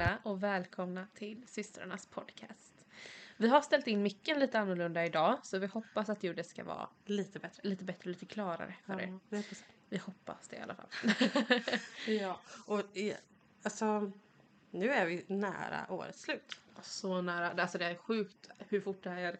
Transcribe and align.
alla 0.00 0.18
och 0.22 0.42
välkomna 0.42 1.06
till 1.14 1.42
systrarnas 1.46 2.06
podcast. 2.06 2.74
Vi 3.36 3.48
har 3.48 3.60
ställt 3.60 3.86
in 3.86 4.02
micken 4.02 4.38
lite 4.40 4.58
annorlunda 4.58 5.04
idag 5.06 5.38
så 5.42 5.58
vi 5.58 5.66
hoppas 5.66 6.08
att 6.08 6.22
ljudet 6.24 6.46
ska 6.46 6.64
vara 6.64 6.88
Lite 7.04 7.38
bättre. 7.38 7.68
lite 7.68 7.84
bättre 7.84 8.10
lite 8.10 8.26
klarare 8.26 8.74
för 8.86 9.00
er. 9.00 9.18
vi. 9.28 9.42
Vi 9.88 9.98
hoppas 9.98 10.48
det 10.48 10.56
i 10.56 10.60
alla 10.60 10.74
fall. 10.74 10.88
Ja, 12.20 12.40
och 12.66 12.96
i, 12.96 13.14
alltså 13.62 14.12
nu 14.70 14.90
är 14.90 15.06
vi 15.06 15.24
nära 15.26 15.86
årets 15.88 16.20
slut. 16.20 16.60
Så 16.82 17.22
nära. 17.22 17.62
Alltså 17.62 17.78
det 17.78 17.84
är 17.84 17.94
sjukt 17.94 18.50
hur 18.58 18.80
fort 18.80 19.02
det 19.02 19.10
här 19.10 19.36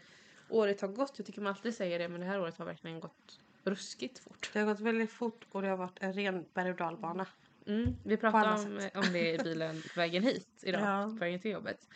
året 0.49 0.81
har 0.81 0.89
gått. 0.89 1.13
Jag 1.17 1.27
tycker 1.27 1.41
man 1.41 1.53
alltid 1.53 1.75
säger 1.75 1.99
det 1.99 2.09
men 2.09 2.21
det 2.21 2.27
här 2.27 2.41
året 2.41 2.59
har 2.59 2.65
verkligen 2.65 3.01
gått 3.01 3.41
ruskigt 3.65 4.19
fort. 4.19 4.51
Det 4.53 4.59
har 4.59 4.67
gått 4.67 4.81
väldigt 4.81 5.13
fort 5.13 5.47
och 5.51 5.63
det 5.63 5.69
har 5.69 5.77
varit 5.77 5.99
en 6.03 6.13
ren 6.13 6.45
berg 6.55 6.71
och 6.71 6.77
dalbana. 6.77 7.27
Mm, 7.71 7.97
vi 8.05 8.17
pratade 8.17 8.53
om, 8.53 8.91
om 8.95 9.13
det 9.13 9.35
i 9.35 9.39
bilen 9.39 9.83
på 9.83 9.89
vägen 10.01 10.23
hit 10.23 10.49
idag, 10.63 10.81
Ja. 10.83 11.05
på 11.09 11.15
vägen 11.15 11.41
till 11.41 11.51
jobbet. 11.51 11.89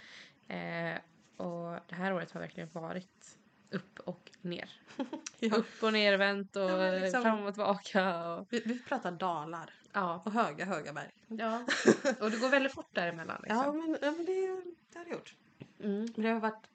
Eh, 0.49 0.95
och 1.37 1.79
det 1.89 1.95
här 1.95 2.15
året 2.15 2.33
har 2.33 2.41
verkligen 2.41 2.69
varit 2.73 3.39
upp 3.71 4.01
och 4.01 4.31
ner. 4.41 4.71
Ja. 5.39 5.57
Upp 5.57 5.83
och 5.83 5.93
nervänt 5.93 6.57
och 6.57 6.63
Ja, 6.71 6.91
liksom- 6.99 7.23
fram 7.23 7.45
och 7.47 7.55
tillbaka. 7.55 8.27
Och, 8.29 8.47
Vi, 8.51 8.63
vi 8.65 8.79
pratar 8.83 9.11
dalar 9.13 9.71
ja. 9.93 10.23
och 10.25 10.33
höga, 10.33 10.65
höga 10.65 10.93
berg. 10.93 11.11
ja. 11.27 11.57
och 12.21 12.31
det 12.31 12.37
går 12.37 12.49
väldigt 12.49 12.73
fort 12.73 12.89
däremellan. 12.95 13.45
Ja, 13.49 13.55
Liksom. 13.55 13.79
men, 13.79 13.99
ja, 14.03 14.11
men 14.11 14.25
det, 14.27 14.63
det 14.93 14.99
har 14.99 15.05
det 15.05 15.11
gjort. 15.11 15.35
Mm. 15.81 16.07
Det 16.17 16.29
har 16.29 16.41
varit 16.41 16.67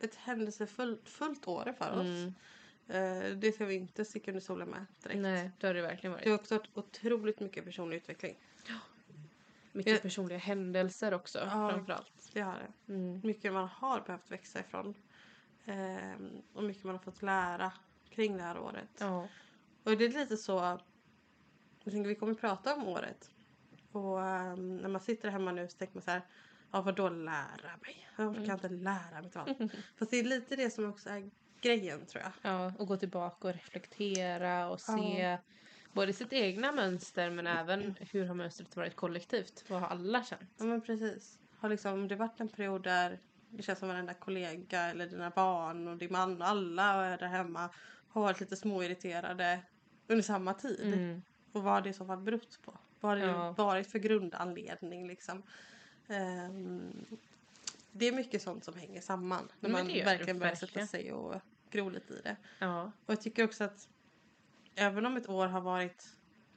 ett 0.00 0.14
händelsefullt 0.14 1.08
fullt 1.08 1.48
år 1.48 1.74
för 1.78 1.90
oss. 1.92 2.00
Mm. 2.06 2.34
Eh, 2.88 3.36
det 3.36 3.52
ska 3.54 3.64
vi 3.64 3.74
inte 3.74 4.04
sticka 4.04 4.30
under 4.30 4.40
solen 4.40 4.68
med 4.68 4.86
direkt. 5.02 5.20
Nej, 5.20 5.50
det 5.60 5.66
har 5.66 5.74
det 5.74 5.82
verkligen 5.82 6.12
Det 6.12 6.18
varit. 6.18 6.26
har 6.28 6.34
också 6.34 6.54
varit 6.54 6.68
otroligt 6.74 7.40
mycket 7.40 7.64
personlig 7.64 7.96
utveckling. 7.96 8.36
Mycket 9.72 9.92
Jag- 9.92 10.02
personliga 10.02 10.38
händelser 10.38 11.14
också 11.14 11.38
Ja. 11.38 11.70
framförallt. 11.70 12.30
Det 12.32 12.40
har 12.40 12.54
det. 12.86 12.92
Mm. 12.92 13.20
Mycket 13.24 13.52
man 13.52 13.68
har 13.68 14.00
behövt 14.00 14.30
växa 14.30 14.60
ifrån. 14.60 14.94
Ehm, 15.64 16.42
och 16.52 16.62
mycket 16.64 16.84
man 16.84 16.94
har 16.94 17.02
fått 17.02 17.22
lära 17.22 17.72
kring 18.10 18.36
det 18.36 18.42
här 18.42 18.58
året. 18.58 18.88
Ja. 18.98 19.28
Och 19.84 19.96
det 19.96 20.04
är 20.04 20.08
lite 20.08 20.36
så, 20.36 20.52
jag 21.84 21.92
tänker 21.92 22.08
vi 22.08 22.14
kommer 22.14 22.34
prata 22.34 22.74
om 22.74 22.88
året. 22.88 23.30
Och 23.92 24.22
ehm, 24.26 24.76
när 24.76 24.88
man 24.88 25.00
sitter 25.00 25.28
hemma 25.30 25.52
nu 25.52 25.68
så 25.68 25.76
tänker 25.78 25.94
man 25.94 26.02
så 26.02 26.10
här, 26.10 26.22
ja 26.70 26.80
vadå 26.82 27.08
lära 27.08 27.76
mig? 27.82 28.08
Jag 28.16 28.28
orkar 28.28 28.40
Mm. 28.42 28.50
inte 28.54 28.68
lära 28.68 29.22
mig 29.22 29.30
till 29.30 29.40
allt. 29.46 29.72
Fast 29.96 30.10
det 30.10 30.16
är 30.16 30.24
lite 30.24 30.56
det 30.56 30.70
som 30.70 30.90
också 30.90 31.10
är 31.10 31.30
grejen 31.60 32.06
tror 32.06 32.22
jag. 32.22 32.32
ja, 32.52 32.72
och 32.78 32.86
gå 32.88 32.96
tillbaka 32.96 33.48
och 33.48 33.54
reflektera 33.54 34.68
och 34.68 34.80
Ja. 34.88 34.96
se 34.96 35.38
både 35.92 36.12
sitt 36.12 36.32
egna 36.32 36.72
mönster 36.72 37.30
men 37.30 37.46
även 37.46 37.96
hur 38.12 38.26
har 38.26 38.34
mönstret 38.34 38.76
varit 38.76 38.96
kollektivt? 38.96 39.64
Vad 39.68 39.80
har 39.80 39.88
alla 39.88 40.24
känt? 40.24 40.54
Ja 40.58 40.64
men 40.64 40.80
precis. 40.82 41.38
Har 41.58 41.68
liksom 41.68 42.08
det 42.08 42.16
varit 42.16 42.40
en 42.40 42.48
period 42.48 42.82
där 42.82 43.18
det 43.50 43.62
känns 43.62 43.78
som 43.78 43.88
varenda 43.88 44.14
kollega 44.14 44.80
eller 44.80 45.06
dina 45.06 45.30
barn 45.30 45.88
och 45.88 45.96
din 45.96 46.12
man 46.12 46.42
och 46.42 46.48
alla 46.48 47.06
är 47.06 47.18
där 47.18 47.26
hemma 47.26 47.70
har 48.08 48.22
varit 48.22 48.40
lite 48.40 48.56
småirriterade 48.56 49.60
under 50.08 50.22
samma 50.22 50.54
tid. 50.54 50.92
Mm. 50.94 51.22
Och 51.52 51.62
vad 51.62 51.72
har 51.72 51.80
det 51.80 51.88
i 51.88 51.92
så 51.92 52.06
fall 52.06 52.18
berott 52.20 52.58
på? 52.64 52.78
Vad 53.00 53.10
har 53.10 53.16
det 53.16 53.32
Ja. 53.32 53.52
varit 53.52 53.90
för 53.92 53.98
grundanledning 53.98 55.08
liksom? 55.08 55.42
Ehm, 56.08 57.06
det 57.92 58.08
är 58.08 58.12
mycket 58.12 58.42
sånt 58.42 58.64
som 58.64 58.74
hänger 58.74 59.00
samman 59.00 59.48
när 59.60 59.70
man 59.70 59.86
det 59.88 60.04
verkligen 60.04 60.38
börjar 60.38 60.52
verkligen. 60.52 60.86
sätta 60.86 60.98
sig 60.98 61.12
och 61.12 61.34
gro 61.70 61.88
lite 61.90 62.14
i 62.14 62.20
det. 62.22 62.36
Ja. 62.58 62.82
Och 63.06 63.12
jag 63.12 63.20
tycker 63.20 63.44
också 63.44 63.64
att 63.64 63.88
även 64.74 65.06
om 65.06 65.16
ett 65.16 65.28
år 65.28 65.46
har 65.46 65.60
varit 65.60 66.08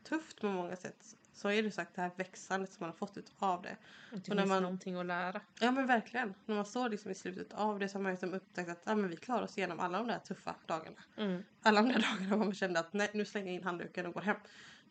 tufft 0.04 0.42
på 0.42 0.48
många 0.48 0.76
sätt 0.76 1.16
så 1.34 1.50
är 1.50 1.64
det 1.64 1.72
sagt 1.72 1.96
det 1.96 2.02
här 2.02 2.12
växandet 2.16 2.74
som 2.74 2.78
man 2.84 2.90
har 2.90 2.98
fått 2.98 3.18
ut 3.18 3.32
av 3.38 3.62
det. 3.62 3.78
Det 4.12 4.30
Och 4.30 4.36
när 4.36 4.46
man- 4.46 4.64
någonting 4.64 4.96
att 4.96 5.06
lära. 5.06 5.42
Ja 5.59 5.72
men 5.72 5.88
verkligen. 5.88 6.34
När 6.46 6.56
man 6.56 6.66
står 6.66 6.90
liksom 6.90 7.12
i 7.12 7.16
slutet 7.16 7.53
av 7.53 7.80
det 7.80 7.90
så 7.90 7.98
har 7.98 8.03
man 8.03 8.12
liksom 8.12 8.34
upptäckt 8.34 8.69
att 8.69 8.81
ja, 8.86 8.96
men 8.96 9.09
vi 9.09 9.16
klarar 9.18 9.44
oss 9.44 9.58
igenom 9.58 9.80
alla 9.80 9.98
de 9.98 10.08
där 10.08 10.19
tuffa 10.19 10.56
dagarna. 10.66 11.03
Mm. 11.18 11.44
Alla 11.62 11.81
de 11.81 11.90
där 11.90 12.00
dagarna 12.02 12.38
man 12.38 12.53
kände 12.53 12.80
att 12.80 12.94
nej, 12.94 13.09
nu 13.13 13.25
slänger 13.25 13.48
jag 13.48 13.56
in 13.56 13.63
handduken 13.63 14.06
och 14.06 14.13
går 14.13 14.22
hem. 14.22 14.38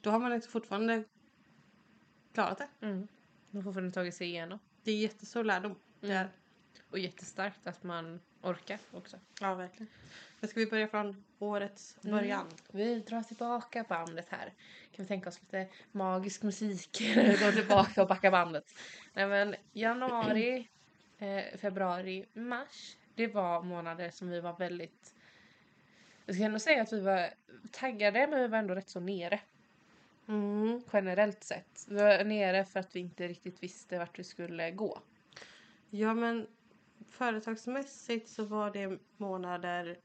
Då 0.00 0.10
har 0.10 0.18
man 0.18 0.30
liksom 0.30 0.52
fortfarande 0.52 1.04
klarat 2.34 2.58
det. 2.58 2.86
Mm. 2.86 3.08
De 3.50 3.56
har 3.56 3.64
fortfarande 3.64 3.92
tagit 3.92 4.14
sig 4.14 4.26
igenom. 4.28 4.58
Det 4.82 4.90
är 4.92 4.96
jättestor 4.96 5.44
lärdom. 5.44 5.74
Mm. 6.02 6.16
är. 6.16 6.28
Och 6.90 6.98
jättestarkt 6.98 7.66
att 7.66 7.82
man 7.82 8.20
orkar 8.42 8.78
också. 8.92 9.16
Ja 9.40 9.54
verkligen. 9.54 9.88
Men 10.40 10.50
ska 10.50 10.60
vi 10.60 10.66
börja 10.66 10.88
från 10.88 11.24
årets 11.38 11.96
Mm. 12.04 12.16
början? 12.16 12.46
Vi 12.72 13.00
drar 13.00 13.22
tillbaka 13.22 13.84
bandet 13.88 14.26
här. 14.28 14.52
Kan 14.92 15.04
vi 15.04 15.06
tänka 15.06 15.28
oss 15.28 15.40
lite 15.40 15.68
magisk 15.92 16.42
musik 16.42 16.98
när 17.16 17.28
vi 17.28 17.44
går 17.44 17.52
tillbaka 17.52 18.02
och 18.02 18.08
backar 18.08 18.30
bandet. 18.30 18.74
Nej 19.12 19.26
men 19.26 19.54
januari, 19.72 20.68
eh, 21.18 21.58
februari, 21.58 22.26
mars. 22.32 22.96
Det 23.14 23.26
var 23.26 23.62
månader 23.62 24.10
som 24.10 24.30
vi 24.30 24.40
var 24.40 24.56
väldigt... 24.58 25.14
Jag 26.26 26.36
ska 26.36 26.44
ändå 26.44 26.58
säga 26.58 26.82
att 26.82 26.92
vi 26.92 27.00
var 27.00 27.30
taggade 27.70 28.26
men 28.26 28.40
vi 28.40 28.48
var 28.48 28.58
ändå 28.58 28.74
rätt 28.74 28.88
så 28.88 29.00
nere. 29.00 29.40
Mm. 30.28 30.82
Generellt 30.92 31.44
sett. 31.44 31.86
Vi 31.88 31.94
var 31.94 32.24
nere 32.24 32.64
för 32.64 32.80
att 32.80 32.96
vi 32.96 33.00
inte 33.00 33.28
riktigt 33.28 33.62
visste 33.62 33.98
vart 33.98 34.18
vi 34.18 34.24
skulle 34.24 34.70
gå. 34.70 35.00
Ja 35.90 36.14
men 36.14 36.46
företagsmässigt 37.08 38.28
så 38.28 38.44
var 38.44 38.70
det 38.70 38.98
månader 39.16 39.98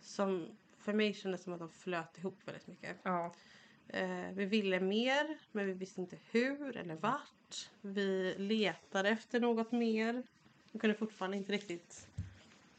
som 0.00 0.48
för 0.78 0.92
mig 0.92 1.14
kändes 1.14 1.42
som 1.42 1.52
att 1.52 1.58
de 1.58 1.68
flöt 1.68 2.18
ihop 2.18 2.38
väldigt 2.44 2.66
mycket. 2.66 2.96
Ja. 3.02 3.34
Eh, 3.88 4.30
vi 4.32 4.44
ville 4.44 4.80
mer, 4.80 5.38
men 5.52 5.66
vi 5.66 5.72
visste 5.72 6.00
inte 6.00 6.18
hur 6.30 6.76
eller 6.76 6.94
vart. 6.94 7.70
Vi 7.80 8.34
letade 8.38 9.08
efter 9.08 9.40
något 9.40 9.72
mer. 9.72 10.22
Vi 10.72 10.78
kunde 10.78 10.96
fortfarande 10.96 11.36
inte 11.36 11.52
riktigt 11.52 12.08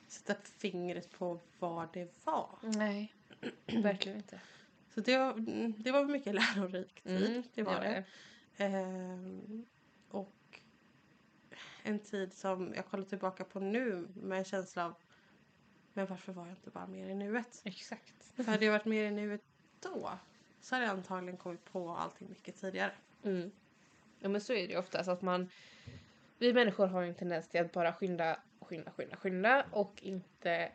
sätta 0.07 0.35
fingret 0.57 1.11
på 1.11 1.39
vad 1.59 1.87
det 1.93 2.25
var. 2.25 2.49
Nej, 2.61 3.13
verkligen 3.65 4.17
inte. 4.17 4.39
Så 4.93 5.01
det 5.01 5.17
var, 5.17 5.33
det 5.83 5.91
var 5.91 6.05
mycket 6.05 6.35
lärorik 6.35 7.01
tid. 7.03 7.27
Mm, 7.27 7.43
det 7.53 7.63
var 7.63 7.81
det 7.81 8.03
det. 8.57 8.65
Ehm, 8.65 9.65
och 10.09 10.33
en 11.85 11.99
tid 11.99 12.33
som 12.33 12.73
jag 12.75 12.85
kollar 12.85 13.05
tillbaka 13.05 13.43
på 13.43 13.59
nu 13.59 14.07
med 14.13 14.37
en 14.37 14.45
känsla 14.45 14.85
av 14.85 14.95
men 15.93 16.05
varför 16.05 16.33
var 16.33 16.47
jag 16.47 16.51
inte 16.51 16.69
bara 16.69 16.87
mer 16.87 17.09
i 17.09 17.15
nuet? 17.15 17.61
Exakt. 17.63 18.31
För 18.35 18.43
hade 18.43 18.65
jag 18.65 18.71
varit 18.71 18.85
mer 18.85 19.05
i 19.05 19.11
nuet 19.11 19.41
då 19.79 20.11
så 20.61 20.75
hade 20.75 20.85
jag 20.85 20.97
antagligen 20.97 21.37
kommit 21.37 21.65
på 21.65 21.89
allting 21.89 22.29
mycket 22.29 22.55
tidigare. 22.55 22.91
Mm. 23.23 23.51
Ja 24.19 24.29
men 24.29 24.41
så 24.41 24.53
är 24.53 24.67
det 24.67 24.73
ju 24.73 24.79
oftast 24.79 25.09
att 25.09 25.21
man 25.21 25.49
Vi 26.37 26.53
människor 26.53 26.87
har 26.87 27.01
ju 27.01 27.09
en 27.09 27.15
tendens 27.15 27.47
till 27.47 27.61
att 27.61 27.71
bara 27.71 27.93
skynda, 27.93 28.39
skynda, 28.59 28.91
skynda, 28.91 29.15
skynda 29.15 29.65
och 29.71 30.03
inte 30.03 30.71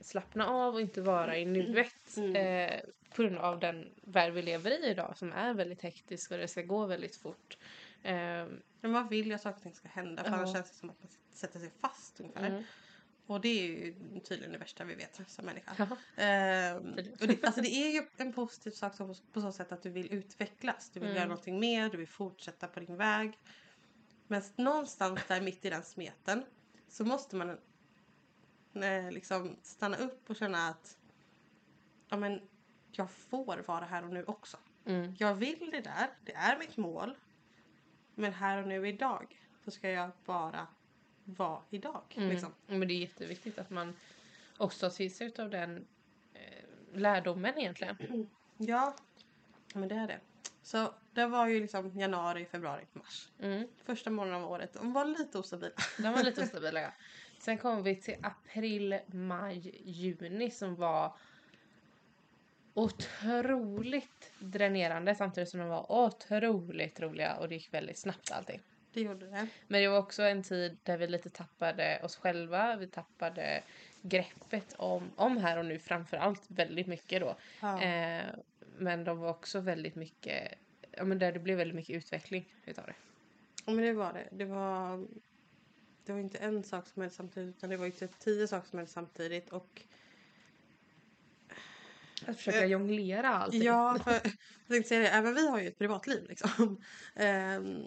slappna 0.00 0.46
av 0.46 0.74
och 0.74 0.80
inte 0.80 1.00
vara 1.00 1.38
i 1.38 1.44
nuet. 1.44 2.16
Mm. 2.16 2.36
Eh, 2.36 2.80
på 3.14 3.22
grund 3.22 3.38
av 3.38 3.60
den 3.60 3.88
värld 4.02 4.32
vi 4.32 4.42
lever 4.42 4.70
i 4.70 4.90
idag 4.90 5.16
som 5.16 5.32
är 5.32 5.54
väldigt 5.54 5.82
hektisk 5.82 6.30
och 6.30 6.38
det 6.38 6.48
ska 6.48 6.62
gå 6.62 6.86
väldigt 6.86 7.16
fort. 7.16 7.58
Eh, 8.02 8.46
Men 8.82 8.90
man 8.90 9.08
vill 9.08 9.26
ju 9.26 9.32
att 9.32 9.40
saker 9.42 9.56
och 9.56 9.62
ting 9.62 9.74
ska 9.74 9.88
hända 9.88 10.24
för 10.24 10.30
Ja. 10.30 10.36
annars 10.36 10.52
känns 10.52 10.70
det 10.70 10.76
som 10.76 10.90
att 10.90 11.02
man 11.02 11.10
sätter 11.30 11.60
sig 11.60 11.70
fast 11.80 12.20
ungefär. 12.20 12.46
mm. 12.50 12.62
Och 13.26 13.40
det 13.40 13.48
är 13.48 13.66
ju 13.66 13.94
tydligen 14.20 14.52
det 14.52 14.58
värsta 14.58 14.84
vi 14.84 14.94
vet 14.94 15.20
som 15.26 15.44
människa. 15.44 15.72
Ja. 15.78 16.22
Ehm, 16.22 16.94
och 17.20 17.26
det, 17.28 17.44
alltså 17.44 17.60
det 17.60 17.68
är 17.74 17.90
ju 17.90 18.02
en 18.16 18.32
positiv 18.32 18.70
sak 18.70 18.94
så, 18.94 19.14
på 19.32 19.40
så 19.40 19.52
sätt 19.52 19.72
att 19.72 19.82
du 19.82 19.90
vill 19.90 20.12
utvecklas. 20.12 20.90
Du 20.90 21.00
vill 21.00 21.08
Mm. 21.08 21.16
göra 21.16 21.28
någonting 21.28 21.60
mer, 21.60 21.90
du 21.90 21.96
vill 21.96 22.08
fortsätta 22.08 22.68
på 22.68 22.80
din 22.80 22.96
väg. 22.96 23.38
Men 24.26 24.42
någonstans 24.56 25.20
där 25.28 25.40
mitt 25.40 25.64
i 25.64 25.70
den 25.70 25.82
smeten 25.82 26.44
så 26.88 27.04
måste 27.04 27.36
man 27.36 27.50
eh, 28.74 29.10
liksom 29.10 29.56
stanna 29.62 29.96
upp 29.96 30.30
och 30.30 30.36
känna 30.36 30.68
att 30.68 30.98
ja, 32.08 32.16
men, 32.16 32.40
jag 32.90 33.10
får 33.10 33.62
vara 33.66 33.84
här 33.84 34.04
och 34.04 34.10
nu 34.12 34.24
också. 34.24 34.56
Mm. 34.86 35.14
Jag 35.18 35.34
vill 35.34 35.68
det 35.72 35.80
där, 35.80 36.10
det 36.24 36.32
är 36.34 36.58
mitt 36.58 36.76
mål. 36.76 37.16
Men 38.14 38.32
här 38.32 38.62
och 38.62 38.68
nu 38.68 38.88
idag 38.88 39.42
så 39.64 39.70
ska 39.70 39.90
jag 39.90 40.10
bara 40.24 40.66
vara 41.24 41.60
idag. 41.70 42.02
Mm. 42.16 42.28
Liksom. 42.28 42.52
Men 42.66 42.88
det 42.88 42.94
är 42.94 42.98
jätteviktigt 42.98 43.58
att 43.58 43.70
man 43.70 43.94
också 44.56 44.90
till 44.90 45.14
sig 45.14 45.32
av 45.38 45.50
den 45.50 45.86
eh, 46.34 46.98
lärdomen 46.98 47.58
egentligen. 47.58 48.28
Ja, 48.56 48.94
men 49.74 49.88
det 49.88 49.94
är 49.94 50.06
det. 50.06 50.20
Så 50.62 50.94
det 51.12 51.26
var 51.26 51.46
ju 51.46 51.60
liksom 51.60 51.98
januari, 51.98 52.44
februari, 52.44 52.86
mars. 52.92 53.28
Mm. 53.38 53.68
Första 53.84 54.10
månaden 54.10 54.42
av 54.42 54.50
året. 54.50 54.72
De 54.72 54.92
var 54.92 55.04
lite 55.04 55.38
ostabila. 55.38 55.72
De 55.98 56.12
var 56.12 56.22
lite 56.22 56.42
ostabila 56.44 56.80
ja. 56.80 56.92
Sen 57.38 57.58
kom 57.58 57.82
vi 57.82 57.96
till 57.96 58.16
april, 58.22 58.98
maj, 59.06 59.80
juni 59.84 60.50
som 60.50 60.74
var 60.74 61.16
otroligt 62.74 64.32
dränerande 64.38 65.14
samtidigt 65.14 65.48
som 65.48 65.60
de 65.60 65.68
var 65.68 65.92
otroligt 65.92 67.00
roliga 67.00 67.36
och 67.36 67.48
det 67.48 67.54
gick 67.54 67.74
väldigt 67.74 67.98
snabbt 67.98 68.32
allting. 68.32 68.60
Det 68.92 69.00
gjorde 69.00 69.26
det. 69.26 69.46
Men 69.68 69.82
det 69.82 69.88
var 69.88 69.98
också 69.98 70.22
en 70.22 70.42
tid 70.42 70.78
där 70.82 70.96
vi 70.96 71.06
lite 71.06 71.30
tappade 71.30 72.00
oss 72.02 72.16
själva, 72.16 72.76
vi 72.76 72.86
tappade 72.86 73.62
greppet 74.02 74.74
om, 74.78 75.10
om 75.16 75.36
här 75.36 75.58
och 75.58 75.64
nu 75.64 75.78
framför 75.78 76.16
allt 76.16 76.42
väldigt 76.48 76.86
mycket 76.86 77.20
då. 77.20 77.36
Ja. 77.60 77.82
Eh, 77.82 78.24
men 78.78 79.04
de 79.04 79.18
var 79.18 79.30
också 79.30 79.60
väldigt 79.60 79.94
mycket, 79.94 80.54
ja 80.90 81.04
men 81.04 81.18
där 81.18 81.32
det 81.32 81.38
blev 81.38 81.58
väldigt 81.58 81.76
mycket 81.76 81.96
utveckling 81.96 82.54
utav 82.64 82.86
det. 82.86 82.94
Ja, 83.66 83.72
men 83.72 83.84
det 83.84 83.92
var 83.92 84.12
det. 84.12 84.28
Det 84.30 84.44
var, 84.44 85.06
det 86.04 86.12
var 86.12 86.20
inte 86.20 86.38
en 86.38 86.64
sak 86.64 86.88
som 86.88 87.02
hände 87.02 87.14
samtidigt 87.14 87.56
utan 87.56 87.70
det 87.70 87.76
var 87.76 87.86
ju 87.86 87.92
typ 87.92 88.18
tio 88.18 88.48
saker 88.48 88.68
som 88.68 88.78
hände 88.78 88.92
samtidigt. 88.92 89.50
Och 89.50 89.82
Att 92.26 92.36
försöka 92.36 92.58
Eh, 92.58 92.64
jonglera 92.66 93.28
allting. 93.28 93.62
ja, 93.62 93.98
för, 94.04 94.12
jag 94.12 94.22
tänkte 94.68 94.88
säga 94.88 95.00
det, 95.00 95.08
även 95.08 95.34
vi 95.34 95.48
har 95.48 95.60
ju 95.60 95.66
ett 95.68 95.78
privatliv 95.78 96.26
liksom. 96.28 96.80
Ehm, 97.14 97.82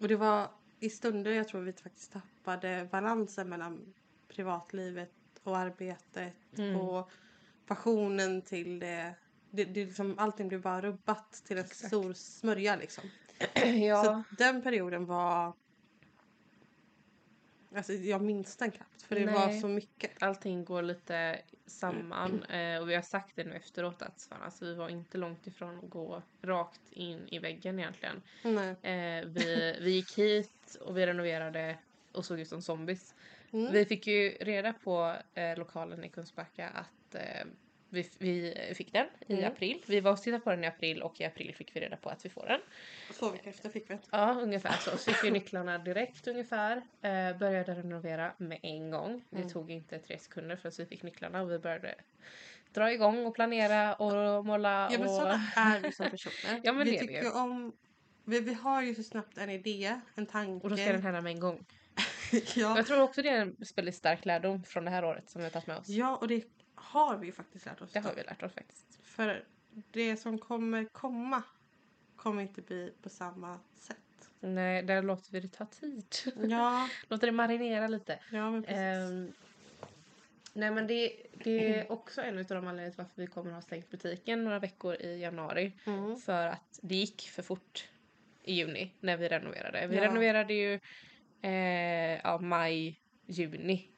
och 0.00 0.08
det 0.08 0.16
var 0.16 0.50
i 0.80 0.90
stunder 0.90 1.30
jag 1.30 1.48
tror 1.48 1.60
vi 1.60 1.72
faktiskt 1.72 2.12
tappade 2.12 2.88
balansen 2.92 3.48
mellan 3.48 3.94
privatlivet 4.28 5.12
och 5.42 5.58
arbetet 5.58 6.34
Mm. 6.58 6.76
och 6.76 7.10
passionen 7.66 8.42
till 8.42 8.78
det. 8.78 9.14
Det, 9.50 9.64
det 9.64 9.84
liksom, 9.84 10.18
allting 10.18 10.48
blev 10.48 10.60
bara 10.62 10.80
rubbat 10.80 11.32
till 11.32 11.58
en 11.58 11.64
Exakt. 11.64 11.86
stor 11.86 12.12
smörja 12.12 12.76
liksom. 12.76 13.04
ja. 13.88 14.04
Så 14.04 14.22
den 14.38 14.62
perioden 14.62 15.06
var... 15.06 15.52
Alltså 17.74 17.92
jag 17.92 18.22
minns 18.22 18.56
den 18.56 18.70
knappt 18.70 19.02
för 19.02 19.14
det 19.14 19.26
var 19.26 19.46
Nej. 19.46 19.60
så 19.60 19.68
mycket. 19.68 20.22
allting 20.22 20.64
går 20.64 20.82
lite 20.82 21.40
samman 21.66 22.42
eh, 22.42 22.80
och 22.80 22.90
vi 22.90 22.94
har 22.94 23.02
sagt 23.02 23.36
det 23.36 23.44
nu 23.44 23.54
efteråt 23.54 24.02
att 24.02 24.26
fan, 24.30 24.42
alltså, 24.42 24.64
vi 24.64 24.74
var 24.74 24.88
inte 24.88 25.18
långt 25.18 25.46
ifrån 25.46 25.78
att 25.78 25.90
gå 25.90 26.22
rakt 26.42 26.92
in 26.92 27.28
i 27.28 27.38
väggen 27.38 27.78
egentligen. 27.78 28.22
Eh, 28.82 29.26
vi, 29.26 29.76
vi 29.80 29.90
gick 29.90 30.18
hit 30.18 30.76
och 30.80 30.96
vi 30.96 31.06
renoverade 31.06 31.78
och 32.12 32.24
såg 32.24 32.40
ut 32.40 32.48
som 32.48 32.62
zombies. 32.62 33.14
Mm. 33.52 33.72
Vi 33.72 33.84
fick 33.84 34.06
ju 34.06 34.30
reda 34.30 34.72
på 34.72 35.16
eh, 35.34 35.58
lokalen 35.58 36.04
i 36.04 36.08
Kungsbacka 36.08 36.68
att 36.68 37.14
eh, 37.14 37.46
vi, 37.90 38.10
vi 38.18 38.54
fick 38.74 38.92
den 38.92 39.06
i 39.26 39.32
Mm. 39.32 39.44
april. 39.52 39.82
Vi 39.86 40.00
var 40.00 40.12
och 40.12 40.22
tittade 40.22 40.40
på 40.44 40.50
den 40.50 40.64
i 40.64 40.66
april 40.66 41.02
och 41.02 41.20
i 41.20 41.24
april 41.24 41.54
fick 41.54 41.76
vi 41.76 41.80
reda 41.80 41.96
på 41.96 42.08
att 42.10 42.24
vi 42.24 42.28
får 42.28 42.46
den. 42.46 42.60
Två 43.18 43.28
veckor 43.30 43.48
efter 43.48 43.68
fick 43.68 43.90
vi 43.90 43.94
ett. 43.94 44.08
Ja, 44.12 44.32
ungefär 44.40 44.72
så. 44.72 44.90
Så 44.90 44.98
fick 45.12 45.24
vi 45.24 45.30
nycklarna 45.30 45.78
direkt 45.78 46.28
ungefär. 46.28 46.76
Eh, 47.02 47.38
började 47.38 47.74
renovera 47.74 48.32
med 48.38 48.58
en 48.62 48.90
gång. 48.90 49.24
Det 49.30 49.36
Mm. 49.36 49.48
tog 49.50 49.70
inte 49.70 49.98
tre 49.98 50.18
sekunder 50.18 50.56
förrän 50.56 50.72
vi 50.78 50.86
fick 50.86 51.02
nycklarna 51.02 51.42
och 51.42 51.50
vi 51.50 51.58
började 51.58 51.94
dra 52.72 52.92
igång 52.92 53.26
och 53.26 53.34
planera 53.34 53.94
och 53.94 54.44
måla. 54.46 54.88
Ja 54.92 54.98
men 54.98 55.08
och... 55.08 55.14
sådana 55.14 55.40
är 55.56 55.80
vi 55.80 55.92
som 55.92 56.10
personer. 56.10 56.60
Ja, 56.64 56.72
men 56.72 56.84
vi 56.86 56.90
det 56.92 56.98
tycker 56.98 57.22
ju. 57.22 57.30
om... 57.30 57.72
Vi, 58.24 58.40
vi 58.40 58.54
har 58.54 58.82
ju 58.82 58.94
så 58.94 59.02
snabbt 59.02 59.38
en 59.38 59.50
idé, 59.50 60.00
en 60.14 60.26
tanke. 60.26 60.64
och 60.64 60.70
då 60.70 60.76
ska 60.76 60.92
den 60.92 61.02
hända 61.02 61.20
med 61.20 61.32
en 61.32 61.40
gång. 61.40 61.64
ja. 62.32 62.76
Jag 62.76 62.86
tror 62.86 63.00
också 63.02 63.22
det 63.22 63.28
är 63.28 63.40
en 63.40 63.56
väldigt 63.76 63.94
stark 63.94 64.24
lärdom 64.24 64.64
från 64.64 64.84
det 64.84 64.90
här 64.90 65.04
året 65.04 65.30
som 65.30 65.40
vi 65.40 65.44
har 65.44 65.50
tagit 65.50 65.66
med 65.66 65.76
oss. 65.76 65.88
ja, 65.88 66.16
och 66.16 66.28
det 66.28 66.42
har 66.80 67.16
vi 67.16 67.26
ju 67.26 67.32
faktiskt 67.32 67.66
lärt 67.66 67.80
oss. 67.82 67.92
Det 67.92 68.00
har 68.00 68.14
vi 68.14 68.22
lärt 68.22 68.42
oss 68.42 68.52
faktiskt. 68.52 68.98
För 69.02 69.44
det 69.92 70.16
som 70.16 70.38
kommer 70.38 70.84
komma 70.84 71.42
kommer 72.16 72.42
inte 72.42 72.62
bli 72.62 72.92
på 73.02 73.08
samma 73.08 73.58
sätt. 73.74 73.96
Nej, 74.40 74.82
där 74.82 75.02
låter 75.02 75.32
vi 75.32 75.40
det 75.40 75.48
ta 75.48 75.66
tid. 75.66 76.04
Ja, 76.50 76.88
låter 77.08 77.26
det 77.26 77.32
marinera 77.32 77.88
lite. 77.88 78.18
ja 78.32 78.50
men 78.50 78.62
precis. 78.62 78.78
Ehm, 78.78 79.32
nej 80.52 80.70
men 80.70 80.86
det, 80.86 81.16
det 81.44 81.78
är 81.78 81.92
också 81.92 82.22
en 82.22 82.38
av 82.38 82.44
de 82.44 82.56
anledningarna 82.56 82.90
till 82.90 82.96
varför 82.98 83.12
vi 83.22 83.26
kommer 83.26 83.50
att 83.50 83.54
ha 83.56 83.62
stängt 83.62 83.90
butiken 83.90 84.44
några 84.44 84.58
veckor 84.58 84.94
i 84.94 85.20
januari. 85.20 85.72
Mm. 85.86 86.16
För 86.16 86.46
att 86.46 86.78
det 86.82 86.94
gick 86.94 87.20
för 87.30 87.42
fort 87.42 87.88
i 88.42 88.52
juni 88.54 88.92
när 89.00 89.16
vi 89.16 89.28
renoverade. 89.28 89.86
Vi 89.86 89.96
Ja. 89.96 90.04
renoverade 90.04 90.54
ju 90.54 90.80
eh, 91.42 92.20
ja, 92.24 92.38
maj, 92.38 93.00
juni 93.26 93.88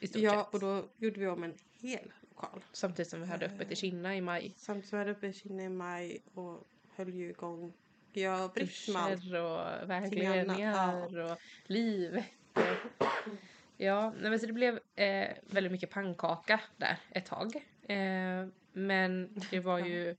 i 0.00 0.06
stort 0.06 0.22
Ja, 0.22 0.44
sett. 0.44 0.54
och 0.54 0.60
då 0.60 0.88
gjorde 0.96 1.20
vi 1.20 1.26
om 1.26 1.42
en 1.44 1.54
hel 1.80 2.12
lokal. 2.38 2.64
Samtidigt 2.72 3.10
som 3.10 3.20
vi 3.20 3.26
hade 3.26 3.46
öppet 3.46 3.72
i 3.72 3.76
Kina 3.76 4.16
i 4.16 4.20
maj. 4.20 4.54
Samtidigt 4.56 4.88
som 4.88 4.98
jag 4.98 5.04
hade 5.04 5.16
uppe 5.16 5.26
i 5.26 5.32
Kina 5.32 5.62
i 5.62 5.68
maj 5.68 6.22
och 6.34 6.66
höll 6.96 7.14
ju 7.14 7.30
igång 7.30 7.72
allt. 8.28 8.54
Duscher 8.54 9.34
och 9.34 9.90
vägledningar 9.90 11.18
och 11.18 11.38
livet. 11.66 12.24
Ja, 13.80 14.14
nej, 14.20 14.30
men 14.30 14.40
så 14.40 14.46
det 14.46 14.52
blev 14.52 14.80
eh, 14.96 15.28
väldigt 15.46 15.72
mycket 15.72 15.90
pannkaka 15.90 16.60
där 16.76 16.98
ett 17.10 17.26
tag. 17.26 17.56
Eh, 17.82 18.46
men 18.72 19.40
det 19.50 19.60
var 19.60 19.78
ju 19.78 20.16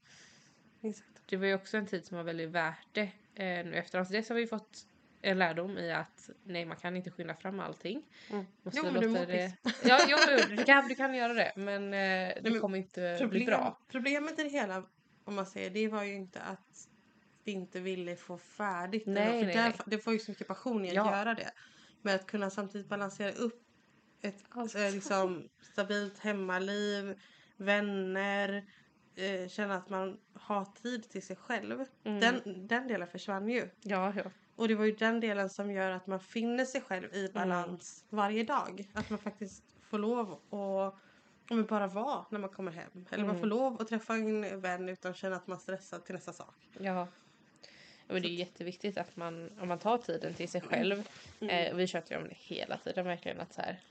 det 1.26 1.38
var 1.38 1.46
ju 1.46 1.54
också 1.54 1.78
en 1.78 1.88
tid 1.88 2.06
som 2.06 2.18
var 2.18 2.24
väldigt 2.24 2.50
värt 2.50 2.88
det 2.92 3.12
eh, 3.36 3.66
nu 3.66 3.76
efteråt. 3.76 4.08
Så 4.08 4.14
dels 4.14 4.30
har 4.30 4.36
vi 4.36 4.48
fått 4.48 4.88
en 5.22 5.38
lärdom 5.40 5.78
i 5.78 5.92
att 5.92 6.30
nej, 6.44 6.66
man 6.66 6.78
kan 6.78 6.96
inte 6.96 7.12
skynda 7.12 7.36
fram 7.36 7.60
allting. 7.60 8.04
Mm. 8.30 8.46
Måste 8.64 8.80
Jo, 8.84 8.92
men 8.92 9.02
du 9.02 9.08
mår 9.08 9.26
det... 9.26 9.54
Ja, 9.84 10.00
jo, 10.08 10.18
du, 10.50 10.64
kan, 10.64 10.88
du 10.88 10.96
kan 10.96 11.14
göra 11.16 11.34
det, 11.34 11.52
men 11.56 11.84
eh, 11.94 12.34
det 12.44 12.50
men 12.52 12.60
kommer 12.60 12.78
inte 12.78 13.02
bli 13.02 13.18
Problem, 13.20 13.46
bra. 13.46 13.80
Problemet 13.88 14.40
i 14.40 14.44
det 14.44 14.50
hela, 14.50 14.84
om 15.24 15.36
man 15.36 15.46
säger 15.46 15.70
det, 15.70 15.88
var 15.88 16.04
ju 16.04 16.14
inte 16.14 16.42
att 16.42 16.88
vi 17.44 17.52
inte 17.52 17.80
ville 17.80 18.16
få 18.16 18.38
färdigt. 18.38 19.04
Nej, 19.06 19.24
eller- 19.24 19.40
för 19.40 19.46
nej, 19.46 19.56
där, 19.56 19.64
nej. 19.64 19.74
Det 19.86 20.00
får 20.00 20.14
ju 20.14 20.20
så 20.20 20.32
mycket 20.32 20.48
passion 20.48 20.86
i 20.86 20.90
att 20.90 20.96
Ja. 20.96 21.18
göra 21.18 21.34
det. 21.36 21.52
Men 22.02 22.16
att 22.16 22.26
kunna 22.28 22.50
samtidigt 22.50 22.88
balansera 22.90 23.32
upp 23.32 23.64
ett 24.22 24.44
Allt. 24.50 24.76
eh, 24.76 24.92
liksom, 24.92 25.50
stabilt 25.62 26.20
hemmaliv, 26.20 27.20
vänner, 27.58 28.66
eh, 29.16 29.48
känna 29.50 29.76
att 29.76 29.90
man 29.90 30.20
har 30.34 30.66
tid 30.66 31.10
till 31.10 31.22
sig 31.22 31.36
själv. 31.36 31.86
Mm. 32.04 32.20
Den, 32.20 32.68
den 32.68 32.88
delen 32.88 33.08
försvann 33.08 33.50
ju. 33.50 33.70
Ja, 33.82 34.14
ja. 34.16 34.24
Och 34.60 34.68
det 34.68 34.76
var 34.76 34.86
ju 34.86 34.92
den 34.92 35.20
delen 35.20 35.50
som 35.50 35.72
gör 35.72 35.92
att 35.92 36.08
man 36.08 36.20
finner 36.20 36.66
sig 36.66 36.82
själv 36.82 37.14
i 37.16 37.30
balans 37.34 38.06
varje 38.10 38.44
dag. 38.44 38.90
Att 38.94 39.10
man 39.10 39.20
faktiskt 39.20 39.64
får 39.82 40.00
lov 40.00 40.32
att 40.32 41.68
bara 41.68 41.88
vara 41.88 42.26
när 42.30 42.40
man 42.40 42.50
kommer 42.50 42.72
hem. 42.72 43.06
Eller 43.12 43.24
man 43.24 43.30
Mm. 43.30 43.40
får 43.40 43.48
lov 43.48 43.82
att 43.82 43.88
träffa 43.88 44.14
en 44.16 44.62
vän 44.62 44.90
utan 44.90 45.12
att 45.12 45.18
känna 45.18 45.36
att 45.36 45.48
man 45.48 45.60
stressar 45.60 46.00
till 46.00 46.16
nästa 46.16 46.34
sak. 46.34 46.56
Ja. 46.80 47.08
Men 48.08 48.22
det 48.22 48.28
är 48.28 48.34
jätteviktigt 48.34 48.98
att 48.98 49.16
man, 49.16 49.52
om 49.62 49.68
man 49.68 49.80
tar 49.80 49.98
tiden 49.98 50.34
till 50.34 50.50
sig 50.50 50.62
själv. 50.62 51.10
Mm. 51.40 51.50
Eh, 51.68 51.74
och 51.74 51.80
vi 51.80 51.88
tjatar 51.88 52.16
ju 52.16 52.22
om 52.22 52.28
det 52.28 52.38
hela 52.38 52.78
tiden 52.78 53.06
verkligen 53.06 53.40
att 53.40 53.54
så 53.54 53.62
här, 53.62 53.82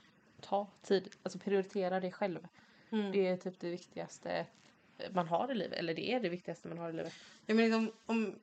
ta 0.41 0.67
tid, 0.81 1.15
alltså 1.23 1.39
prioritera 1.39 1.99
dig 1.99 2.11
själv. 2.11 2.47
Mm. 2.89 3.11
Det 3.11 3.27
är 3.27 3.37
typ 3.37 3.59
det 3.59 3.69
viktigaste 3.69 4.45
man 5.11 5.27
har 5.27 5.51
i 5.51 5.55
livet, 5.55 5.77
eller 5.79 5.93
det 5.93 6.11
är 6.13 6.19
det 6.19 6.29
viktigaste 6.29 6.67
man 6.67 6.77
har 6.77 6.89
i 6.89 6.93
livet. 6.93 7.13
Ja, 7.45 7.55
men 7.55 7.65
liksom, 7.65 7.91
om, 8.05 8.39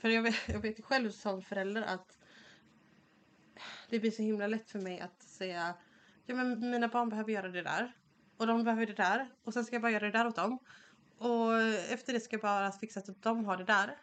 för 0.00 0.08
jag 0.08 0.22
vet, 0.22 0.48
jag 0.48 0.60
vet 0.60 0.84
själv 0.84 1.10
som 1.10 1.42
förälder 1.42 1.82
att 1.82 2.18
det 3.88 3.98
blir 4.00 4.10
så 4.10 4.22
himla 4.22 4.46
lätt 4.46 4.70
för 4.70 4.78
mig 4.78 5.00
att 5.00 5.22
säga 5.22 5.74
ja 6.26 6.34
men 6.34 6.70
mina 6.70 6.88
barn 6.88 7.08
behöver 7.08 7.32
göra 7.32 7.48
det 7.48 7.62
där 7.62 7.96
och 8.36 8.46
de 8.46 8.64
behöver 8.64 8.86
det 8.86 8.94
där 8.94 9.30
och 9.44 9.52
sen 9.54 9.64
ska 9.64 9.74
jag 9.74 9.82
bara 9.82 9.92
göra 9.92 10.04
det 10.04 10.18
där 10.18 10.26
åt 10.26 10.36
dem 10.36 10.58
och 11.18 11.62
efter 11.62 12.12
det 12.12 12.20
ska 12.20 12.34
jag 12.34 12.42
bara 12.42 12.72
fixa 12.72 13.00
så 13.00 13.12
att 13.12 13.22
de 13.22 13.44
har 13.44 13.56
det 13.56 13.64
där. 13.64 13.98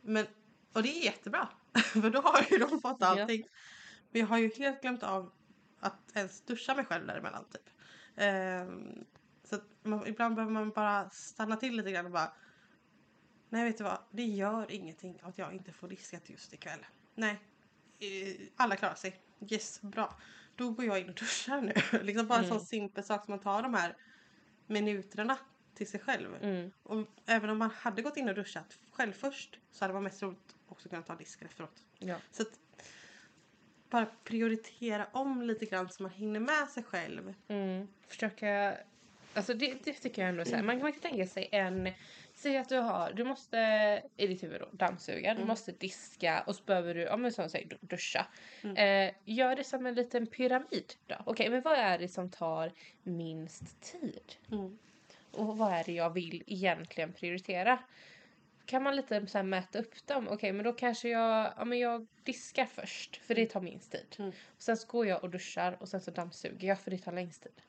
Men, 0.00 0.26
och 0.72 0.82
det 0.82 0.88
är 0.88 1.04
jättebra 1.04 1.48
för 1.92 2.10
då 2.10 2.20
har 2.20 2.46
ju 2.50 2.58
de 2.58 2.80
fått 2.80 2.96
Ja. 3.00 3.06
allting. 3.06 3.44
Men 4.10 4.20
jag 4.20 4.28
har 4.28 4.38
ju 4.38 4.50
helt 4.58 4.82
glömt 4.82 5.02
av 5.02 5.32
att 5.80 6.16
ens 6.16 6.42
duscha 6.42 6.74
mig 6.74 6.84
själv 6.84 7.06
däremellan 7.06 7.44
typ. 7.52 7.70
Ehm, 8.16 9.04
så 9.44 9.56
man, 9.82 10.06
ibland 10.06 10.34
behöver 10.34 10.52
man 10.52 10.70
bara 10.70 11.10
stanna 11.10 11.56
till 11.56 11.76
lite 11.76 11.90
grann 11.92 12.06
och 12.06 12.12
bara 12.12 12.32
Nej 13.56 13.64
vet 13.64 13.78
du 13.78 13.84
vad, 13.84 13.98
det 14.10 14.24
gör 14.24 14.70
ingenting 14.70 15.18
att 15.22 15.38
jag 15.38 15.52
inte 15.52 15.72
får 15.72 15.88
diskat 15.88 16.30
just 16.30 16.52
ikväll. 16.52 16.86
Nej, 17.14 17.38
alla 18.56 18.76
klarar 18.76 18.94
sig. 18.94 19.20
Yes, 19.50 19.80
bra. 19.82 20.16
Då 20.56 20.70
går 20.70 20.84
jag 20.84 21.00
in 21.00 21.08
och 21.08 21.14
duschar 21.14 21.60
nu. 21.60 21.72
liksom 22.02 22.26
bara 22.26 22.38
en 22.38 22.44
Mm. 22.44 22.58
sån 22.58 22.66
simpel 22.66 23.04
sak 23.04 23.24
som 23.24 23.34
att 23.34 23.42
ta 23.42 23.62
de 23.62 23.74
här 23.74 23.96
minuterna 24.66 25.38
till 25.74 25.86
sig 25.90 26.00
själv. 26.00 26.34
Mm. 26.42 26.70
Och 26.82 27.06
även 27.26 27.50
om 27.50 27.58
man 27.58 27.70
hade 27.70 28.02
gått 28.02 28.16
in 28.16 28.28
och 28.28 28.34
duschat 28.34 28.78
själv 28.92 29.12
först 29.12 29.58
så 29.72 29.84
hade 29.84 29.94
man 29.94 30.02
mest 30.02 30.18
troligt 30.20 30.56
också 30.68 30.88
kunnat 30.88 31.06
ta 31.06 31.14
disken 31.14 31.48
efteråt. 31.48 31.82
Ja. 31.98 32.16
Så 32.32 32.42
att 32.42 32.60
bara 33.90 34.06
prioritera 34.24 35.06
om 35.12 35.42
lite 35.42 35.66
grann 35.66 35.88
så 35.88 36.02
man 36.02 36.12
hinner 36.12 36.40
med 36.40 36.68
sig 36.68 36.82
själv. 36.82 37.34
Mm. 37.48 37.88
Försöka, 38.08 38.78
alltså 39.34 39.54
det, 39.54 39.84
det 39.84 39.92
tycker 39.92 40.22
jag 40.22 40.28
ändå 40.28 40.44
så 40.44 40.56
här. 40.56 40.62
Man, 40.62 40.78
man 40.78 40.92
kan 40.92 41.00
tänka 41.02 41.26
sig 41.26 41.48
en, 41.52 41.88
säg 42.38 42.56
att 42.56 42.68
du 42.68 42.76
har, 42.76 43.12
du 43.12 43.24
måste 43.24 43.58
i 44.16 44.26
ditt 44.26 44.42
huvud 44.42 44.60
då 44.60 44.68
dammsuga, 44.72 45.30
du 45.34 45.36
Mm. 45.36 45.48
måste 45.48 45.72
diska 45.72 46.44
och 46.46 46.56
så 46.56 46.62
behöver 46.64 46.94
du, 46.94 47.00
ja 47.00 47.16
men 47.16 47.32
som 47.32 47.48
säger, 47.50 47.68
du- 47.68 47.78
duscha. 47.80 48.26
Mm. 48.62 48.76
Eh, 49.08 49.14
gör 49.24 49.56
det 49.56 49.64
som 49.64 49.86
en 49.86 49.94
liten 49.94 50.26
pyramid 50.26 50.92
då. 51.06 51.16
Okej, 51.26 51.50
men 51.50 51.60
vad 51.62 51.78
är 51.78 51.98
det 51.98 52.08
som 52.08 52.30
tar 52.30 52.72
minst 53.02 53.80
tid? 53.92 54.34
Mm. 54.52 54.78
Och 55.32 55.58
vad 55.58 55.72
är 55.72 55.84
det 55.84 55.92
jag 55.92 56.10
vill 56.10 56.42
egentligen 56.46 57.12
prioritera? 57.12 57.78
Kan 58.66 58.82
man 58.82 58.96
lite 58.96 59.26
så 59.26 59.42
mäta 59.42 59.78
upp 59.78 60.06
dem? 60.06 60.28
Okej, 60.30 60.52
men 60.52 60.64
då 60.64 60.72
kanske 60.72 61.08
jag, 61.08 61.52
ja, 61.56 61.64
men 61.64 61.78
jag 61.78 62.06
diskar 62.24 62.64
först 62.66 63.16
för 63.16 63.34
det 63.34 63.46
tar 63.46 63.60
minst 63.60 63.92
tid. 63.92 64.16
Mm. 64.18 64.28
Och 64.30 64.62
sen 64.62 64.76
så 64.76 64.86
går 64.88 65.06
jag 65.06 65.24
och 65.24 65.30
duschar 65.30 65.76
och 65.80 65.88
sen 65.88 66.00
så 66.00 66.10
dammsuger 66.10 66.68
jag 66.68 66.80
för 66.80 66.90
det 66.90 66.98
tar 66.98 67.12
längst 67.12 67.42
tid. 67.42 67.62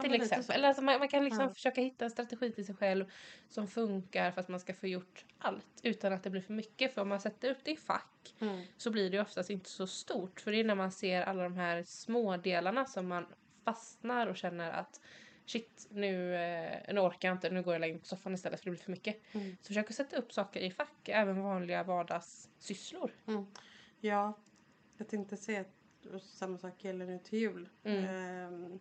Till 0.00 0.14
exempel. 0.14 0.56
Eller 0.56 0.68
alltså 0.68 0.82
man, 0.82 0.98
man 0.98 1.08
kan 1.08 1.24
liksom 1.24 1.42
Ja. 1.42 1.54
försöka 1.54 1.80
hitta 1.80 2.04
en 2.04 2.10
strategi 2.10 2.52
till 2.52 2.66
sig 2.66 2.74
själv 2.74 3.04
som 3.48 3.66
funkar 3.68 4.30
för 4.30 4.40
att 4.40 4.48
man 4.48 4.60
ska 4.60 4.74
få 4.74 4.86
gjort 4.86 5.24
allt 5.38 5.66
utan 5.82 6.12
att 6.12 6.22
det 6.22 6.30
blir 6.30 6.40
för 6.40 6.52
mycket. 6.52 6.94
För 6.94 7.02
om 7.02 7.08
man 7.08 7.20
sätter 7.20 7.50
upp 7.50 7.58
det 7.64 7.70
i 7.70 7.76
fack 7.76 8.34
Mm. 8.40 8.62
så 8.76 8.90
blir 8.90 9.10
det 9.10 9.16
ju 9.16 9.22
oftast 9.22 9.50
inte 9.50 9.70
så 9.70 9.86
stort. 9.86 10.40
För 10.40 10.52
det 10.52 10.60
är 10.60 10.64
när 10.64 10.74
man 10.74 10.92
ser 10.92 11.22
alla 11.22 11.42
de 11.42 11.56
här 11.56 11.82
små 11.82 12.36
delarna 12.36 12.86
som 12.86 13.06
man 13.08 13.26
fastnar 13.64 14.26
och 14.26 14.36
känner 14.36 14.70
att 14.72 15.00
shit, 15.46 15.86
nu, 15.90 16.34
eh, 16.34 16.94
nu 16.94 17.00
orkar 17.00 17.28
jag 17.28 17.34
inte, 17.36 17.50
nu 17.50 17.62
går 17.62 17.72
jag 17.72 17.76
och 17.76 17.80
lägger 17.80 17.94
mig 17.94 18.00
på 18.00 18.06
soffan 18.06 18.34
istället 18.34 18.60
för 18.60 18.64
det 18.64 18.70
blir 18.70 18.80
för 18.84 18.90
mycket. 18.90 19.34
Mm. 19.34 19.56
Så 19.60 19.66
försök 19.66 19.90
att 19.90 19.96
sätta 19.96 20.16
upp 20.16 20.32
saker 20.32 20.60
i 20.60 20.70
fack, 20.70 21.08
även 21.08 21.42
vanliga 21.42 21.82
vardagssysslor. 21.82 23.10
Mm. 23.26 23.46
Ja, 24.00 24.38
jag 24.96 25.08
tänkte 25.08 25.36
säga 25.36 25.60
att 26.14 26.22
samma 26.22 26.58
sak 26.58 26.84
gäller 26.84 27.06
nu 27.06 27.18
till 27.18 27.38
jul. 27.38 27.68
Mm. 27.84 28.04
Ehm, 28.04 28.80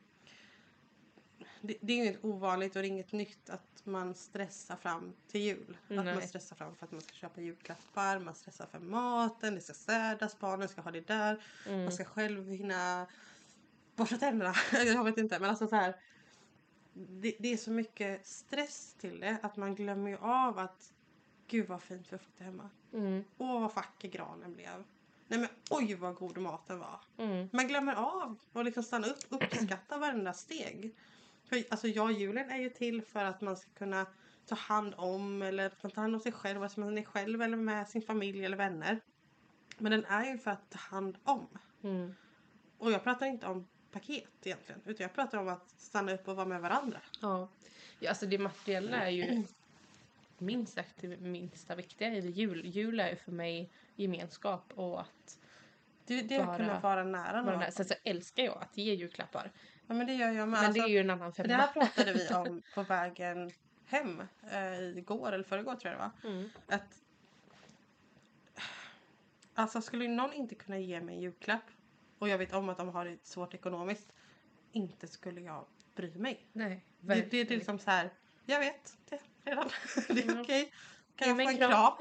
det, 1.65 1.77
det 1.81 1.93
är 1.93 1.97
inget 1.97 2.23
ovanligt 2.25 2.75
och 2.75 2.81
det 2.81 2.87
är 2.87 2.89
inget 2.89 3.11
nytt 3.11 3.49
att 3.49 3.81
man 3.83 4.15
stressar 4.15 4.75
fram 4.75 5.13
till 5.27 5.41
jul. 5.41 5.77
Att 5.83 5.95
Nej. 5.95 6.13
man 6.13 6.27
stressar 6.27 6.55
fram 6.55 6.75
för 6.75 6.85
att 6.85 6.91
man 6.91 7.01
ska 7.01 7.13
köpa 7.13 7.41
julklappar, 7.41 8.19
man 8.19 8.35
stressar 8.35 8.65
för 8.65 8.79
maten, 8.79 9.55
det 9.55 9.61
ska 9.61 9.73
städas, 9.73 10.39
barnen 10.39 10.69
ska 10.69 10.81
ha 10.81 10.91
det 10.91 11.07
där. 11.07 11.43
Mm. 11.67 11.83
Man 11.83 11.91
ska 11.91 12.03
själv 12.05 12.51
hinna 12.51 13.07
borsta 13.95 14.17
tänderna. 14.17 14.53
jag 14.71 15.03
vet 15.03 15.17
inte 15.17 15.39
men 15.39 15.49
alltså 15.49 15.67
så 15.67 15.75
här. 15.75 15.95
Det, 16.93 17.35
det 17.39 17.53
är 17.53 17.57
så 17.57 17.71
mycket 17.71 18.27
stress 18.27 18.95
till 18.99 19.19
det 19.19 19.37
att 19.41 19.57
man 19.57 19.75
glömmer 19.75 20.09
ju 20.09 20.17
av 20.17 20.59
att 20.59 20.93
gud 21.47 21.67
vad 21.67 21.81
fint 21.81 22.13
vi 22.13 22.17
fick 22.17 22.37
det 22.37 22.43
hemma. 22.43 22.69
Mm. 22.93 23.23
Åh 23.37 23.61
vad 23.61 23.75
vacker 23.75 24.07
granen 24.07 24.53
blev. 24.53 24.83
Nej 25.27 25.39
men 25.39 25.49
oj 25.69 25.95
vad 25.95 26.15
god 26.15 26.37
maten 26.37 26.79
var. 26.79 27.01
Mm. 27.17 27.49
Man 27.53 27.67
glömmer 27.67 27.93
av 27.93 28.39
och 28.53 28.65
liksom 28.65 28.83
stanna 28.83 29.07
upp 29.07 29.25
och 29.29 29.43
uppskatta 29.43 29.97
varenda 29.97 30.33
steg. 30.33 30.95
För 31.53 31.63
alltså 31.69 31.87
ja, 31.87 32.11
julen 32.11 32.49
är 32.49 32.57
ju 32.57 32.69
till 32.69 33.01
för 33.01 33.25
att 33.25 33.41
man 33.41 33.57
ska 33.57 33.69
kunna 33.71 34.05
ta 34.45 34.55
hand 34.55 34.93
om 34.97 35.41
eller 35.41 35.65
att 35.65 35.83
man 35.83 35.91
tar 35.91 36.01
hand 36.01 36.15
om 36.15 36.21
sig 36.21 36.31
själv, 36.31 36.69
sig 36.69 36.81
man 36.81 36.97
är 36.97 37.03
själv 37.03 37.41
eller 37.41 37.57
med 37.57 37.87
sin 37.87 38.01
familj 38.01 38.45
eller 38.45 38.57
vänner. 38.57 38.99
Men 39.77 39.91
den 39.91 40.05
är 40.05 40.25
ju 40.31 40.37
för 40.37 40.51
att 40.51 40.69
ta 40.69 40.79
hand 40.79 41.17
om. 41.23 41.47
Mm. 41.83 42.15
Och 42.77 42.91
jag 42.91 43.03
pratar 43.03 43.25
inte 43.25 43.47
om 43.47 43.67
paket 43.91 44.29
egentligen, 44.43 44.81
utan 44.85 45.03
jag 45.03 45.13
pratar 45.13 45.37
om 45.37 45.47
att 45.47 45.69
stanna 45.77 46.13
upp 46.13 46.27
och 46.27 46.35
vara 46.35 46.45
med 46.45 46.61
varandra. 46.61 47.01
Ja. 47.21 47.49
ja, 47.99 48.09
alltså 48.09 48.25
det 48.25 48.37
materiella 48.37 48.97
är 48.97 49.09
ju 49.09 49.43
minst 50.37 50.73
sagt 50.73 50.95
det 51.01 51.17
minsta 51.17 51.75
viktiga 51.75 52.13
i 52.13 52.29
jul. 52.29 52.65
Jul 52.65 52.99
är 52.99 53.09
ju 53.09 53.15
för 53.15 53.31
mig 53.31 53.71
gemenskap 53.95 54.73
och 54.75 55.01
att 55.01 55.39
Det, 56.05 56.21
det 56.21 56.39
Bara 56.39 56.57
kunna 56.57 56.79
vara 56.79 57.03
nära 57.03 57.31
vara 57.31 57.41
någon. 57.41 57.59
nära. 57.59 57.71
Sen 57.71 57.85
så 57.85 57.93
älskar 58.03 58.43
jag 58.43 58.57
att 58.61 58.77
ge 58.77 58.93
julklappar. 58.93 59.51
Ja 59.87 59.93
men 59.93 60.07
det 60.07 60.13
gör 60.13 60.27
jag 60.31 60.35
med. 60.35 60.47
Men 60.47 60.55
Alltså, 60.65 60.81
det 60.81 60.87
är 60.87 60.91
ju 60.91 60.99
en 60.99 61.09
annan 61.09 61.33
femma. 61.33 61.47
det 61.47 61.53
här 61.53 61.67
pratade 61.67 62.13
vi 62.13 62.27
om 62.33 62.61
på 62.75 62.83
vägen 62.83 63.51
hem 63.85 64.21
eh, 64.51 64.97
igår 64.97 65.31
eller 65.31 65.43
förrgår 65.43 65.75
tror 65.75 65.93
jag 65.93 66.01
det 66.01 66.11
var. 66.23 66.31
Mm. 66.31 66.49
att 66.67 66.99
Alltså 69.55 69.81
skulle 69.81 70.07
någon 70.07 70.33
inte 70.33 70.55
kunna 70.55 70.79
ge 70.79 71.01
mig 71.01 71.15
en 71.15 71.21
julklapp 71.21 71.63
och 72.19 72.29
jag 72.29 72.37
vet 72.37 72.53
om 72.53 72.69
att 72.69 72.77
de 72.77 72.89
har 72.89 73.05
det 73.05 73.25
svårt 73.25 73.53
ekonomiskt 73.53 74.07
inte 74.71 75.07
skulle 75.07 75.41
jag 75.41 75.65
bry 75.95 76.17
mig. 76.17 76.47
Nej, 76.53 76.85
Det, 76.99 77.31
det, 77.31 77.37
är 77.41 77.45
liksom 77.45 77.79
så 77.79 77.91
här. 77.91 78.09
Jag 78.45 78.59
vet 78.59 78.97
det 79.09 79.19
redan. 79.43 79.69
det 80.07 80.25
är 80.25 80.41
okej. 80.41 80.73
Kan 81.15 81.27
Ge 81.27 81.33
jag 81.33 81.37
få 81.37 81.41
en 81.41 81.47
en 81.49 81.57
kram. 81.57 81.69
kram? 81.71 81.93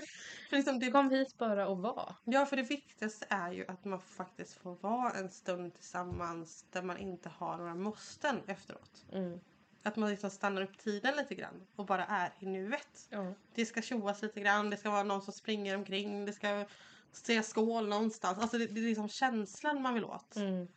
för 0.48 0.56
liksom 0.56 0.78
det, 0.78 0.90
Kom 0.90 1.10
hit 1.10 1.38
bara 1.38 1.68
och 1.68 1.78
var. 1.78 2.14
ja, 2.24 2.46
för 2.46 2.56
det 2.56 2.62
viktigaste 2.62 3.26
är 3.28 3.52
ju 3.52 3.66
att 3.68 3.84
man 3.84 4.00
faktiskt 4.00 4.54
får 4.54 4.74
vara 4.80 5.10
en 5.10 5.30
stund 5.30 5.74
tillsammans 5.74 6.64
där 6.72 6.82
man 6.82 6.98
inte 6.98 7.28
har 7.28 7.56
några 7.56 7.74
måsten 7.74 8.40
efteråt. 8.46 9.04
Mm. 9.12 9.40
Att 9.82 9.96
man 9.96 10.10
liksom 10.10 10.30
stannar 10.30 10.62
upp 10.62 10.78
tiden 10.78 11.16
lite 11.16 11.34
grann 11.34 11.66
och 11.76 11.86
bara 11.86 12.06
är 12.06 12.32
i 12.38 12.46
nuet. 12.46 13.06
Ja. 13.10 13.32
Det 13.54 13.66
ska 13.66 13.82
tjoas 13.82 14.22
lite 14.22 14.40
grann, 14.40 14.70
det 14.70 14.76
ska 14.76 14.90
vara 14.90 15.02
någon 15.02 15.22
som 15.22 15.32
springer 15.32 15.76
omkring, 15.76 16.26
det 16.26 16.32
ska 16.32 16.64
säga 17.12 17.42
skål 17.42 17.88
någonstans. 17.88 18.38
Alltså 18.38 18.58
det, 18.58 18.66
det 18.66 18.80
är 18.80 18.84
liksom 18.84 19.08
känslan 19.08 19.82
man 19.82 19.94
vill 19.94 20.04
åt. 20.04 20.36
Mm. 20.36 20.68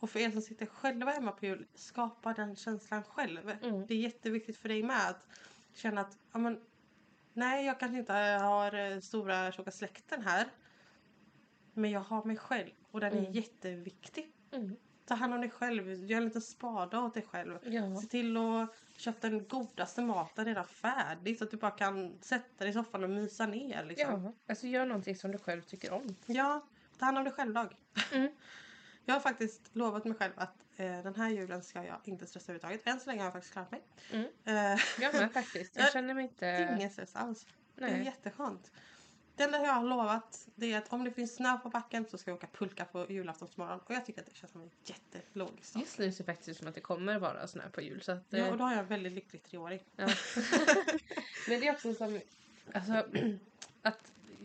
Och 0.00 0.10
för 0.10 0.20
er 0.20 0.30
som 0.30 0.42
sitter 0.42 0.66
själva 0.66 1.10
hemma 1.10 1.32
på 1.32 1.46
jul, 1.46 1.66
skapa 1.74 2.32
den 2.32 2.56
känslan 2.56 3.02
själv. 3.02 3.50
Mm. 3.62 3.86
Det 3.86 3.94
är 3.94 3.98
jätteviktigt 3.98 4.56
för 4.56 4.68
dig 4.68 4.82
med 4.82 5.10
att 5.10 5.26
känna 5.74 6.00
att, 6.00 6.18
ja 6.32 6.38
men, 6.38 6.60
nej 7.32 7.66
jag 7.66 7.80
kanske 7.80 7.98
inte 7.98 8.12
har 8.12 8.74
eh, 8.74 9.00
stora 9.00 9.52
tjocka 9.52 9.70
släkten 9.70 10.22
här. 10.22 10.46
Men 11.74 11.90
jag 11.90 12.00
har 12.00 12.24
mig 12.24 12.36
själv 12.36 12.70
och 12.90 13.00
den 13.00 13.12
är 13.12 13.18
Mm. 13.18 13.32
jätteviktig. 13.32 14.32
Mm. 14.52 14.76
Ta 15.04 15.14
hand 15.14 15.34
om 15.34 15.40
dig 15.40 15.50
själv, 15.50 15.90
gör 16.04 16.16
en 16.18 16.24
liten 16.24 16.42
spada 16.42 17.00
åt 17.00 17.14
dig 17.14 17.22
själv. 17.22 17.58
Ja. 17.62 17.96
Se 17.96 18.06
till 18.06 18.36
att 18.36 18.68
köpa 18.96 19.28
den 19.28 19.48
godaste 19.48 20.02
maten 20.02 20.44
redan 20.44 20.64
färdig 20.66 21.38
så 21.38 21.44
att 21.44 21.50
du 21.50 21.56
bara 21.56 21.70
kan 21.70 22.18
sätta 22.20 22.64
dig 22.64 22.68
i 22.68 22.72
soffan 22.72 23.04
och 23.04 23.10
mysa 23.10 23.46
ner. 23.46 23.84
Liksom. 23.84 24.24
ja, 24.24 24.32
alltså 24.48 24.66
gör 24.66 24.86
någonting 24.86 25.16
som 25.16 25.32
du 25.32 25.38
själv 25.38 25.62
tycker 25.62 25.92
om. 25.92 26.16
Ja, 26.26 26.60
ta 26.98 27.04
hand 27.04 27.18
om 27.18 27.24
dig 27.24 27.32
själv 27.32 27.54
dag. 27.54 27.76
Mm. 28.12 28.32
Jag 29.04 29.14
har 29.14 29.20
faktiskt 29.20 29.70
lovat 29.72 30.04
mig 30.04 30.14
själv 30.14 30.32
att 30.36 30.56
eh, 30.76 31.02
den 31.02 31.14
här 31.14 31.30
julen 31.30 31.62
ska 31.62 31.84
jag 31.84 32.00
inte 32.04 32.26
stressa 32.26 32.52
överhuvudtaget. 32.52 32.86
Än 32.86 33.00
så 33.00 33.06
länge 33.06 33.20
har 33.20 33.26
jag 33.26 33.32
faktiskt 33.32 33.52
klarat 33.52 33.70
mig. 33.70 33.82
Mm. 34.10 34.26
Eh, 34.44 34.80
Jag 35.00 35.14
med 35.14 35.32
faktiskt. 35.42 35.76
Jag 35.76 35.92
känner 35.92 36.14
mig 36.14 36.24
inte... 36.24 36.74
ingen 36.78 36.90
stress 36.90 37.16
alls. 37.16 37.46
Det 37.76 37.84
är 37.84 37.90
Nej. 37.90 38.04
jätteskönt. 38.04 38.70
Det 39.36 39.42
enda 39.42 39.62
jag 39.62 39.72
har 39.72 39.84
lovat 39.84 40.48
det 40.54 40.72
är 40.72 40.78
att 40.78 40.92
om 40.92 41.04
det 41.04 41.10
finns 41.10 41.34
snö 41.36 41.58
på 41.58 41.68
backen 41.68 42.06
så 42.10 42.18
ska 42.18 42.30
jag 42.30 42.36
åka 42.36 42.46
pulka 42.46 42.84
på 42.84 43.06
julaftonsmorgon. 43.12 43.80
Och 43.80 43.90
jag 43.94 44.06
tycker 44.06 44.20
att 44.20 44.26
det 44.26 44.36
känns 44.36 44.52
som 44.52 44.60
en 44.62 44.70
jättelogisk 44.84 45.64
sak. 45.72 45.82
Just 45.82 45.98
nu 45.98 46.12
ser 46.12 46.24
det 46.24 46.32
faktiskt 46.32 46.48
ut 46.48 46.56
som 46.56 46.68
att 46.68 46.74
det 46.74 46.80
kommer 46.80 47.18
vara 47.18 47.46
snö 47.46 47.70
på 47.70 47.80
jul. 47.80 48.02
Så 48.02 48.12
att, 48.12 48.24
Ja, 48.28 48.38
eh, 48.38 48.50
och 48.50 48.58
då 48.58 48.64
har 48.64 48.70
jag 48.70 48.80
en 48.80 48.86
väldigt 48.86 49.12
lycklig 49.12 49.42
treåring. 49.42 49.80
Ja. 49.96 50.06
Men 51.48 51.60
det 51.60 51.68
är 51.68 51.72
också 51.72 51.94
som, 51.94 52.20
alltså, 52.74 53.06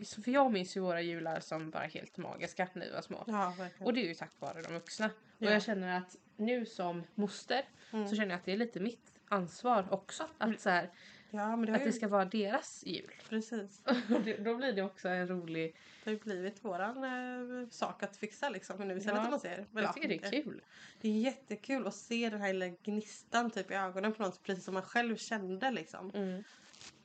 att, 0.02 0.24
för 0.24 0.30
jag 0.30 0.52
minns 0.52 0.76
ju 0.76 0.80
våra 0.80 1.02
jular 1.02 1.40
som 1.40 1.70
bara 1.70 1.84
helt 1.84 2.16
magiska 2.16 2.68
när 2.72 2.86
vi 2.86 2.92
var 2.92 3.02
små. 3.02 3.24
Ja. 3.26 3.54
Och 3.80 3.94
det 3.94 4.00
är 4.00 4.08
ju 4.08 4.14
tack 4.14 4.32
vare 4.38 4.62
de 4.62 4.74
vuxna. 4.74 5.10
Ja. 5.38 5.48
Och 5.48 5.54
jag 5.54 5.62
känner 5.62 5.98
att 5.98 6.16
nu 6.36 6.66
som 6.66 7.02
moster 7.14 7.62
Mm. 7.92 8.08
så 8.08 8.16
känner 8.16 8.30
jag 8.30 8.38
att 8.38 8.44
det 8.44 8.52
är 8.52 8.56
lite 8.56 8.80
mitt 8.80 9.12
ansvar 9.28 9.86
också. 9.90 10.28
Att, 10.38 10.60
så 10.60 10.70
här, 10.70 10.90
Ja, 11.30 11.56
det 11.66 11.74
att 11.74 11.80
ju... 11.80 11.84
det 11.84 11.92
ska 11.92 12.08
vara 12.08 12.24
deras 12.24 12.84
jul. 12.86 13.10
Precis. 13.28 13.82
Då 14.38 14.54
blir 14.56 14.72
det 14.72 14.82
också 14.82 15.08
en 15.08 15.28
rolig... 15.28 15.76
Det 16.04 16.10
har 16.10 16.12
ju 16.12 16.18
blivit 16.18 16.64
våran 16.64 17.04
eh, 17.04 17.68
sak 17.70 18.02
att 18.02 18.16
fixa 18.16 18.48
liksom 18.48 18.88
nu 18.88 18.96
istället 18.96 19.22
Ja, 19.24 19.30
man 19.30 19.40
ser. 19.40 19.66
Jag 19.72 19.94
tycker 19.94 20.08
det 20.08 20.24
är 20.24 20.30
kul. 20.30 20.62
Det 21.00 21.08
är 21.08 21.12
jättekul 21.12 21.86
att 21.86 21.94
se 21.94 22.30
den 22.30 22.40
här 22.40 22.52
lilla 22.52 22.68
gnistan 22.68 23.50
typ 23.50 23.70
i 23.70 23.74
ögonen 23.74 24.12
på 24.12 24.22
någon 24.22 24.32
precis 24.42 24.64
som 24.64 24.74
man 24.74 24.82
själv 24.82 25.16
kände 25.16 25.70
liksom. 25.70 26.10
Mm. 26.14 26.44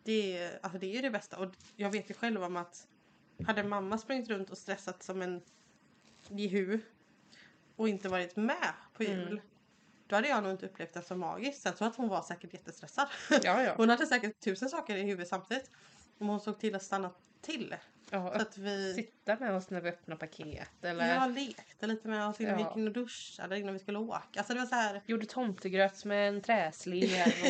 Det 0.03 0.37
är, 0.37 0.59
alltså, 0.63 0.79
det 0.79 0.97
är 0.97 1.01
det 1.01 1.09
bästa 1.09 1.37
och 1.37 1.53
jag 1.75 1.91
vet 1.91 2.09
ju 2.09 2.13
själv 2.13 2.43
om 2.43 2.55
att 2.55 2.87
hade 3.45 3.63
mamma 3.63 3.97
sprungit 3.97 4.29
runt 4.29 4.49
och 4.49 4.57
stressat 4.57 5.03
som 5.03 5.21
en 5.21 5.41
jehu 6.29 6.79
och 7.75 7.89
inte 7.89 8.09
varit 8.09 8.35
med 8.35 8.73
på 8.93 9.03
jul 9.03 9.27
Mm. 9.27 9.39
då 10.07 10.15
hade 10.15 10.27
jag 10.27 10.43
nog 10.43 10.51
inte 10.51 10.65
upplevt 10.65 10.93
det 10.93 11.01
som 11.01 11.19
magiskt. 11.19 11.61
Sen 11.61 11.73
tror 11.73 11.85
jag 11.85 11.91
att 11.91 11.97
hon 11.97 12.09
var 12.09 12.21
säkert 12.21 12.53
jättestressad. 12.53 13.07
Ja, 13.29 13.63
ja. 13.63 13.73
Hon 13.77 13.89
hade 13.89 14.07
säkert 14.07 14.39
tusen 14.39 14.69
saker 14.69 14.95
i 14.95 15.01
huvudet 15.03 15.27
samtidigt. 15.27 15.71
Men 16.17 16.29
hon 16.29 16.39
såg 16.39 16.59
till 16.59 16.75
att 16.75 16.83
stanna 16.83 17.11
till. 17.41 17.75
Ja 18.11 18.33
Så 18.35 18.41
att 18.41 18.57
vi 18.57 18.93
Sitta 18.93 19.37
med 19.39 19.55
oss 19.55 19.69
när 19.69 19.81
vi 19.81 19.89
öppnar 19.89 20.15
paket 20.15 20.83
eller 20.85 21.15
jag 21.15 21.31
lekte 21.31 21.87
lite 21.87 22.07
med 22.07 22.27
oss 22.27 22.41
innan 22.41 22.57
vi 22.57 22.61
Ja. 22.63 22.69
gick 22.69 22.77
in 22.77 22.87
och 22.87 22.93
duschade 22.93 23.59
innan 23.59 23.73
vi 23.73 23.79
skulle 23.79 23.99
åka. 23.99 24.39
Alltså 24.39 24.53
det 24.53 24.59
var 24.59 24.67
så 24.67 24.75
här. 24.75 25.01
gjorde 25.05 25.25
tomtegröt 25.25 26.05
med 26.05 26.29
en 26.29 26.41
träslev. 26.41 27.03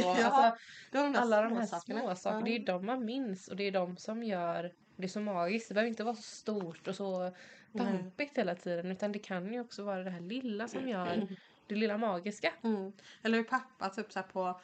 Och, 0.06 0.20
Ja, 0.20 0.26
alltså, 0.26 0.64
de 0.92 1.16
alla 1.16 1.42
de 1.42 1.58
här 1.58 1.66
små 1.66 2.16
sakerna. 2.16 2.40
Ja. 2.40 2.42
Det 2.46 2.56
är 2.56 2.66
de 2.66 2.86
man 2.86 3.06
minns 3.06 3.48
och 3.48 3.56
det 3.56 3.64
är 3.64 3.72
de 3.72 3.98
som 3.98 4.24
gör 4.24 4.72
det 4.96 5.10
så 5.10 5.20
magiskt. 5.20 5.68
Det 5.68 5.74
behöver 5.74 5.90
inte 5.90 6.04
vara 6.04 6.16
så 6.16 6.22
stort 6.22 6.88
och 6.88 6.96
så 6.96 7.36
pampigt 7.78 8.38
hela 8.38 8.56
tiden 8.56 8.92
utan 8.92 9.12
det 9.12 9.20
kan 9.20 9.54
ju 9.54 9.60
också 9.60 9.84
vara 9.84 10.04
det 10.04 10.10
här 10.10 10.20
lilla 10.22 10.68
som 10.68 10.88
gör 10.90 11.28
det 11.68 11.76
lilla 11.76 11.98
magiska. 11.98 12.54
Mm. 12.64 12.94
Eller 13.24 13.38
hur 13.38 13.44
pappa 13.44 13.90
typ 13.90 14.12
så 14.12 14.24
på 14.24 14.62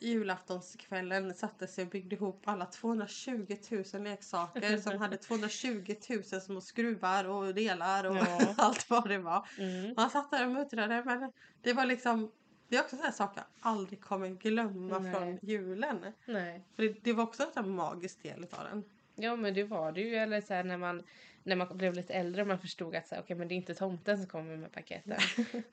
julaftonskvällen 0.00 1.34
satte 1.34 1.66
sig 1.66 1.84
och 1.84 1.90
byggde 1.90 2.16
ihop 2.16 2.42
alla 2.44 2.66
220 2.66 3.56
000 3.94 4.02
leksaker 4.02 4.76
som 4.76 4.98
hade 4.98 5.16
220 5.28 5.94
000 6.10 6.40
små 6.40 6.60
skruvar 6.60 7.24
och 7.24 7.54
delar 7.54 8.04
och 8.04 8.16
Ja. 8.16 8.54
allt 8.56 8.90
vad 8.90 9.08
det 9.08 9.18
var. 9.18 9.48
Mm. 9.58 9.94
Man 9.96 10.10
satt 10.10 10.30
där 10.30 10.46
och 10.46 10.52
muttrade 10.52 11.02
men 11.04 11.32
det 11.62 11.72
var 11.72 11.86
liksom 11.86 12.30
det 12.68 12.76
är 12.76 12.80
också 12.80 12.96
sådana 12.96 13.12
saker 13.12 13.40
jag 13.40 13.70
aldrig 13.72 14.00
kommer 14.00 14.28
glömma 14.28 14.98
Nej. 14.98 15.12
från 15.14 15.38
julen. 15.42 16.12
Nej. 16.26 16.64
För 16.76 16.82
det, 16.82 17.04
det 17.04 17.12
var 17.12 17.24
också 17.24 17.42
en 17.42 17.52
sån 17.52 17.70
magisk 17.70 18.22
del 18.22 18.46
av 18.50 18.64
den. 18.64 18.84
Ja 19.14 19.36
men 19.36 19.54
det 19.54 19.64
var 19.64 19.92
det 19.92 20.00
ju. 20.00 20.14
Eller 20.14 20.40
så 20.40 20.54
här, 20.54 20.64
när, 20.64 20.76
man, 20.76 21.02
när 21.42 21.56
man 21.56 21.78
blev 21.78 21.94
lite 21.94 22.14
äldre 22.14 22.42
och 22.42 22.48
man 22.48 22.58
förstod 22.58 22.96
att 22.96 23.08
så 23.08 23.14
här, 23.14 23.22
okej, 23.22 23.36
men 23.36 23.48
det 23.48 23.54
är 23.54 23.56
inte 23.56 23.74
tomten 23.74 24.18
som 24.18 24.26
kommer 24.26 24.56
med 24.56 24.72
paketen. 24.72 25.18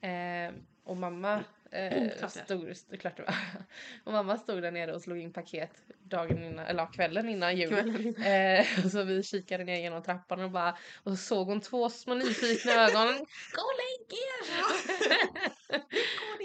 eh, 0.10 0.54
och 0.84 0.96
mamma 0.96 1.44
eh, 1.72 2.08
Klart 2.18 2.34
det 2.34 2.40
är. 2.40 2.44
stod, 2.44 2.68
st- 2.68 2.96
klart 2.96 3.16
det 3.16 3.22
var. 3.22 3.34
och 4.04 4.12
mamma 4.12 4.36
stod 4.36 4.62
där 4.62 4.70
nere 4.70 4.94
och 4.94 5.02
slog 5.02 5.18
in 5.18 5.32
paket 5.32 5.70
dagen 6.02 6.44
innan, 6.44 6.66
eller 6.66 6.92
kvällen 6.92 7.28
innan 7.28 7.56
jul. 7.56 7.68
Kvällen. 7.68 8.14
Eh, 8.24 8.84
och 8.84 8.90
så 8.90 9.02
vi 9.02 9.22
kikade 9.22 9.64
ner 9.64 9.80
genom 9.80 10.02
trappan 10.02 10.40
och 10.40 10.50
bara 10.50 10.76
och 11.04 11.10
så 11.10 11.16
såg 11.16 11.46
hon 11.46 11.60
två 11.60 11.90
små 11.90 12.14
nyfikna 12.14 12.72
ögon. 12.72 13.06
Gå 13.52 13.62
och 13.62 13.76
lägg 13.82 14.18
er! 14.18 14.46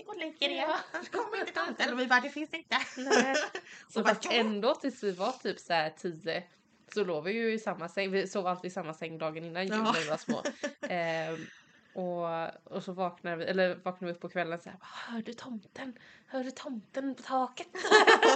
Gå 0.06 0.12
och 0.12 0.18
lägg 0.20 0.42
er. 0.44 0.50
Ja. 0.50 0.78
Kommer 1.12 1.40
inte 1.40 1.52
tomten. 1.54 1.94
Och 1.94 2.00
vi 2.00 2.08
bara 2.08 2.20
det 2.22 2.30
finns 2.30 2.54
inte. 2.54 2.78
Nej. 2.98 3.36
Så 3.90 4.00
Och 4.02 4.08
fast 4.08 4.26
ändå 4.32 4.76
tills 4.76 5.04
vi 5.04 5.12
var 5.12 5.32
typ 5.32 5.60
så 5.60 5.74
här 5.74 5.90
tio 5.98 6.44
så 6.94 7.04
låg 7.04 7.24
vi 7.24 7.32
ju 7.32 7.54
i 7.54 7.60
samma 7.60 7.90
säng. 7.90 8.12
Vi 8.12 8.28
sov 8.28 8.48
alltid 8.48 8.72
i 8.72 8.74
samma 8.74 8.94
säng 8.94 9.18
dagen 9.18 9.44
innan 9.46 9.68
jul 9.68 9.78
när 9.78 10.00
vi 10.04 10.10
var 10.10 10.18
små. 10.18 10.44
Ehm, 10.90 11.46
och, 11.94 12.50
och 12.76 12.84
så 12.84 12.94
vaknade 12.94 13.36
vi, 13.36 13.44
eller 13.46 13.76
vaknade 13.76 14.06
vi 14.06 14.12
upp 14.12 14.20
på 14.22 14.30
kvällen 14.30 14.60
så 14.60 14.70
här, 14.70 14.80
hör 14.82 15.22
du 15.22 15.34
tomten? 15.34 15.98
Hör 16.28 16.44
du 16.44 16.52
tomten 16.52 17.16
på 17.16 17.22
taket? 17.24 17.68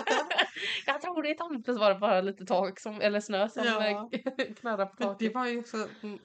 jag 0.85 1.01
tror 1.01 1.23
det 1.23 1.29
är 1.31 1.35
tomten. 1.35 1.73
Så 1.75 1.79
var 1.79 1.93
det 1.93 1.99
bara 1.99 2.21
lite 2.21 2.45
tak 2.45 2.79
som, 2.79 3.01
eller 3.01 3.19
snö 3.19 3.49
som 3.49 3.65
Ja. 3.65 4.09
eh, 4.11 4.53
knarrade 4.59 4.85
på 4.85 4.93
Men 4.99 5.07
det 5.07 5.13
taket. 5.13 5.33
var 5.35 5.45
ju 5.47 5.59
också, 5.59 5.87
mm, 6.03 6.19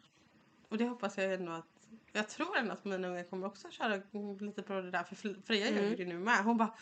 och 0.68 0.78
det 0.78 0.84
hoppas 0.88 1.18
jag 1.18 1.34
ändå 1.34 1.52
att 1.52 1.66
jag 2.12 2.28
tror 2.28 2.56
ändå 2.56 2.72
att 2.72 2.84
mina 2.84 3.08
unga 3.08 3.24
kommer 3.24 3.46
också 3.46 3.70
köra 3.70 4.02
lite 4.40 4.62
på 4.62 4.72
det 4.72 4.90
där 4.90 5.02
för 5.02 5.42
Freja 5.46 5.66
gör 5.70 5.78
Mm. 5.78 5.90
ju 5.90 5.96
det 5.96 6.04
nu 6.04 6.18
med. 6.18 6.44
Hon 6.44 6.56
bara 6.56 6.74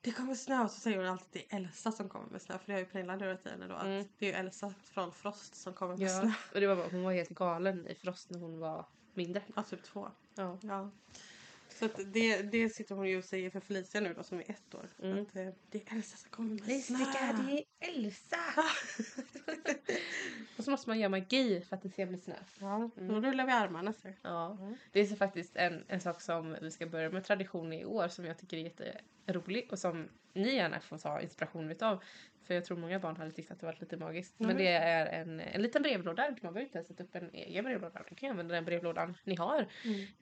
det 0.00 0.12
kommer 0.12 0.34
snö 0.34 0.64
och 0.64 0.70
så 0.70 0.80
säger 0.80 0.96
hon 0.96 1.06
alltid 1.06 1.42
att 1.42 1.48
det 1.50 1.56
är 1.56 1.60
Elsa 1.60 1.92
som 1.92 2.08
kommer 2.08 2.26
med 2.30 2.42
snö 2.42 2.58
för 2.58 2.66
det 2.66 2.72
har 2.72 2.80
ju 2.80 2.86
Pernilla 2.86 3.16
lurat 3.16 3.44
henne 3.44 3.66
då 3.66 3.74
Mm. 3.74 4.00
att 4.00 4.06
det 4.18 4.26
är 4.26 4.30
ju 4.30 4.46
Elsa 4.46 4.74
från 4.84 5.12
Frost 5.12 5.54
som 5.54 5.72
kommer 5.74 5.96
med 5.96 6.08
Ja, 6.08 6.20
snö. 6.20 6.32
och 6.54 6.60
det 6.60 6.66
var 6.66 6.76
bara, 6.76 6.88
hon 6.90 7.02
var 7.02 7.12
helt 7.12 7.28
galen 7.30 7.86
i 7.86 7.94
Frost 7.94 8.30
när 8.30 8.38
hon 8.38 8.58
var 8.58 8.86
mindre. 9.16 9.42
Ja, 9.56 9.62
typ 9.62 9.82
två. 9.82 10.10
Ja. 10.34 10.58
Ja. 10.62 10.90
Så 11.68 11.88
det, 12.06 12.42
det 12.42 12.68
sitter 12.68 12.94
hon 12.94 13.08
ju 13.08 13.18
och 13.18 13.24
säger 13.24 13.50
för 13.50 13.60
Felicia 13.60 14.00
nu 14.00 14.14
då 14.14 14.22
som 14.22 14.38
är 14.38 14.50
ett 14.50 14.74
år. 14.74 14.88
Mm. 15.02 15.22
Att 15.22 15.36
eh, 15.36 15.48
det 15.70 15.90
är 15.90 15.96
Elsa 15.96 16.16
som 16.16 16.30
kommer 16.30 16.50
med 16.50 16.68
Jessica, 16.68 17.32
det 17.46 17.52
är 17.52 17.64
Elsa! 17.80 18.36
och 20.58 20.64
så 20.64 20.70
måste 20.70 20.88
man 20.90 20.98
göra 20.98 21.08
magi 21.08 21.60
för 21.60 21.76
att 21.76 21.82
det 21.82 21.90
ska 21.90 22.06
bli 22.06 22.18
snö. 22.18 22.34
Ja, 22.60 22.90
då 22.96 23.02
Mm. 23.02 23.22
rullar 23.22 23.46
vi 23.46 23.52
armarna 23.52 23.92
så. 23.92 24.08
Ja. 24.22 24.52
Mm. 24.60 24.76
Det 24.92 25.00
är 25.00 25.06
så 25.06 25.16
faktiskt 25.16 25.56
en, 25.56 25.84
en 25.88 26.00
sak 26.00 26.20
som 26.20 26.56
vi 26.62 26.70
ska 26.70 26.86
börja 26.86 27.10
med 27.10 27.24
tradition 27.24 27.72
i 27.72 27.84
år 27.84 28.08
som 28.08 28.24
jag 28.24 28.38
tycker 28.38 28.56
är 28.56 28.60
jätterolig 28.62 29.68
och 29.72 29.78
som 29.78 30.08
ni 30.32 30.54
gärna 30.54 30.80
får 30.80 30.98
ta 30.98 31.20
inspiration 31.20 31.70
utav. 31.70 32.02
För 32.44 32.54
jag 32.54 32.64
tror 32.64 32.76
många 32.76 32.98
barn 32.98 33.16
hade 33.16 33.30
tyckt 33.30 33.50
att 33.50 33.60
det 33.60 33.66
var 33.66 33.76
lite 33.80 33.96
magiskt. 33.96 34.34
Men 34.38 34.50
Mm. 34.50 34.62
det 34.62 34.68
är 34.72 35.06
en, 35.20 35.40
en 35.40 35.62
liten 35.62 35.82
brevlåda. 35.82 36.22
Man 36.28 36.34
behöver 36.40 36.60
inte 36.60 36.78
ens 36.78 36.88
sätta 36.88 37.02
upp 37.02 37.14
en 37.14 37.30
egen 37.32 37.64
brevlåda. 37.64 37.94
Man 37.94 38.14
kan 38.16 38.30
använda 38.30 38.54
den 38.54 38.64
brevlådan 38.64 39.14
ni 39.24 39.34
har. 39.36 39.66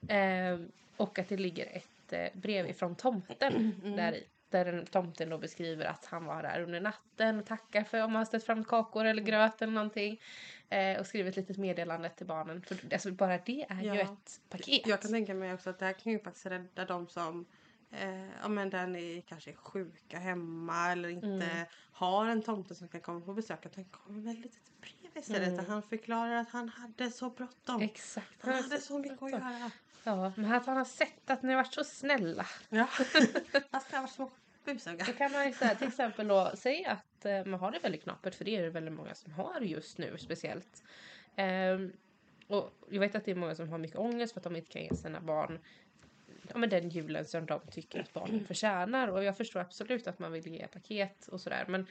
Mm. 0.07 0.61
Eh, 0.63 0.67
och 0.97 1.19
att 1.19 1.29
det 1.29 1.37
ligger 1.37 1.65
ett 1.77 2.13
eh, 2.13 2.27
brev 2.33 2.67
ifrån 2.69 2.95
tomten 2.95 3.73
Mm. 3.83 3.95
där 3.95 4.13
i. 4.13 4.23
Där 4.49 4.85
tomten 4.91 5.29
då 5.29 5.37
beskriver 5.37 5.85
att 5.85 6.05
han 6.05 6.25
var 6.25 6.43
där 6.43 6.61
under 6.61 6.81
natten 6.81 7.39
och 7.39 7.45
tackar 7.45 7.83
för 7.83 8.03
om 8.03 8.15
har 8.15 8.25
ställt 8.25 8.43
fram 8.43 8.63
kakor 8.63 9.05
eller 9.05 9.23
gröt 9.23 9.61
eller 9.61 9.73
någonting. 9.73 10.21
Eh, 10.69 10.99
och 10.99 11.07
skrivit 11.07 11.29
ett 11.31 11.35
litet 11.37 11.57
meddelande 11.57 12.09
till 12.09 12.25
barnen. 12.25 12.61
För, 12.61 12.77
alltså, 12.93 13.11
bara 13.11 13.37
det 13.37 13.65
är 13.69 13.81
ju 13.81 13.87
Ja. 13.95 14.01
ett 14.01 14.41
paket. 14.49 14.87
Jag 14.87 15.01
kan 15.01 15.11
tänka 15.11 15.33
mig 15.33 15.53
också 15.53 15.69
att 15.69 15.79
det 15.79 15.85
här 15.85 15.93
kan 15.93 16.11
ju 16.11 16.19
faktiskt 16.19 16.45
rädda 16.45 16.85
de 16.85 17.07
som 17.07 17.45
eh, 17.91 18.25
ja, 18.41 18.47
men 18.47 18.69
den 18.69 18.95
är 18.95 19.21
kanske 19.21 19.51
är 19.51 19.55
sjuka 19.55 20.19
hemma 20.19 20.91
eller 20.91 21.09
inte 21.09 21.27
Mm. 21.27 21.65
har 21.91 22.25
en 22.25 22.41
tomte 22.41 22.75
som 22.75 22.87
kan 22.87 23.01
komma 23.01 23.21
på 23.21 23.33
besök. 23.33 23.65
Att 23.65 23.75
han 23.75 23.85
kommer 23.85 24.19
med 24.21 24.31
ett 24.33 24.39
litet 24.39 24.61
brev 24.81 25.17
istället. 25.23 25.47
Mm. 25.47 25.59
Att 25.59 25.67
han 25.67 25.83
förklarar 25.83 26.35
att 26.35 26.49
han 26.49 26.69
hade 26.69 27.11
så 27.11 27.29
bråttom. 27.29 27.81
Exakt. 27.81 28.35
Han 28.39 28.53
hade 28.53 28.81
så 28.81 28.99
mycket 28.99 29.21
att 29.21 29.31
göra. 29.31 29.71
Ja, 30.03 30.33
men 30.35 30.53
att 30.53 30.65
han 30.65 30.77
har 30.77 30.85
sett 30.85 31.29
att 31.29 31.43
ni 31.43 31.49
har 31.49 31.57
varit 31.63 31.73
så 31.73 31.83
snälla. 31.83 32.45
Ja. 32.69 32.85
Fast 33.71 33.91
det 33.91 33.99
var 33.99 34.07
små 34.07 34.31
busungar. 34.65 35.05
Då 35.05 35.13
kan 35.13 35.31
man 35.31 35.47
ju 35.47 35.53
säga 35.53 35.75
till 35.75 35.87
exempel 35.87 36.27
då, 36.27 36.51
säg 36.55 36.85
att 36.85 37.25
eh, 37.25 37.45
man 37.45 37.59
har 37.59 37.71
det 37.71 37.79
väldigt 37.79 38.03
knapert 38.03 38.35
för 38.35 38.45
det 38.45 38.55
är 38.57 38.61
det 38.63 38.69
väldigt 38.69 38.93
många 38.93 39.15
som 39.15 39.33
har 39.33 39.61
just 39.61 39.97
nu 39.97 40.17
speciellt. 40.17 40.83
Ehm, 41.35 41.93
och 42.47 42.71
jag 42.89 42.99
vet 42.99 43.15
att 43.15 43.25
det 43.25 43.31
är 43.31 43.35
många 43.35 43.55
som 43.55 43.69
har 43.69 43.77
mycket 43.77 43.97
ångest 43.97 44.33
för 44.33 44.39
att 44.39 44.43
de 44.43 44.55
inte 44.55 44.71
kan 44.71 44.81
ge 44.83 44.95
sina 44.95 45.21
barn 45.21 45.59
ja, 46.53 46.57
men 46.57 46.69
den 46.69 46.89
julen 46.89 47.25
som 47.25 47.45
de 47.45 47.61
tycker 47.71 47.99
att 47.99 48.13
barnen 48.13 48.45
förtjänar. 48.45 49.07
Och 49.07 49.23
jag 49.23 49.37
förstår 49.37 49.59
absolut 49.59 50.07
att 50.07 50.19
man 50.19 50.31
vill 50.31 50.47
ge 50.47 50.67
paket 50.67 51.27
och 51.27 51.41
sådär 51.41 51.65
men 51.67 51.87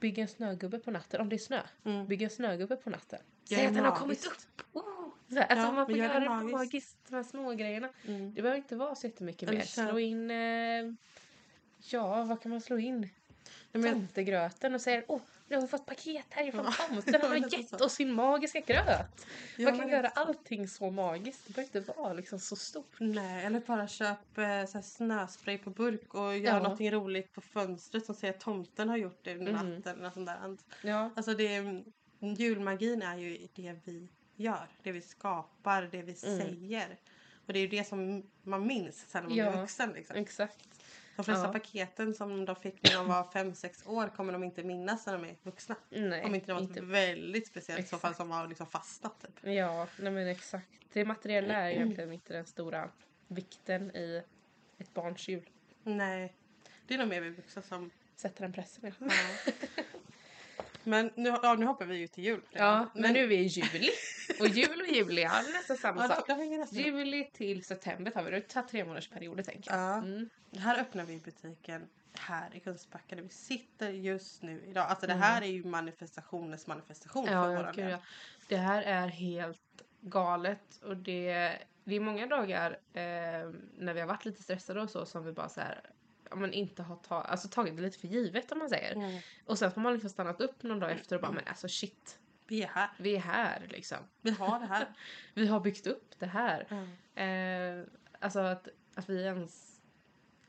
bygg 0.00 0.18
en 0.18 0.28
snögubbe 0.28 0.78
på 0.78 0.90
natten, 0.90 1.20
om 1.20 1.28
det 1.28 1.36
är 1.36 1.38
snö. 1.38 1.60
Mm. 1.84 2.06
Bygg 2.06 2.22
en 2.22 2.30
snögubbe 2.30 2.76
på 2.76 2.90
natten. 2.90 3.20
Säg 3.44 3.66
att 3.66 3.74
den 3.74 3.84
har 3.84 3.96
kommit 3.96 4.26
upp! 4.26 4.62
Oh, 4.72 4.82
så 5.28 5.34
här, 5.34 5.46
alltså 5.46 5.66
Ja, 5.66 5.72
man 5.72 5.86
får 5.86 5.96
göra 5.96 6.20
det 6.20 6.28
magiskt. 6.28 6.52
magiskt, 6.52 6.96
de 7.08 7.14
här 7.14 7.22
små 7.22 7.52
grejerna. 7.52 7.88
Mm. 8.06 8.34
Det 8.34 8.42
behöver 8.42 8.58
inte 8.58 8.76
vara 8.76 8.94
så 8.94 9.06
jättemycket 9.06 9.50
mer. 9.50 9.60
Slå 9.60 9.98
in... 9.98 10.30
Eh, 10.30 10.94
ja, 11.78 12.24
vad 12.24 12.42
kan 12.42 12.50
man 12.50 12.60
slå 12.60 12.78
in? 12.78 13.08
Tomtegröten 13.72 14.74
och 14.74 14.80
säger 14.80 15.04
åh, 15.08 15.20
nu 15.48 15.56
har 15.56 15.66
fått 15.66 15.86
paket 15.86 16.24
härifrån 16.30 16.64
Ja. 16.64 16.72
tomten. 16.88 17.20
Han 17.22 17.30
har 17.30 17.36
gett 17.58 17.68
så. 17.68 17.84
oss 17.84 17.92
sin 17.94 18.12
magiska 18.12 18.60
gröt. 18.60 19.26
Ja, 19.56 19.70
man 19.70 19.78
kan 19.78 19.88
göra 19.88 20.08
allting 20.08 20.68
så 20.68 20.90
magiskt. 20.90 21.40
Det 21.46 21.52
behöver 21.54 21.78
inte 21.78 21.92
vara 21.92 22.12
liksom 22.12 22.38
så 22.38 22.56
stort. 22.56 22.96
Nej, 23.00 23.44
eller 23.44 23.60
bara 23.60 23.88
köp 23.88 24.38
eh, 24.38 24.64
så 24.68 24.82
snöspray 24.82 25.58
på 25.58 25.70
burk 25.70 26.14
och 26.14 26.38
gör 26.38 26.54
Ja. 26.54 26.58
någonting 26.62 26.90
roligt 26.90 27.32
på 27.32 27.40
fönstret 27.40 28.06
som 28.06 28.14
säger 28.14 28.34
att 28.34 28.40
tomten 28.40 28.88
har 28.88 28.96
gjort 28.96 29.18
det 29.22 29.36
under 29.36 29.52
Mhm. 29.52 29.70
natten. 29.70 29.92
Eller 29.94 30.02
något 30.02 30.14
sånt 30.14 30.26
där. 30.26 30.56
Ja. 30.90 31.10
Alltså 31.16 31.34
det, 31.34 31.82
julmagin 32.20 33.02
är 33.02 33.16
ju 33.16 33.48
det 33.54 33.76
vi 33.84 34.08
gör, 34.36 34.68
det 34.82 34.92
vi 34.92 35.02
skapar, 35.02 35.82
det 35.82 36.02
vi 36.02 36.16
Mm. 36.26 36.38
säger. 36.40 36.96
Och 37.46 37.52
det 37.52 37.58
är 37.58 37.60
ju 37.60 37.68
det 37.68 37.84
som 37.84 38.22
man 38.42 38.66
minns 38.66 39.04
sen 39.08 39.22
när 39.22 39.28
man 39.28 39.38
Ja. 39.38 39.50
blir 39.50 39.60
vuxen. 39.60 39.92
Liksom. 39.92 40.16
Exakt. 40.16 40.58
De 41.16 41.24
flesta 41.24 41.44
Ja. 41.46 41.52
paketen 41.52 42.14
som 42.14 42.44
de 42.44 42.56
fick 42.56 42.82
när 42.82 42.94
de 42.94 43.08
var 43.08 43.22
5-6 43.24 43.88
år 43.88 44.08
kommer 44.08 44.32
de 44.32 44.44
inte 44.44 44.62
minnas 44.62 45.06
när 45.06 45.12
de 45.12 45.24
är 45.24 45.36
vuxna. 45.42 45.76
Nej, 45.90 46.24
Om 46.24 46.34
inte 46.34 46.46
det 46.46 46.52
var 46.54 46.60
inte- 46.60 46.80
något 46.80 46.90
väldigt 46.90 47.46
speciellt 47.46 47.80
i 47.80 47.88
så 47.88 47.98
fall 47.98 48.10
Exakt. 48.10 48.16
som 48.16 48.30
har 48.30 48.48
liksom 48.48 48.66
fastnat. 48.66 49.20
Typ. 49.20 49.54
Ja, 49.54 49.86
nej 49.96 50.12
men 50.12 50.26
exakt. 50.26 50.68
Det 50.92 51.04
materiella 51.04 51.54
är 51.54 51.70
egentligen 51.70 52.12
inte 52.12 52.32
den 52.32 52.46
stora 52.46 52.90
vikten 53.28 53.96
i 53.96 54.22
ett 54.78 54.94
barns 54.94 55.28
jul. 55.28 55.50
Nej, 55.82 56.34
det 56.86 56.94
är 56.94 56.98
nog 56.98 57.08
mer 57.08 57.20
vi 57.20 57.30
vuxna 57.30 57.62
som... 57.62 57.90
Sätter 58.16 58.42
den 58.42 58.52
pressen. 58.52 58.94
Ja. 58.98 59.10
Men 60.84 61.10
nu, 61.14 61.28
ja, 61.42 61.54
nu 61.58 61.66
hoppar 61.66 61.84
vi 61.86 61.96
ju 61.96 62.06
till 62.06 62.24
jul. 62.24 62.40
ja 62.50 62.86
men 62.94 63.12
nu 63.12 63.18
är 63.22 63.26
vi 63.26 63.36
i 63.36 63.46
juli. 63.46 63.90
Och 64.40 64.46
jul 64.48 64.80
och 64.80 64.94
juli 64.94 65.22
är 65.22 65.52
nästan 65.52 65.76
samma 65.76 66.02
Ja, 66.02 66.08
sak. 66.08 66.72
Juli 66.72 67.24
till 67.32 67.64
september 67.64 68.10
tar 68.10 68.22
vi. 68.22 68.30
Det 68.30 68.40
tar 68.40 68.62
tre 68.62 68.84
månaders 68.84 69.08
perioder 69.08 69.42
tänker 69.42 69.70
jag. 69.70 69.80
Ja. 69.80 69.96
Mm. 69.96 70.28
Här 70.58 70.80
öppnar 70.80 71.04
vi 71.04 71.18
butiken 71.18 71.88
här 72.18 72.56
i 72.56 72.60
Kungsbacka 72.60 73.16
där 73.16 73.22
vi 73.22 73.28
sitter 73.28 73.90
just 73.90 74.42
nu 74.42 74.64
idag. 74.68 74.86
Alltså 74.88 75.06
det 75.06 75.12
Mm. 75.12 75.22
här 75.22 75.42
är 75.42 75.46
ju 75.46 75.64
manifestationens 75.64 76.66
manifestation 76.66 77.26
för 77.26 77.32
Ja, 77.32 77.46
våra 77.48 77.72
gud, 77.72 77.84
del. 77.84 77.90
ja. 77.90 77.98
Det 78.48 78.56
här 78.56 78.82
är 78.82 79.08
helt 79.08 79.82
galet 80.00 80.80
och 80.84 80.96
det, 80.96 81.52
det 81.84 81.94
är 81.94 82.00
många 82.00 82.26
dagar 82.26 82.70
eh, 82.92 83.02
när 83.78 83.94
vi 83.94 84.00
har 84.00 84.06
varit 84.06 84.24
lite 84.24 84.42
stressade 84.42 84.80
och 84.82 84.90
så 84.90 85.06
som 85.06 85.24
vi 85.24 85.32
bara 85.32 85.48
så 85.48 85.60
här, 85.60 85.80
men 86.36 86.52
inte 86.52 86.82
har 86.82 86.96
ta, 86.96 87.20
alltså, 87.20 87.48
tagit 87.48 87.76
det 87.76 87.82
lite 87.82 87.98
för 87.98 88.08
givet 88.08 88.52
om 88.52 88.58
man 88.58 88.68
säger. 88.68 88.92
Mm. 88.92 89.20
Och 89.46 89.58
sen 89.58 89.72
har 89.74 89.82
man 89.82 89.92
liksom 89.92 90.10
stannat 90.10 90.40
upp 90.40 90.62
någon 90.62 90.80
dag 90.80 90.92
efter 90.92 91.16
och 91.16 91.22
bara 91.22 91.32
men 91.32 91.44
alltså 91.46 91.68
shit, 91.68 92.18
Vi 92.46 92.62
är 92.62 92.68
här. 92.68 92.90
vi 92.98 93.16
är 93.16 93.20
här 93.20 93.66
liksom. 93.68 93.98
Vi 94.20 94.30
har 94.30 94.60
det 94.60 94.66
här. 94.66 94.86
Vi 95.34 95.46
har 95.46 95.60
byggt 95.60 95.86
upp 95.86 96.18
det 96.18 96.26
här. 96.26 96.66
Mm. 96.70 97.80
Eh, 97.80 97.86
alltså 98.18 98.38
att, 98.40 98.68
att 98.94 99.08
vi 99.08 99.22
ens 99.22 99.80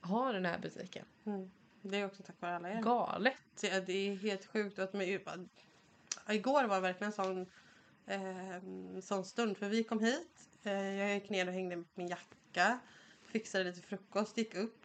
har 0.01 0.33
den 0.33 0.45
här 0.45 0.59
butiken. 0.59 1.05
Mm. 1.25 1.51
Det 1.81 1.97
är 1.97 2.05
också 2.05 2.23
tack 2.23 2.41
vare 2.41 2.55
alla 2.55 2.69
er. 2.69 2.81
Galet. 2.81 3.37
Det, 3.61 3.85
det 3.85 3.93
är 3.93 4.15
helt 4.15 4.45
sjukt. 4.45 4.79
Att 4.79 4.93
med, 4.93 5.21
igår 6.29 6.63
var 6.63 6.81
verkligen 6.81 7.13
en 7.13 7.15
sån, 7.25 7.41
eh, 8.05 9.01
sån 9.01 9.25
stund. 9.25 9.57
För 9.57 9.69
vi 9.69 9.83
kom 9.83 9.99
hit. 9.99 10.49
Eh, 10.63 10.73
jag 10.73 11.13
gick 11.13 11.29
ner 11.29 11.47
och 11.47 11.53
hängde 11.53 11.75
med 11.75 11.85
min 11.95 12.07
jacka. 12.07 12.79
Fixade 13.21 13.63
lite 13.63 13.81
frukost. 13.81 14.37
Gick 14.37 14.55
upp. 14.55 14.82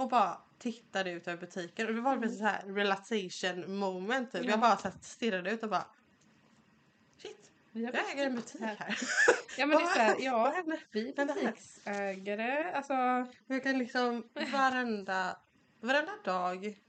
Och 0.00 0.08
bara 0.08 0.40
tittade 0.58 1.10
ut 1.10 1.28
över 1.28 1.40
butiken. 1.40 1.86
Och 1.88 1.94
det 1.94 2.00
var 2.00 2.12
mm. 2.16 2.30
så 2.30 2.44
här 2.44 2.74
realization 2.74 3.76
moment. 3.76 4.32
Typ. 4.32 4.44
Ja. 4.44 4.50
Jag 4.50 4.60
bara 4.60 4.76
så 4.76 4.88
här, 4.88 4.94
stirrade 5.02 5.50
ut 5.50 5.62
och 5.62 5.68
bara. 5.68 5.86
Shit, 7.16 7.50
har 7.72 7.80
jag 7.80 8.12
äger 8.12 8.26
en 8.26 8.34
butik 8.34 8.60
det 8.60 8.66
här. 8.66 8.98
Ja 9.58 9.66
men 9.66 9.78
det 9.78 9.84
är 9.84 9.86
så 9.86 10.00
här, 10.00 10.16
ja, 10.20 10.62
vi 10.92 11.14
här- 11.16 11.26
butiksägare. 11.26 12.72
Alltså, 12.72 12.92
Jag 13.46 13.62
kan 13.62 13.78
liksom 13.78 14.28
varenda, 14.52 15.36
varenda 15.80 16.12
dag 16.24 16.80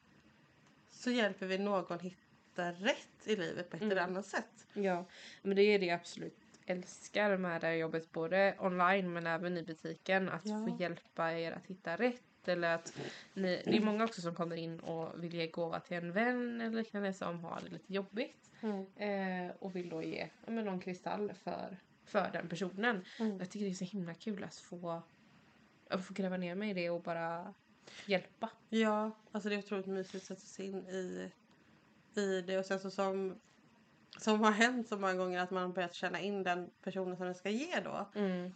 så 0.89 1.11
hjälper 1.11 1.45
vi 1.45 1.57
någon 1.57 1.99
hitta 1.99 2.71
rätt 2.71 3.07
i 3.23 3.35
livet 3.35 3.69
på 3.69 3.75
ett 3.75 3.81
eller 3.83 3.97
Mm. 3.97 4.09
annat 4.09 4.25
sätt. 4.25 4.67
Ja, 4.73 5.05
men 5.41 5.55
det 5.55 5.63
är 5.63 5.79
det 5.79 5.85
jag 5.85 5.95
absolut 5.99 6.37
älskar 6.65 7.37
med 7.37 7.61
det 7.61 7.67
här 7.67 7.73
jobbet, 7.73 8.11
både 8.11 8.55
online 8.59 9.13
men 9.13 9.27
även 9.27 9.57
i 9.57 9.63
butiken. 9.63 10.29
Att 10.29 10.45
Ja. 10.45 10.67
få 10.67 10.77
hjälpa 10.79 11.31
er 11.33 11.51
att 11.51 11.65
hitta 11.65 11.95
rätt. 11.95 12.23
Eller 12.47 12.75
att 12.75 12.93
ni, 13.33 13.61
det 13.65 13.77
är 13.77 13.81
många 13.81 14.03
också 14.03 14.21
som 14.21 14.35
kommer 14.35 14.55
in 14.55 14.79
och 14.79 15.23
vill 15.23 15.33
ge 15.33 15.47
gåva 15.47 15.79
till 15.79 15.97
en 15.97 16.11
vän 16.11 16.61
eller 16.61 16.77
liknande 16.77 17.13
som 17.13 17.43
har 17.43 17.61
det 17.63 17.69
lite 17.69 17.93
jobbigt. 17.93 18.51
Eh, 18.95 19.55
och 19.59 19.75
vill 19.75 19.89
då 19.89 20.03
ge 20.03 20.29
men 20.47 20.65
någon 20.65 20.79
kristall 20.79 21.33
för, 21.43 21.77
för 22.05 22.29
den 22.33 22.49
personen. 22.49 23.05
Mm. 23.19 23.39
Jag 23.39 23.49
tycker 23.49 23.65
det 23.65 23.71
är 23.71 23.73
så 23.73 23.85
himla 23.85 24.13
kul 24.13 24.43
att 24.43 24.55
få, 24.55 25.01
att 25.89 26.05
få 26.05 26.13
gräva 26.13 26.37
ner 26.37 26.55
mig 26.55 26.69
i 26.69 26.73
det 26.73 26.89
och 26.89 27.01
bara 27.01 27.53
hjälpa. 28.05 28.49
Ja, 28.69 29.11
alltså 29.31 29.49
det 29.49 29.55
är 29.55 29.59
otroligt 29.59 29.85
mysigt 29.85 30.15
att 30.15 30.23
sätta 30.23 30.41
sig 30.41 30.65
in 30.65 30.87
i, 30.87 31.31
i 32.15 32.41
det. 32.41 32.59
Och 32.59 32.65
sen 32.65 32.79
så 32.79 32.91
som, 32.91 33.39
som 34.17 34.39
har 34.39 34.51
hänt 34.51 34.87
så 34.87 34.97
många 34.97 35.13
gånger 35.13 35.39
att 35.39 35.51
man 35.51 35.63
har 35.63 35.69
börjat 35.69 35.93
känna 35.93 36.19
in 36.19 36.43
den 36.43 36.69
personen 36.83 37.17
som 37.17 37.25
den 37.25 37.35
ska 37.35 37.49
ge 37.49 37.79
då. 37.79 38.09
Mm. 38.15 38.53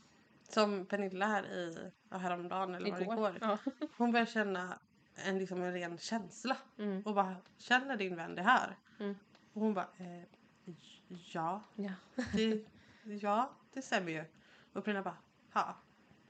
Som 0.50 0.86
Pernilla 0.86 1.26
här 1.26 1.44
i, 1.46 1.92
ja, 2.10 2.18
häromdagen 2.18 2.76
eller 2.76 2.92
var 2.92 2.98
det 2.98 3.04
Igår. 3.04 3.16
igår. 3.16 3.38
Ja. 3.42 3.58
Hon 3.98 4.12
börjar 4.12 4.26
känna 4.26 4.80
en, 5.16 5.40
liksom 5.40 5.62
en 5.62 5.74
ren 5.74 5.98
känsla. 5.98 6.58
Mm. 6.78 7.02
Och 7.02 7.16
bara, 7.16 7.36
känner 7.58 7.98
din 7.98 8.16
vän 8.16 8.36
det 8.36 8.42
här? 8.42 8.78
Mm. 9.00 9.16
Och 9.54 9.62
hon 9.62 9.74
bara, 9.74 9.88
eh, 9.98 10.24
ja. 11.32 11.64
Ja. 11.76 11.92
Det, 12.34 12.66
ja, 13.04 13.52
det 13.74 13.82
stämmer 13.82 14.12
ju. 14.12 14.26
Och 14.74 14.86
Pernilla 14.86 15.04
bara, 15.04 15.18
ja. 15.54 15.76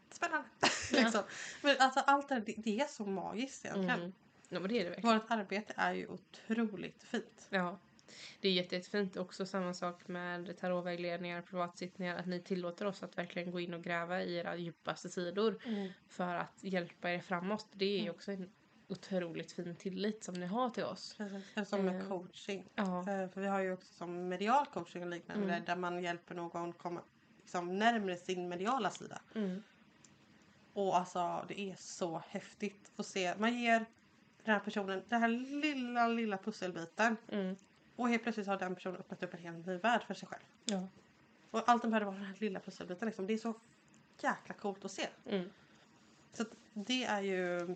Spännande. 0.09 0.47
Liksom. 0.91 1.23
Men 1.61 1.75
alltså 1.79 1.99
allt 1.99 2.29
det, 2.29 2.39
det 2.39 2.79
är 2.79 2.87
så 2.87 3.05
magiskt 3.05 3.65
egentligen. 3.65 3.99
Mm. 3.99 4.13
ja 4.49 4.59
men 4.59 4.69
det 4.69 4.79
är 4.79 4.83
det 4.83 4.89
verkligen. 4.89 5.19
Vårt 5.19 5.31
arbete 5.31 5.73
är 5.77 5.93
ju 5.93 6.07
otroligt 6.07 7.03
fint. 7.03 7.47
Ja. 7.49 7.79
Det 8.39 8.47
är 8.47 8.51
jätte, 8.51 8.75
jättefint. 8.75 9.17
Också 9.17 9.45
samma 9.45 9.73
sak 9.73 10.07
med 10.07 10.57
tarotvägledningar, 10.57 11.41
privatsittningar. 11.41 12.17
Att 12.17 12.25
ni 12.25 12.39
tillåter 12.41 12.85
oss 12.85 13.03
att 13.03 13.17
verkligen 13.17 13.51
gå 13.51 13.59
in 13.59 13.73
och 13.73 13.83
gräva 13.83 14.23
i 14.23 14.35
era 14.35 14.55
djupaste 14.55 15.09
sidor. 15.09 15.57
För 16.07 16.35
att 16.35 16.63
hjälpa 16.63 17.11
er 17.11 17.19
framåt. 17.19 17.67
Det 17.73 17.85
är 17.85 17.95
ju 17.97 17.99
Mm. 18.01 18.15
också 18.15 18.31
en 18.31 18.49
otroligt 18.87 19.51
fin 19.51 19.75
tillit 19.75 20.23
som 20.23 20.33
ni 20.35 20.45
har 20.45 20.69
till 20.69 20.83
oss. 20.83 21.15
Precis. 21.17 21.69
Som 21.69 21.85
med 21.85 22.01
Eh, 22.01 22.07
coaching. 22.07 22.69
Ja. 22.75 22.99
Eh, 22.99 23.29
För 23.29 23.41
vi 23.41 23.47
har 23.47 23.59
ju 23.59 23.73
också 23.73 23.93
som 23.93 24.27
medial 24.29 24.65
coaching 24.65 25.03
och 25.03 25.09
liknande 25.09 25.43
Mm. 25.53 25.65
där 25.65 25.75
man 25.75 26.03
hjälper 26.03 26.35
någon 26.35 26.73
komma 26.73 27.01
liksom, 27.41 27.77
närmare 27.79 28.17
sin 28.17 28.49
mediala 28.49 28.89
sida. 28.91 29.21
Mm. 29.35 29.63
Och 30.73 30.97
alltså 30.97 31.45
det 31.47 31.59
är 31.59 31.75
så 31.79 32.21
häftigt 32.29 32.91
att 32.95 33.05
se. 33.05 33.33
Man 33.37 33.59
ger 33.59 33.85
den 34.43 34.53
här 34.53 34.59
personen 34.59 35.03
den 35.09 35.21
här 35.21 35.27
lilla, 35.61 36.07
lilla 36.07 36.37
pusselbiten 36.37 37.17
Mm. 37.31 37.55
Och 37.95 38.09
helt 38.09 38.23
plötsligt 38.23 38.47
har 38.47 38.57
den 38.57 38.75
personen 38.75 38.97
öppnat 38.99 39.23
upp 39.23 39.33
en 39.33 39.39
helt 39.39 39.65
ny 39.65 39.77
värld 39.77 40.03
för 40.07 40.13
sig 40.13 40.27
själv. 40.27 40.43
Ja. 40.65 40.87
Och 41.51 41.69
allt 41.69 41.81
den 41.81 41.91
behöver 41.91 42.05
vara 42.05 42.15
den 42.15 42.25
här 42.25 42.35
lilla 42.39 42.59
pusselbiten 42.59 43.05
liksom. 43.05 43.27
Det 43.27 43.33
är 43.33 43.37
så 43.37 43.53
jäkla 44.21 44.53
coolt 44.53 44.85
att 44.85 44.91
se. 44.91 45.07
Mm. 45.29 45.49
Så 46.33 46.41
att 46.41 46.49
det 46.73 47.03
är 47.05 47.21
ju 47.21 47.75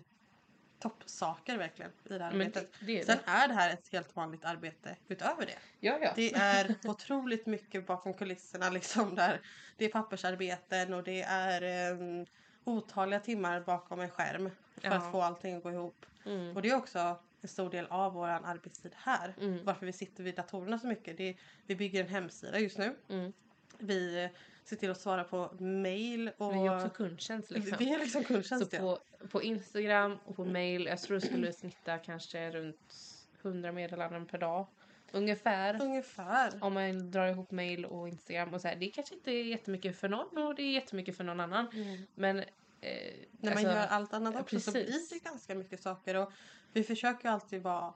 toppsaker 0.78 1.58
verkligen 1.58 1.90
i 2.04 2.18
det 2.18 2.24
här 2.24 2.32
Men 2.32 2.40
arbetet. 2.40 2.72
det, 2.80 2.86
det 2.86 3.00
är 3.00 3.04
Sen 3.04 3.18
det. 3.24 3.30
är 3.30 3.48
det 3.48 3.54
här 3.54 3.70
ett 3.72 3.88
helt 3.92 4.16
vanligt 4.16 4.44
arbete 4.44 4.96
utöver 5.08 5.46
det. 5.46 5.58
Ja, 5.80 5.98
ja. 6.02 6.12
Det 6.16 6.32
är 6.34 6.74
otroligt 6.84 7.46
mycket 7.46 7.86
bakom 7.86 8.14
kulisserna 8.14 8.70
liksom 8.70 9.14
där 9.14 9.40
det 9.76 9.84
är 9.84 9.88
pappersarbeten 9.88 10.94
och 10.94 11.02
det 11.04 11.22
är 11.22 11.92
um, 11.92 12.26
otaliga 12.64 13.20
timmar 13.20 13.60
bakom 13.60 14.00
en 14.00 14.10
skärm 14.10 14.50
för 14.74 14.88
Ja. 14.88 14.94
att 14.94 15.12
få 15.12 15.22
allting 15.22 15.56
att 15.56 15.62
gå 15.62 15.70
ihop. 15.70 16.06
Mm. 16.26 16.56
Och 16.56 16.62
det 16.62 16.70
är 16.70 16.76
också 16.76 17.18
en 17.42 17.48
stor 17.48 17.70
del 17.70 17.86
av 17.86 18.12
vår 18.12 18.26
arbetstid 18.26 18.92
här. 18.96 19.34
Mm. 19.40 19.64
Varför 19.64 19.86
vi 19.86 19.92
sitter 19.92 20.24
vid 20.24 20.34
datorerna 20.34 20.78
så 20.78 20.86
mycket. 20.86 21.16
Det 21.16 21.28
är, 21.28 21.36
vi 21.66 21.76
bygger 21.76 22.00
en 22.00 22.08
hemsida 22.08 22.58
just 22.58 22.78
nu. 22.78 22.94
Mm. 23.08 23.32
Vi 23.78 24.24
eh, 24.24 24.30
ser 24.64 24.76
till 24.76 24.90
att 24.90 25.00
svara 25.00 25.24
på 25.24 25.50
mail 25.58 26.30
och 26.36 26.54
Vi 26.54 26.58
är 26.58 26.76
också 26.76 26.88
kundtjänst 26.88 27.50
liksom. 27.50 27.78
vi 27.78 27.94
är 27.94 27.98
liksom 27.98 28.22
Så 28.22 28.28
kundtjänst. 28.28 28.72
ja. 28.72 28.78
på, 28.78 28.98
på 29.28 29.42
Instagram 29.42 30.18
och 30.24 30.36
på 30.36 30.44
mail, 30.44 30.86
jag 30.86 31.00
tror 31.00 31.14
det 31.14 31.26
skulle 31.26 31.52
snitta 31.52 31.98
kanske 31.98 32.50
runt 32.50 32.94
100 33.42 33.72
meddelanden 33.72 34.26
per 34.26 34.38
dag. 34.38 34.66
Ungefär. 35.12 35.82
Ungefär. 35.82 36.52
Om 36.60 36.74
man 36.74 37.10
drar 37.10 37.26
ihop 37.26 37.50
mail 37.50 37.84
och 37.84 38.08
Instagram 38.08 38.54
och 38.54 38.60
så 38.60 38.68
här, 38.68 38.76
det 38.76 38.86
kanske 38.86 39.14
inte 39.14 39.30
är 39.30 39.44
jättemycket 39.44 39.96
för 39.96 40.08
någon 40.08 40.38
och 40.38 40.54
det 40.54 40.62
är 40.62 40.72
jättemycket 40.72 41.16
för 41.16 41.24
någon 41.24 41.40
annan. 41.40 41.66
Men 42.14 42.38
eh, 42.38 42.44
När 42.80 43.14
man 43.40 43.50
alltså, 43.50 43.66
gör 43.66 43.86
allt 43.86 44.14
annat 44.14 44.36
också 44.40 44.60
så 44.60 44.70
blir 44.72 44.84
precis. 44.84 45.08
det 45.08 45.18
ganska 45.18 45.54
mycket 45.54 45.82
saker. 45.82 46.14
Och 46.14 46.32
vi 46.72 46.82
försöker 46.84 47.28
ju 47.28 47.32
alltid 47.34 47.62
vara 47.62 47.94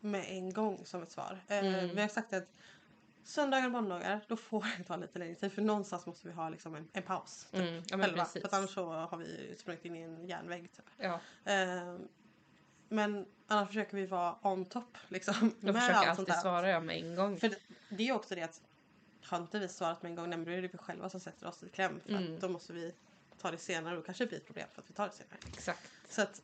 med 0.00 0.24
en 0.28 0.52
gång 0.52 0.86
som 0.86 1.02
ett 1.02 1.10
svar. 1.10 1.40
Eh, 1.48 1.58
Mm. 1.58 1.94
Vi 1.94 2.00
har 2.00 2.08
sagt 2.08 2.32
att 2.32 2.48
söndagar 3.24 3.66
och 3.66 3.72
måndagar 3.72 4.20
då 4.28 4.36
får 4.36 4.66
det 4.78 4.84
ta 4.84 4.96
lite 4.96 5.18
längre 5.18 5.34
tid 5.34 5.52
för 5.52 5.62
någonstans 5.62 6.06
måste 6.06 6.28
vi 6.28 6.34
ha 6.34 6.48
liksom 6.48 6.74
en, 6.74 6.88
en 6.92 7.02
paus. 7.02 7.46
Typ, 7.50 7.60
mm, 7.60 7.82
ja, 7.90 7.98
själva. 7.98 8.24
precis. 8.24 8.42
För 8.42 8.56
annars 8.56 8.70
så 8.74 8.92
har 8.92 9.16
vi 9.18 9.54
sprungit 9.58 9.84
in 9.84 9.96
i 9.96 10.00
en 10.02 10.26
järnvägg. 10.26 10.72
Typ. 10.72 10.84
Ja, 10.96 11.20
Eh, 11.44 11.96
men 12.88 13.26
annars 13.46 13.68
försöker 13.68 13.96
vi 13.96 14.06
vara 14.06 14.36
on 14.42 14.64
top 14.64 14.98
liksom. 15.08 15.34
jag 15.60 15.72
med 15.72 15.82
försöker 15.82 15.94
allt 15.98 16.06
sånt 16.06 16.18
alltid 16.18 16.34
där. 16.34 16.40
svara 16.40 16.68
jag 16.70 16.82
med 16.84 16.96
en 16.96 17.14
gång. 17.16 17.38
För 17.40 17.48
det, 17.48 17.58
det 17.88 18.08
är 18.08 18.12
också 18.12 18.34
det 18.34 18.42
att 18.42 18.60
har 19.24 19.38
inte 19.38 19.58
vi 19.58 19.68
svarat 19.68 20.02
med 20.02 20.10
en 20.10 20.16
gång, 20.16 20.28
nej, 20.30 20.38
men 20.38 20.46
då 20.46 20.52
är 20.52 20.62
det 20.62 20.68
vi 20.68 20.78
själva 20.78 21.08
som 21.10 21.20
sätter 21.20 21.46
oss 21.48 21.62
i 21.62 21.68
kläm. 21.68 22.00
För 22.00 22.10
Mm. 22.10 22.34
att 22.34 22.40
då 22.40 22.48
måste 22.48 22.72
vi 22.72 22.94
ta 23.40 23.50
det 23.50 23.58
senare 23.58 23.94
och 23.96 24.00
då 24.02 24.06
kanske 24.06 24.24
det 24.24 24.28
blir 24.28 24.38
ett 24.38 24.46
problem 24.46 24.66
för 24.74 24.82
att 24.82 24.90
vi 24.90 24.94
tar 24.94 25.06
det 25.06 25.12
senare. 25.12 25.36
Exakt. 25.52 25.90
Så 26.08 26.22
att 26.22 26.42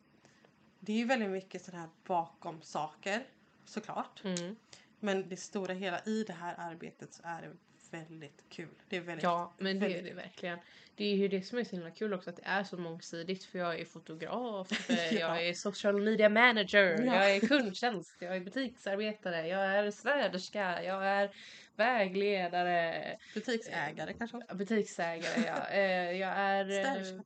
det 0.79 0.93
är 0.93 0.97
ju 0.97 1.05
väldigt 1.05 1.29
mycket 1.29 1.65
sådana 1.65 1.81
här 1.83 1.89
bakom 2.07 2.61
saker 2.61 3.23
såklart. 3.65 4.21
Mm. 4.23 4.55
Men 4.99 5.29
det 5.29 5.37
stora 5.37 5.73
hela 5.73 5.99
i 6.05 6.23
det 6.27 6.33
här 6.33 6.55
arbetet 6.57 7.13
så 7.13 7.21
är 7.25 7.41
det 7.41 7.51
väldigt 7.97 8.43
kul. 8.49 8.69
Det 8.89 8.97
är 8.97 9.01
väldigt 9.01 9.23
Ja, 9.23 9.53
men 9.57 9.79
det 9.79 9.97
är 9.97 10.03
det 10.03 10.13
verkligen. 10.13 10.59
Det 10.95 11.05
är 11.05 11.15
ju 11.15 11.27
det 11.27 11.41
som 11.41 11.57
är 11.57 11.63
så 11.63 11.75
himla 11.75 11.91
kul 11.91 12.13
också 12.13 12.29
att 12.29 12.35
det 12.35 12.45
är 12.45 12.63
så 12.63 12.77
mångsidigt 12.77 13.43
för 13.43 13.59
jag 13.59 13.79
är 13.79 13.85
fotograf, 13.85 14.67
Ja. 14.89 14.95
jag 15.11 15.47
är 15.47 15.53
social 15.53 16.01
media 16.01 16.29
manager, 16.29 17.03
Ja. 17.05 17.15
jag 17.15 17.35
är 17.35 17.39
kundtjänst, 17.39 18.15
jag 18.19 18.35
är 18.35 18.39
butiksarbetare, 18.39 19.47
jag 19.47 19.65
är 19.65 19.91
städerska, 19.91 20.83
jag 20.83 21.05
är 21.07 21.31
vägledare, 21.75 23.17
butiksägare 23.33 24.13
kanske 24.13 24.37
också. 24.37 24.55
butiksägare, 24.55 25.43
ja. 25.45 25.67
Eh, 25.67 26.11
jag 26.11 26.31
är 26.37 26.69
eh, 26.69 26.83
Städerska. 26.83 27.23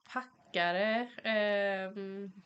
Packare, 0.49 1.07
eh, 1.23 1.91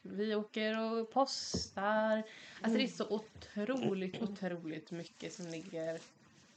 vi 0.02 0.36
åker 0.36 0.80
och 0.80 1.12
postar. 1.12 2.24
Alltså 2.62 2.78
det 2.78 2.84
är 2.84 2.88
så 2.88 3.08
otroligt, 3.10 4.22
otroligt 4.22 4.92
mycket 4.92 5.34
som 5.34 5.48
ligger 5.48 6.00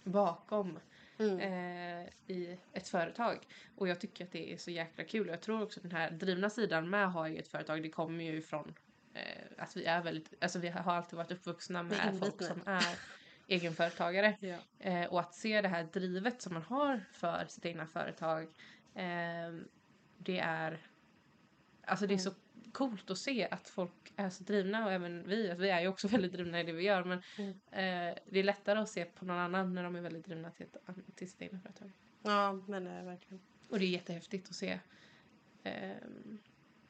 bakom 0.04 0.78
Mm. 1.18 1.38
eh, 1.40 2.08
i 2.26 2.58
ett 2.72 2.88
företag. 2.88 3.38
Och 3.76 3.88
jag 3.88 4.00
tycker 4.00 4.24
att 4.24 4.32
det 4.32 4.52
är 4.52 4.56
så 4.56 4.70
jäkla 4.70 5.04
kul. 5.04 5.28
Jag 5.28 5.40
tror 5.40 5.62
också 5.62 5.80
den 5.80 5.92
här 5.92 6.10
drivna 6.10 6.50
sidan 6.50 6.90
med 6.90 7.06
att 7.06 7.12
ha 7.12 7.28
eget 7.28 7.48
företag, 7.48 7.82
det 7.82 7.88
kommer 7.88 8.24
ju 8.24 8.36
ifrån 8.38 8.74
eh, 9.14 9.22
att 9.58 9.76
vi 9.76 9.84
är 9.84 10.02
väldigt, 10.02 10.34
alltså 10.40 10.58
vi 10.58 10.68
har 10.68 10.92
alltid 10.94 11.16
varit 11.16 11.32
uppvuxna 11.32 11.82
med 11.82 12.18
folk 12.20 12.42
som 12.42 12.60
är 12.66 12.98
egenföretagare. 13.48 14.36
Ja. 14.40 14.56
Eh, 14.78 15.06
och 15.06 15.20
att 15.20 15.34
se 15.34 15.60
det 15.60 15.68
här 15.68 15.84
drivet 15.92 16.42
som 16.42 16.54
man 16.54 16.62
har 16.62 17.00
för 17.12 17.46
sitt 17.48 17.66
egna 17.66 17.86
företag, 17.86 18.42
eh, 18.94 19.54
det 20.18 20.38
är 20.38 20.78
Alltså 21.86 22.06
det 22.06 22.14
är 22.14 22.18
så 22.18 22.30
coolt 22.72 23.10
att 23.10 23.18
se 23.18 23.48
att 23.50 23.68
folk 23.68 24.12
är 24.16 24.30
så 24.30 24.44
drivna 24.44 24.84
och 24.86 24.92
även 24.92 25.28
vi, 25.28 25.50
alltså 25.50 25.62
vi 25.62 25.68
är 25.70 25.80
ju 25.80 25.88
också 25.88 26.08
väldigt 26.16 26.32
drivna 26.32 26.60
i 26.60 26.62
det 26.64 26.72
vi 26.72 26.82
gör 26.82 27.04
men 27.04 27.22
Mm. 27.38 27.50
eh, 27.50 28.18
det 28.30 28.38
är 28.38 28.42
lättare 28.42 28.78
att 28.78 28.88
se 28.88 29.04
på 29.04 29.24
någon 29.24 29.36
annan 29.38 29.74
när 29.74 29.84
de 29.84 29.96
är 29.96 30.00
väldigt 30.00 30.24
drivna 30.24 30.50
till, 30.50 30.66
ett, 30.66 31.16
till 31.16 31.30
sitt 31.30 31.42
egna 31.42 31.60
företag. 31.60 31.92
ja, 32.22 32.52
men 32.52 32.84
det 32.84 32.90
är 32.90 33.04
verkligen. 33.04 33.40
Och 33.70 33.78
det 33.78 33.84
är 33.84 33.88
jättehäftigt 33.88 34.48
att 34.48 34.54
se 34.56 34.80
eh, 35.62 35.90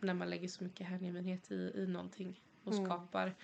när 0.00 0.14
man 0.14 0.30
lägger 0.30 0.48
så 0.48 0.64
mycket 0.64 0.86
hängivenhet 0.86 1.50
i, 1.50 1.72
i 1.74 1.86
någonting 1.86 2.40
och 2.64 2.72
Mm. 2.72 2.84
skapar 2.86 3.34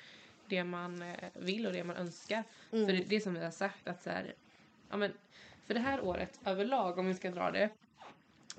det 0.46 0.64
man 0.64 1.02
eh, 1.02 1.16
vill 1.34 1.66
och 1.66 1.72
det 1.72 1.84
man 1.84 1.96
önskar. 1.96 2.44
Mm. 2.72 2.86
För 2.86 2.92
det, 2.92 3.04
det 3.04 3.20
som 3.20 3.34
vi 3.34 3.44
har 3.44 3.50
sagt 3.50 3.88
att 3.88 4.02
så 4.02 4.10
här, 4.10 4.34
ja 4.90 4.96
men 4.96 5.12
för 5.66 5.74
det 5.74 5.80
här 5.80 6.00
året 6.04 6.40
överlag 6.44 6.98
om 6.98 7.06
vi 7.06 7.14
ska 7.14 7.30
dra 7.30 7.50
det 7.50 7.70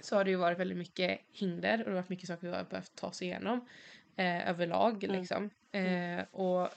så 0.06 0.16
har 0.16 0.24
det 0.24 0.30
ju 0.30 0.36
varit 0.38 0.60
väldigt 0.60 0.78
mycket 0.78 1.20
hinder 1.32 1.78
och 1.80 1.86
det 1.86 1.92
har 1.92 1.96
varit 1.96 2.10
mycket 2.10 2.28
saker 2.28 2.48
vi 2.48 2.56
har 2.56 2.64
behövt 2.64 2.96
ta 2.96 3.08
oss 3.08 3.22
igenom 3.22 3.68
eh, 4.16 4.50
överlag 4.50 5.04
Mm. 5.04 5.20
liksom. 5.20 5.50
Eh, 5.72 6.26
och 6.32 6.70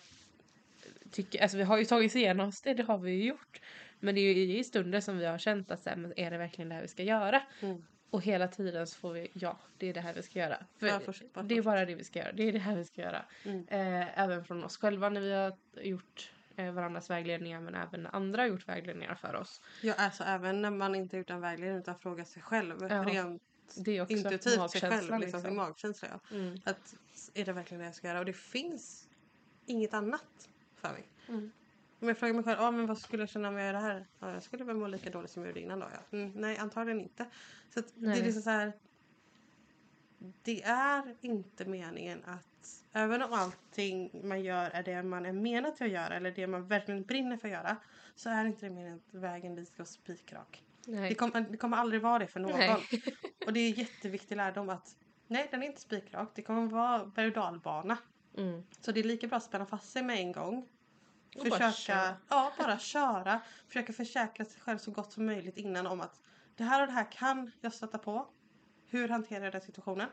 tycker, 1.11 1.43
alltså 1.43 1.57
vi 1.57 1.63
har 1.63 1.79
ju 1.79 1.85
tagit 1.85 2.11
oss 2.11 2.17
igenom 2.17 2.53
det, 2.65 2.75
det 2.75 2.83
har 2.83 2.99
vi 2.99 3.13
ju 3.13 3.25
gjort. 3.25 3.61
Men 4.01 4.15
det 4.15 4.21
är 4.21 4.35
ju 4.35 4.59
i 4.59 4.65
stunder 4.65 5.01
som 5.01 5.19
vi 5.19 5.27
har 5.27 5.39
känt 5.39 5.71
att 5.71 5.83
så 5.83 5.91
här, 5.91 5.97
men 5.97 6.13
är 6.17 6.31
det 6.31 6.39
verkligen 6.39 6.69
det 6.69 6.75
här 6.75 6.83
vi 6.83 6.89
ska 6.89 7.03
göra? 7.03 7.43
Mm. 7.61 7.85
Och 8.11 8.23
hela 8.23 8.49
tiden 8.49 8.87
så 8.87 8.99
får 8.99 9.13
vi, 9.13 9.29
ja 9.33 9.59
det 9.79 9.89
är 9.89 9.95
det 9.95 10.01
här 10.01 10.15
vi 10.15 10.23
ska 10.23 10.39
göra. 10.39 10.67
För 10.79 10.87
Ja, 10.87 11.01
bara, 11.35 11.43
det 11.43 11.57
är 11.57 11.63
bara 11.63 11.85
det 11.85 11.95
vi 11.95 12.05
ska 12.05 12.19
göra, 12.19 12.33
det 12.33 12.43
är 12.43 12.53
det 12.53 12.59
här 12.59 12.77
vi 12.77 12.85
ska 12.85 13.01
göra. 13.01 13.25
Mm. 13.45 13.67
Eh, 13.69 14.21
även 14.21 14.45
från 14.45 14.65
oss 14.65 14.77
själva 14.77 15.09
när 15.09 15.21
vi 15.21 15.33
har 15.33 15.53
gjort 15.83 16.33
varandras 16.57 17.11
vägledningar 17.11 17.61
men 17.61 17.75
även 17.75 18.03
när 18.03 18.15
andra 18.15 18.43
har 18.43 18.49
gjort 18.49 18.69
vägledningar 18.69 19.15
för 19.15 19.37
oss. 19.37 19.61
Ja, 19.83 19.95
alltså 19.95 20.25
även 20.25 20.63
när 20.63 20.71
man 20.71 20.95
inte 20.95 21.17
gjort 21.17 21.31
en 21.31 21.41
vägledning 21.41 21.79
utan 21.79 21.99
frågar 21.99 22.25
sig 22.25 22.43
själv. 22.43 22.77
Ja, 22.81 23.05
Rent 23.05 23.43
Det 23.75 23.97
är 23.97 24.03
också 24.03 24.13
intuitivt 24.13 24.71
sig 24.71 24.81
själv. 24.81 24.93
Liksom, 24.93 25.21
sin 25.21 25.31
liksom. 25.31 25.57
magkänsla 25.57 26.09
ja. 26.13 26.37
Mm. 26.37 26.61
Att 26.65 26.97
är 27.35 27.45
det 27.45 27.53
verkligen 27.53 27.79
det 27.79 27.87
jag 27.87 27.95
ska 27.95 28.09
göra? 28.09 28.19
Och 28.19 28.25
det 28.25 28.37
finns 28.37 29.09
inget 29.67 29.95
annat 29.95 30.49
för 30.77 30.93
mig. 30.93 31.09
Mm. 31.29 31.51
Om 32.01 32.09
jag 32.09 32.19
frågar 32.19 32.35
mig 32.35 32.45
själv, 32.45 32.61
ah, 32.61 32.71
men 32.71 32.87
vad 32.87 32.99
skulle 32.99 33.23
jag 33.23 33.29
känna 33.29 33.49
om 33.49 33.57
jag 33.57 33.67
gör 33.67 33.73
det 33.73 33.79
här? 33.79 34.07
Ja, 34.19 34.33
jag 34.33 34.43
skulle 34.43 34.65
väl 34.65 34.77
må 34.77 34.87
lika 34.87 35.11
dåligt 35.11 35.31
som 35.31 35.43
jag 35.43 35.49
gjorde 35.49 35.61
innan 35.61 35.81
då. 35.81 35.87
Ja. 35.93 36.19
Mm, 36.19 36.33
nej, 36.35 36.59
antagligen 36.59 37.01
inte. 37.01 37.27
Så 37.75 37.83
det 37.95 38.07
är 38.07 38.25
liksom 38.25 38.43
så 38.43 38.51
här. 38.51 38.73
Det 40.43 40.63
är 40.63 41.17
inte 41.21 41.65
meningen 41.65 42.25
att 42.25 42.56
även 42.93 43.23
om 43.23 43.33
allting 43.33 44.21
man 44.29 44.43
gör 44.43 44.71
är 44.71 44.83
det 44.83 45.03
man 45.03 45.27
är 45.27 45.33
menad 45.33 45.77
till 45.77 45.87
att 45.87 45.93
göra 45.93 46.17
eller 46.17 46.31
det 46.31 46.47
man 46.47 46.67
verkligen 46.67 47.03
brinner 47.03 47.37
för 47.37 47.49
att 47.49 47.53
göra 47.53 47.77
så 48.15 48.31
är 48.31 48.45
inte 48.45 48.67
det 48.67 48.71
meningen 48.71 49.01
att 49.09 49.15
vägen 49.15 49.55
dit 49.55 49.69
ska 49.69 49.77
vara 49.79 49.87
spikrak. 49.87 50.63
Det 50.87 51.15
kommer, 51.15 51.41
det 51.41 51.57
kommer 51.57 51.77
aldrig 51.77 52.03
vara 52.03 52.19
det 52.19 52.27
för 52.27 52.41
någon. 52.41 52.59
Nej. 52.59 52.87
Och 53.47 53.53
det 53.53 53.61
är 53.61 53.79
jätteviktig 53.79 54.37
lärdom 54.37 54.69
att 54.69 54.97
nej, 55.27 55.49
den 55.51 55.63
är 55.63 55.67
inte 55.67 55.81
spikrak. 55.81 56.33
Det 56.35 56.43
kommer 56.43 56.67
vara 56.67 57.07
berg 57.07 57.27
och 57.27 57.33
dalbana. 57.33 57.99
Mm. 58.39 58.63
Så 58.81 58.93
det 58.93 59.01
är 59.01 59.05
lika 59.05 59.27
bra 59.27 59.37
att 59.37 59.45
spänna 59.45 59.67
fast 59.67 59.93
sig 59.93 60.03
med 60.03 60.19
en 60.19 60.33
gång. 60.33 60.69
Och 61.37 61.45
bara 61.45 61.51
Försöka, 61.51 61.73
köra. 61.73 62.17
ja, 62.29 62.53
bara 62.59 62.79
köra. 62.79 63.41
Försöka 63.67 63.93
försäkra 63.93 64.45
sig 64.45 64.61
själv 64.61 64.79
så 64.79 64.91
gott 64.91 65.13
som 65.13 65.27
möjligt 65.27 65.57
innan 65.57 65.87
om 65.87 66.01
att 66.01 66.21
det 66.57 66.65
här 66.65 66.81
och 66.81 66.87
det 66.87 66.93
här 66.93 67.13
kan 67.13 67.51
jag 67.61 67.75
stöta 67.75 67.99
på. 67.99 68.29
Hur 68.89 69.09
hanterar 69.09 69.45
jag 69.45 69.53
den 69.53 69.61
situationen? 69.61 70.09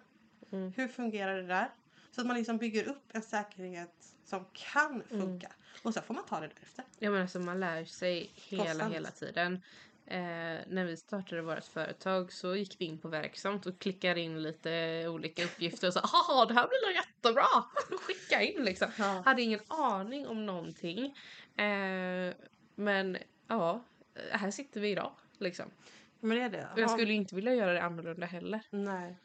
Mm. 0.52 0.74
Hur 0.76 0.88
fungerar 0.88 1.36
det 1.36 1.48
där? 1.48 1.70
Så 2.15 2.21
att 2.21 2.28
man 2.28 2.38
liksom 2.38 2.58
bygger 2.58 2.88
upp 2.88 3.04
en 3.13 3.21
säkerhet 3.21 4.13
som 4.26 4.45
kan 4.54 5.04
funka. 5.10 5.52
Och 5.84 5.93
sen 5.93 6.04
får 6.04 6.13
man 6.13 6.26
ta 6.26 6.39
det 6.39 6.47
därefter. 6.47 6.86
Ja 6.99 7.12
men 7.12 7.21
alltså 7.21 7.39
man 7.39 7.60
lär 7.60 7.86
sig 7.86 8.32
hela 8.36 8.63
Konstant. 8.63 8.93
hela 8.93 9.12
tiden. 9.12 9.62
Eh, 10.06 10.19
när 10.67 10.86
vi 10.86 10.97
startade 10.97 11.41
vårt 11.41 11.63
företag 11.65 12.32
så 12.34 12.56
gick 12.56 12.76
vi 12.80 12.86
in 12.86 12.97
på 12.97 13.08
Verksamt 13.08 13.65
och 13.65 13.80
klickade 13.80 14.19
in 14.21 14.41
lite 14.41 15.06
olika 15.08 15.43
uppgifter 15.43 15.88
och 15.88 15.93
sa 15.93 15.99
haha 16.04 16.45
det 16.45 16.54
här 16.54 16.67
blir 16.67 16.88
nog 16.88 16.95
jättebra! 16.95 17.63
Skicka 17.99 18.41
in 18.41 18.65
liksom. 18.65 18.88
Ja. 18.97 19.21
Hade 19.26 19.41
ingen 19.41 19.60
aning 19.67 20.28
om 20.28 20.45
någonting. 20.45 21.06
Eh, 21.58 22.34
Men 22.76 23.17
ja, 23.47 23.84
här 24.32 24.52
sitter 24.52 24.82
vi 24.82 24.89
idag 24.89 25.12
liksom. 25.38 25.65
Men 26.19 26.38
det 26.38 26.43
är 26.43 26.49
det. 26.49 26.69
Jag 26.82 26.89
skulle 26.89 27.13
inte 27.13 27.36
vilja 27.36 27.54
göra 27.56 27.73
det 27.73 27.82
annorlunda 27.82 28.26
heller. 28.26 28.62
Nej. 28.69 29.17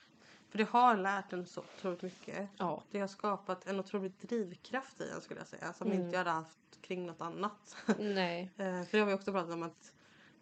För 0.50 0.58
det 0.58 0.64
har 0.64 0.96
lärt 0.96 1.32
en 1.32 1.46
så 1.46 1.60
otroligt 1.60 2.02
mycket. 2.02 2.48
Ja. 2.58 2.82
Det 2.90 3.00
har 3.00 3.06
skapat 3.08 3.66
en 3.66 3.80
otrolig 3.80 4.12
drivkraft 4.20 5.00
i 5.00 5.10
en 5.14 5.20
skulle 5.20 5.40
jag 5.40 5.46
säga. 5.48 5.72
Som 5.72 5.86
Mm. 5.86 5.98
inte 6.02 6.10
jag 6.12 6.18
hade 6.18 6.30
haft 6.30 6.58
kring 6.82 7.06
något 7.06 7.20
annat. 7.20 7.76
Nej. 7.98 8.50
Eh, 8.56 8.82
För 8.84 8.88
det 8.90 8.98
har 8.98 9.06
vi 9.06 9.12
också 9.12 9.32
pratat 9.32 9.52
om 9.54 9.62
att 9.62 9.92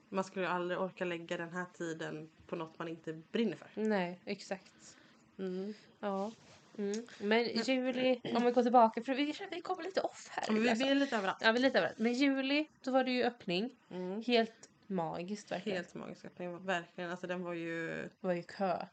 man 0.08 0.24
skulle 0.24 0.48
aldrig 0.48 0.80
orka 0.80 1.04
lägga 1.04 1.36
den 1.36 1.52
här 1.52 1.64
tiden 1.74 2.30
på 2.46 2.56
något 2.56 2.78
man 2.78 2.88
inte 2.88 3.12
brinner 3.32 3.56
för. 3.56 3.68
Nej, 3.82 4.20
exakt. 4.24 4.96
Mm. 5.38 5.74
Ja. 6.00 6.32
Mm. 6.78 7.06
Men 7.20 7.44
juli, 7.44 8.20
om 8.36 8.44
vi 8.44 8.50
går 8.50 8.62
tillbaka, 8.62 9.02
för 9.02 9.14
vi, 9.14 9.34
vi 9.50 9.60
kommer 9.60 9.82
lite 9.82 10.00
off 10.00 10.28
här. 10.30 10.52
Men 10.52 10.62
vi, 10.62 10.68
alltså. 10.70 10.84
vi 10.84 10.90
är 10.90 10.94
lite 10.94 11.16
överallt. 11.16 11.38
Ja, 11.40 11.52
vi 11.52 11.58
är 11.58 11.62
lite 11.62 11.78
överallt. 11.78 11.98
Men 11.98 12.12
juli, 12.12 12.68
då 12.82 12.90
var 12.90 13.04
det 13.04 13.10
ju 13.10 13.24
öppning. 13.24 13.70
Mm. 13.90 14.22
Helt 14.22 14.68
magiskt 14.86 15.52
verkligen. 15.52 15.76
Helt 15.76 15.94
magisk 15.94 16.24
öppning. 16.24 16.66
Verkligen. 16.66 17.10
Alltså 17.10 17.26
den 17.26 17.42
var 17.44 17.52
ju... 17.52 17.86
Det 18.20 18.26
var 18.26 18.32
ju 18.32 18.42
kö. 18.42 18.86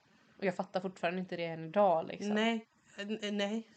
Och 0.44 0.48
jag 0.48 0.56
fattar 0.56 0.80
fortfarande 0.80 1.20
inte 1.20 1.36
det 1.36 1.46
än 1.46 1.66
idag 1.66 2.08
liksom. 2.08 2.36
Nej. 2.36 2.66
Nej. 3.32 3.68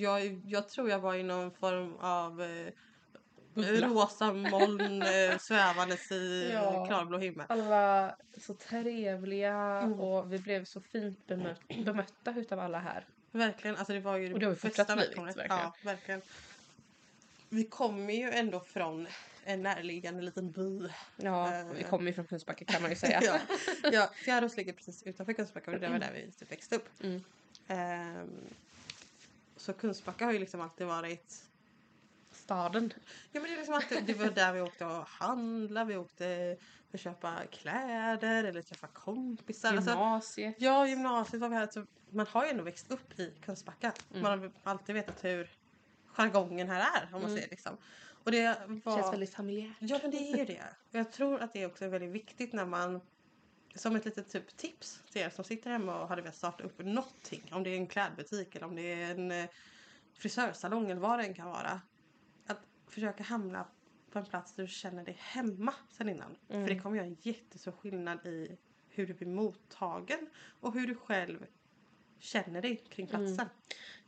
Jag, 0.00 0.40
jag 0.46 0.68
tror 0.68 0.90
jag 0.90 0.98
var 0.98 1.14
i 1.14 1.22
någon 1.22 1.50
form 1.50 1.96
av 1.96 2.42
eh, 2.42 3.88
rosa 3.88 4.32
moln 4.32 5.02
eh, 5.02 5.38
svävandes 5.40 6.12
i 6.12 6.50
Ja. 6.54 6.86
klarblå 6.86 7.18
himmel. 7.18 7.46
Alla 7.48 8.16
så 8.38 8.54
trevliga 8.54 9.54
Mm. 9.56 10.00
och 10.00 10.32
vi 10.32 10.38
blev 10.38 10.64
så 10.64 10.80
fint 10.80 11.26
bemött, 11.26 11.60
bemötta 11.84 12.34
utav 12.36 12.60
alla 12.60 12.78
här. 12.78 13.04
Verkligen, 13.32 13.76
alltså 13.76 13.92
det 13.92 14.00
var 14.00 14.16
ju 14.16 14.32
Och 14.32 14.40
det 14.40 14.46
har 14.46 14.52
vi 14.52 14.68
bästa 14.68 14.96
välkomnandet. 14.96 15.46
Ja, 15.48 15.74
verkligen. 15.84 16.22
Vi 17.52 17.64
kommer 17.64 18.14
ju 18.14 18.30
ändå 18.30 18.60
från 18.60 19.06
en 19.44 19.62
närliggande 19.62 20.22
liten 20.22 20.50
by. 20.50 20.88
Ja, 21.16 21.54
Eh. 21.54 21.66
vi 21.76 21.82
kommer 21.82 22.06
ju 22.06 22.12
från 22.12 22.24
Kungsbacka 22.26 22.64
kan 22.64 22.82
man 22.82 22.90
ju 22.90 22.96
säga. 23.06 23.20
ja, 23.22 23.38
ja, 23.92 24.10
Fjärås 24.14 24.56
ligger 24.56 24.72
precis 24.72 25.02
utanför 25.02 25.32
Kungsbacka 25.32 25.70
och 25.70 25.80
det 25.80 25.88
var 25.88 25.98
där 25.98 26.12
vi 26.12 26.32
typ 26.32 26.52
växte 26.52 26.76
upp. 26.76 26.88
Mm. 27.02 27.22
Ehm, 27.68 28.40
så 29.56 29.72
Kungsbacka 29.72 30.24
har 30.24 30.32
ju 30.32 30.38
liksom 30.38 30.60
alltid 30.60 30.86
varit 30.86 31.42
Staden. 32.32 32.92
Ja 33.32 33.40
men 33.40 33.42
det, 33.42 33.54
är 33.54 33.56
liksom 33.56 33.74
alltid, 33.74 34.04
det 34.04 34.14
var 34.14 34.26
där 34.30 34.52
vi 34.52 34.60
åkte 34.60 34.86
och 34.86 35.06
handla, 35.06 35.84
vi 35.84 35.96
åkte 35.96 36.56
för 36.90 36.98
att 36.98 37.02
köpa 37.02 37.38
kläder 37.50 38.44
eller 38.44 38.62
träffa 38.62 38.86
kompisar. 38.86 39.68
Alltså, 39.76 39.90
Gymnasiet. 39.90 40.54
Ja, 40.58 40.86
gymnasiet 40.88 41.40
var 41.40 41.48
vi 41.48 41.54
här. 41.56 41.68
Så 41.72 41.86
man 42.10 42.26
har 42.26 42.44
ju 42.44 42.50
ändå 42.50 42.64
växt 42.64 42.90
upp 42.90 43.20
i 43.20 43.32
Kungsbacka. 43.44 43.92
Mm. 44.10 44.22
Man 44.22 44.38
har 44.40 44.52
alltid 44.62 44.94
vetat 44.94 45.24
hur 45.24 45.50
jargongen 46.22 46.68
här 46.68 46.80
är 46.80 47.04
om 47.04 47.12
man 47.12 47.22
Mm. 47.22 47.34
säger 47.34 47.50
liksom. 47.50 47.76
Och 48.24 48.32
det 48.32 48.58
var... 48.84 48.96
Känns 48.96 49.12
väldigt 49.12 49.34
familjärt. 49.34 49.76
Ja 49.78 49.98
men 50.02 50.10
det 50.10 50.16
är 50.16 50.36
ju 50.36 50.44
det. 50.44 50.64
Och 50.90 50.98
jag 50.98 51.12
tror 51.12 51.40
att 51.40 51.52
det 51.52 51.66
också 51.66 51.84
är 51.84 51.88
väldigt 51.88 52.10
viktigt 52.10 52.52
när 52.52 52.66
man 52.66 53.00
som 53.74 53.96
ett 53.96 54.04
litet 54.04 54.28
typ 54.30 54.56
tips 54.56 55.02
till 55.12 55.22
er 55.22 55.30
som 55.30 55.44
sitter 55.44 55.70
hemma 55.70 56.00
och 56.00 56.08
hade 56.08 56.22
velat 56.22 56.36
starta 56.36 56.64
upp 56.64 56.78
någonting. 56.78 57.42
Om 57.52 57.62
det 57.62 57.70
är 57.70 57.76
en 57.76 57.86
klädbutik 57.86 58.54
eller 58.54 58.66
om 58.66 58.76
det 58.76 58.82
är 59.02 59.10
en 59.10 59.30
eh, 59.30 59.48
frisörsalong 60.14 60.90
eller 60.90 61.00
vad 61.00 61.18
det 61.18 61.24
än 61.24 61.34
kan 61.34 61.48
vara. 61.48 61.80
Att 62.46 62.60
försöka 62.88 63.22
hamna 63.22 63.66
på 64.10 64.18
en 64.18 64.24
plats 64.24 64.54
där 64.54 64.62
du 64.62 64.68
känner 64.68 65.04
dig 65.04 65.16
hemma 65.18 65.74
sen 65.90 66.08
innan. 66.08 66.36
Mm. 66.48 66.66
För 66.66 66.74
det 66.74 66.80
kommer 66.80 66.96
göra 66.96 67.06
en 67.06 67.16
jättestor 67.20 67.72
skillnad 67.72 68.26
i 68.26 68.58
hur 68.88 69.06
du 69.06 69.14
blir 69.14 69.28
mottagen 69.28 70.28
och 70.60 70.74
hur 70.74 70.86
du 70.86 70.94
själv 70.94 71.46
känner 72.18 72.62
dig 72.62 72.76
kring 72.76 73.06
platsen. 73.06 73.46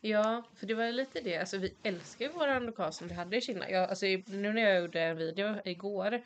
Ja, 0.04 0.44
för 0.54 0.66
det 0.66 0.74
var 0.74 0.92
lite 0.92 1.20
det. 1.20 1.38
Alltså 1.38 1.58
vi 1.58 1.74
älskar 1.82 2.24
ju 2.24 2.32
våran 2.32 2.66
lokal 2.66 2.92
som 2.92 3.08
vi 3.08 3.14
hade 3.14 3.36
i 3.36 3.40
Kina. 3.40 3.70
Jag, 3.70 3.90
alltså, 3.90 4.06
nu 4.26 4.52
när 4.52 4.62
jag 4.62 4.80
gjorde 4.80 5.00
en 5.00 5.16
video 5.16 5.56
igår 5.64 6.12
eh, 6.14 6.20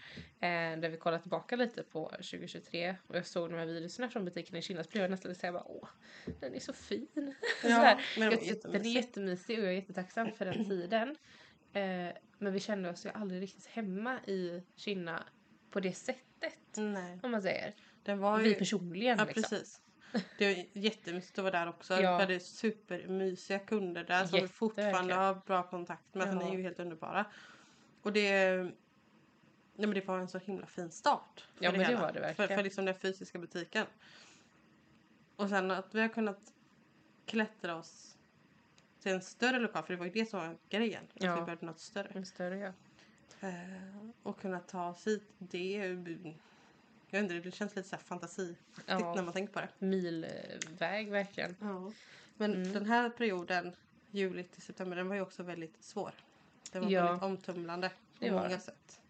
där 0.80 0.88
vi 0.88 0.96
kollade 0.96 1.22
tillbaka 1.22 1.56
lite 1.56 1.82
på 1.82 2.08
2023 2.08 2.96
och 3.06 3.16
jag 3.16 3.26
såg 3.26 3.50
de 3.50 3.56
här 3.58 3.66
videorna 3.66 4.08
från 4.10 4.24
butiken 4.24 4.56
i 4.56 4.62
Kina 4.62 4.84
så 4.84 4.90
blev 4.90 5.02
jag 5.04 5.10
nästan 5.10 5.28
lite 5.28 5.40
såhär 5.40 5.52
bara 5.52 5.64
åh, 5.66 5.88
den 6.40 6.54
är 6.54 6.60
så 6.60 6.72
fin. 6.72 7.08
Ja, 7.62 7.68
Sådär. 7.76 8.04
men 8.18 8.30
den 8.30 8.38
Jag- 8.44 8.72
Den 8.72 8.86
är 8.86 8.90
jättemysig. 8.90 9.58
och 9.58 9.64
jag 9.64 9.70
är 9.72 9.76
jättetacksam 9.76 10.32
för 10.32 10.44
den 10.44 10.64
tiden. 10.64 11.16
Eh, 11.72 12.16
men 12.38 12.52
vi 12.52 12.60
kände 12.60 12.90
oss 12.90 13.06
ju 13.06 13.10
aldrig 13.10 13.42
riktigt 13.42 13.66
hemma 13.66 14.18
i 14.26 14.62
Kina 14.76 15.22
på 15.70 15.80
det 15.80 15.92
sättet. 15.92 16.22
Nej. 16.76 17.18
Om 17.22 17.30
man 17.30 17.42
säger. 17.42 17.74
Den 18.02 18.18
var 18.18 18.38
Vi 18.38 18.48
ju... 18.48 18.54
personligen 18.54 19.18
Ja 19.18 19.24
liksom. 19.24 19.42
precis. 19.42 19.80
Det 20.38 20.54
var 20.54 20.64
jättemysigt 20.72 21.38
att 21.38 21.44
vara 21.44 21.58
där 21.58 21.68
också. 21.68 21.94
Ja. 21.94 22.00
Vi 22.00 22.06
hade 22.22 22.40
supermysiga 22.40 23.58
kunder 23.58 24.04
där 24.04 24.24
som 24.24 24.40
vi 24.40 24.48
fortfarande 24.48 25.14
har 25.14 25.34
bra 25.46 25.62
kontakt 25.62 26.14
med. 26.14 26.28
Ja. 26.28 26.34
ni 26.34 26.48
är 26.50 26.56
ju 26.56 26.62
helt 26.62 26.80
underbara. 26.80 27.26
Och 28.02 28.12
det... 28.12 28.56
Nej, 29.78 29.86
men 29.86 29.94
det 29.94 30.06
var 30.08 30.18
en 30.18 30.28
så 30.28 30.38
himla 30.38 30.66
fin 30.66 30.90
start. 30.90 31.48
för 31.54 31.64
Ja, 31.64 31.72
men 31.72 31.80
det 31.80 31.96
var 31.96 32.12
det 32.12 32.20
verkligen. 32.20 32.48
För, 32.48 32.56
för 32.56 32.62
liksom 32.62 32.84
den 32.84 32.94
fysiska 32.94 33.38
butiken. 33.38 33.86
Och 35.36 35.48
sen 35.48 35.70
att 35.70 35.94
vi 35.94 36.00
har 36.00 36.08
kunnat 36.08 36.52
klättra 37.26 37.76
oss 37.76 38.18
till 39.02 39.12
en 39.12 39.22
större 39.22 39.58
lokal. 39.58 39.82
För 39.82 39.92
det 39.92 39.98
var 39.98 40.06
ju 40.06 40.12
det 40.12 40.26
som 40.26 40.40
var 40.40 40.56
grejen. 40.68 41.04
Att 41.14 41.22
Ja. 41.22 41.34
vi 41.34 41.40
började 41.40 41.66
något 41.66 41.80
större. 41.80 42.08
En 42.14 42.26
större 42.26 42.56
ja. 42.58 42.72
Eh, 43.48 44.08
och 44.22 44.40
kunna 44.40 44.60
ta 44.60 44.88
oss 44.88 45.06
hit. 45.06 45.22
Det 45.38 45.76
är 45.76 45.88
jag 47.10 47.22
inte, 47.22 47.34
det 47.34 47.50
känns 47.54 47.76
lite 47.76 47.88
så 47.88 47.96
här 47.96 48.02
fantasiaktigt 48.02 48.82
Ja. 48.86 49.14
när 49.14 49.22
man 49.22 49.32
tänker 49.32 49.52
på 49.52 49.60
det. 49.60 49.68
Milväg 49.86 51.10
verkligen. 51.10 51.56
Ja. 51.60 51.92
Men 52.36 52.54
Mm. 52.54 52.72
den 52.72 52.86
här 52.86 53.10
perioden, 53.10 53.72
juli 54.10 54.42
till 54.44 54.62
september, 54.62 54.96
den 54.96 55.08
var 55.08 55.14
ju 55.16 55.20
också 55.22 55.42
väldigt 55.42 55.82
svår. 55.82 56.12
Den 56.72 56.82
var 56.82 56.90
Ja. 56.90 57.04
väldigt 57.04 57.22
omtumlande 57.22 57.90
på 58.20 58.26
många 58.30 58.58
sätt. 58.58 59.00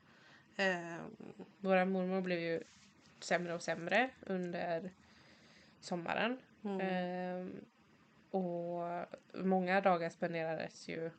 Ehm, 0.57 1.01
Våra 1.61 1.85
mormor 1.85 2.21
blev 2.21 2.39
ju 2.39 2.63
sämre 3.21 3.55
och 3.55 3.63
sämre 3.63 4.11
under 4.21 4.91
sommaren. 5.81 6.39
mm. 6.65 6.81
Ehm, 6.81 7.65
och 8.31 9.07
många 9.45 9.81
dagar 9.81 10.11
spenderades 10.11 10.89
ju 10.89 11.11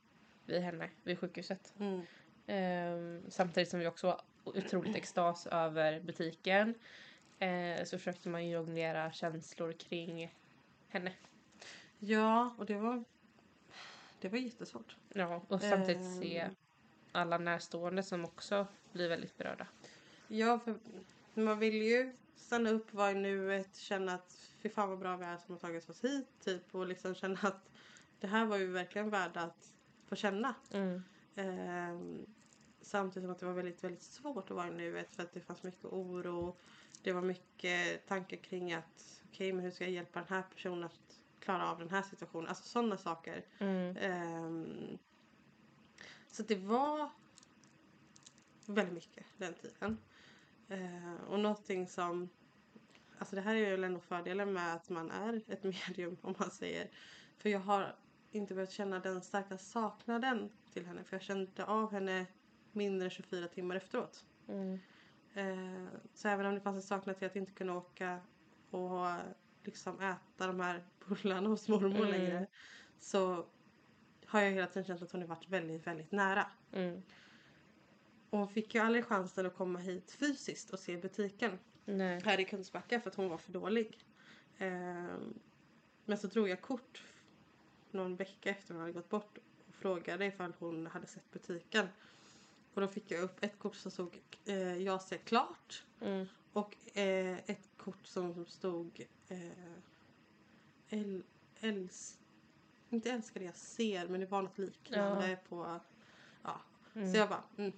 vid 0.45 0.61
henne, 0.61 0.89
vid 1.03 1.19
sjukhuset. 1.19 1.73
Mm. 1.79 2.01
Ehm, 2.47 3.23
samtidigt 3.29 3.69
som 3.69 3.79
vi 3.79 3.87
också 3.87 4.07
var 4.07 4.21
otroligt 4.55 4.95
extas 4.95 5.47
över 5.47 5.99
butiken. 5.99 6.73
Eh, 7.39 7.83
så 7.85 7.97
försökte 7.97 8.29
man 8.29 8.45
ju 8.45 8.51
jonglera 8.51 9.11
känslor 9.11 9.71
kring 9.73 10.35
henne. 10.89 11.13
Ja, 11.99 12.55
och 12.57 12.65
det 12.65 12.75
var, 12.75 13.03
det 14.21 14.29
var 14.29 14.37
jättesvårt. 14.37 14.95
Ja, 15.13 15.41
och 15.47 15.61
samtidigt 15.61 15.97
Ehm. 15.97 16.21
se 16.21 16.49
alla 17.11 17.37
närstående 17.37 18.03
som 18.03 18.25
också 18.25 18.67
blir 18.91 19.09
väldigt 19.09 19.37
berörda. 19.37 19.67
Ja, 20.27 20.59
för 20.59 20.79
man 21.33 21.59
vill 21.59 21.75
ju 21.75 22.15
stanna 22.35 22.69
upp, 22.69 22.93
vara 22.93 23.11
i 23.11 23.15
nuet, 23.15 23.75
känna 23.75 24.13
att 24.13 24.51
fy 24.61 24.69
fan 24.69 24.89
vad 24.89 24.99
bra 24.99 25.17
vi 25.17 25.25
är 25.25 25.37
som 25.37 25.53
har 25.53 25.59
tagit 25.59 25.89
oss 25.89 26.03
hit. 26.03 26.27
Typ, 26.43 26.75
och 26.75 26.87
liksom 26.87 27.15
känna 27.15 27.39
att 27.41 27.69
det 28.19 28.27
här 28.27 28.45
var 28.45 28.57
ju 28.57 28.67
verkligen 28.71 29.09
värda 29.09 29.41
att 29.41 29.73
få 30.07 30.15
känna. 30.15 30.55
Mm. 30.73 31.03
Ehm, 31.35 32.25
samtidigt 32.87 33.25
som 33.25 33.31
att 33.31 33.39
det 33.39 33.45
var 33.45 33.53
väldigt, 33.53 33.83
väldigt 33.83 34.03
svårt 34.03 34.51
att 34.51 34.55
vara 34.55 34.67
i 34.67 34.71
nuet 34.71 35.15
för 35.15 35.23
att 35.23 35.33
det 35.33 35.41
fanns 35.41 35.63
mycket 35.63 35.85
oro. 35.85 36.55
Det 37.03 37.11
var 37.11 37.21
mycket 37.21 38.07
tankar 38.07 38.37
kring 38.37 38.73
att 38.73 39.21
okej, 39.29 39.53
men 39.53 39.63
hur 39.63 39.71
ska 39.71 39.83
jag 39.83 39.93
hjälpa 39.93 40.19
den 40.19 40.29
här 40.29 40.43
personen 40.53 40.83
att 40.83 41.19
klara 41.39 41.71
av 41.71 41.79
den 41.79 41.89
här 41.89 42.01
situationen? 42.01 42.47
Alltså 42.47 42.63
sådana 42.63 42.97
saker. 42.97 43.45
Mm. 43.59 43.97
Ehm, 43.97 44.97
så 46.27 46.43
det 46.43 46.55
var 46.55 47.09
väldigt 48.65 48.93
mycket 48.93 49.25
den 49.37 49.53
tiden. 49.53 49.97
Ehm, 50.69 51.17
och 51.17 51.39
någonting 51.39 51.87
som, 51.87 52.29
alltså 53.17 53.35
det 53.35 53.41
här 53.41 53.55
är 53.55 53.77
ju 53.77 53.85
ändå 53.85 53.99
fördelen 53.99 54.53
med 54.53 54.73
att 54.73 54.89
man 54.89 55.11
är 55.11 55.41
ett 55.47 55.63
medium 55.87 56.17
om 56.21 56.35
man 56.39 56.51
säger. 56.51 56.89
För 57.37 57.49
jag 57.49 57.59
har 57.59 57.95
inte 58.31 58.53
behövt 58.53 58.71
känna 58.71 58.99
den 58.99 59.21
starka 59.21 59.57
saknaden 59.57 60.49
till 60.73 60.85
henne 60.85 61.03
för 61.03 61.15
jag 61.15 61.23
kände 61.23 61.65
av 61.65 61.91
henne 61.91 62.25
mindre 62.77 63.05
än 63.05 63.11
24 63.11 63.47
timmar 63.47 63.75
efteråt. 63.75 64.25
Mm. 64.47 64.79
Eh, 65.33 65.87
så 66.13 66.27
även 66.27 66.45
om 66.45 66.55
det 66.55 66.61
fanns 66.61 66.75
en 66.75 66.87
saknad 66.87 67.17
till 67.17 67.27
att 67.27 67.35
inte 67.35 67.51
kunna 67.51 67.77
åka 67.77 68.19
och 68.69 69.05
liksom 69.63 69.99
äta 69.99 70.47
de 70.47 70.59
här 70.59 70.83
bullarna 71.05 71.49
hos 71.49 71.67
mormor 71.67 72.05
Mm. 72.05 72.09
längre 72.09 72.47
så 72.99 73.45
har 74.25 74.41
jag 74.41 74.51
hela 74.51 74.67
tiden 74.67 74.83
känt 74.85 75.01
att 75.01 75.11
hon 75.11 75.21
har 75.21 75.27
varit 75.27 75.49
väldigt, 75.49 75.87
väldigt 75.87 76.11
nära. 76.11 76.45
Mm. 76.71 77.01
Och 78.29 78.39
hon 78.39 78.47
fick 78.49 78.75
ju 78.75 78.81
aldrig 78.81 79.05
chansen 79.05 79.45
att 79.45 79.55
komma 79.55 79.79
hit 79.79 80.11
fysiskt 80.11 80.69
och 80.69 80.79
se 80.79 80.97
butiken 80.97 81.59
Nej. 81.85 82.21
här 82.25 82.39
i 82.39 82.45
Kungsbacka 82.45 82.99
för 82.99 83.09
att 83.09 83.15
hon 83.15 83.29
var 83.29 83.37
för 83.37 83.51
dålig. 83.51 83.97
Ehm, 84.57 85.39
men 86.05 86.17
så 86.17 86.27
drog 86.27 86.49
jag 86.49 86.61
kort 86.61 87.03
någon 87.91 88.15
vecka 88.15 88.49
efter 88.49 88.73
hon 88.73 88.81
hade 88.81 88.93
gått 88.93 89.09
bort 89.09 89.37
och 89.67 89.75
frågade 89.75 90.25
ifall 90.25 90.53
hon 90.59 90.87
hade 90.87 91.07
sett 91.07 91.31
butiken. 91.31 91.87
Och 92.77 92.81
då 92.81 92.87
fick 92.87 93.11
jag 93.11 93.21
upp 93.21 93.43
ett 93.43 93.59
kort 93.59 93.75
som 93.75 93.91
stod 93.91 94.19
eh, 94.45 94.77
Jag 94.77 95.01
ser 95.01 95.17
klart 95.17 95.83
Mm. 96.01 96.25
och 96.53 96.97
eh, 96.97 97.37
ett 97.45 97.69
kort 97.77 98.05
som 98.05 98.45
stod 98.45 99.05
eh, 99.27 99.51
äl, 100.89 101.23
äls, 101.59 102.19
Inte 102.89 103.11
älskar 103.11 103.39
det 103.39 103.45
jag 103.45 103.55
ser 103.55 104.07
men 104.07 104.19
det 104.19 104.25
var 104.25 104.41
något 104.41 104.57
liknande 104.57 105.39
på 105.49 105.79
Ja. 106.43 106.61
Mm. 106.95 107.11
Så 107.11 107.17
jag 107.17 107.29
bara, 107.29 107.43
mm. 107.57 107.71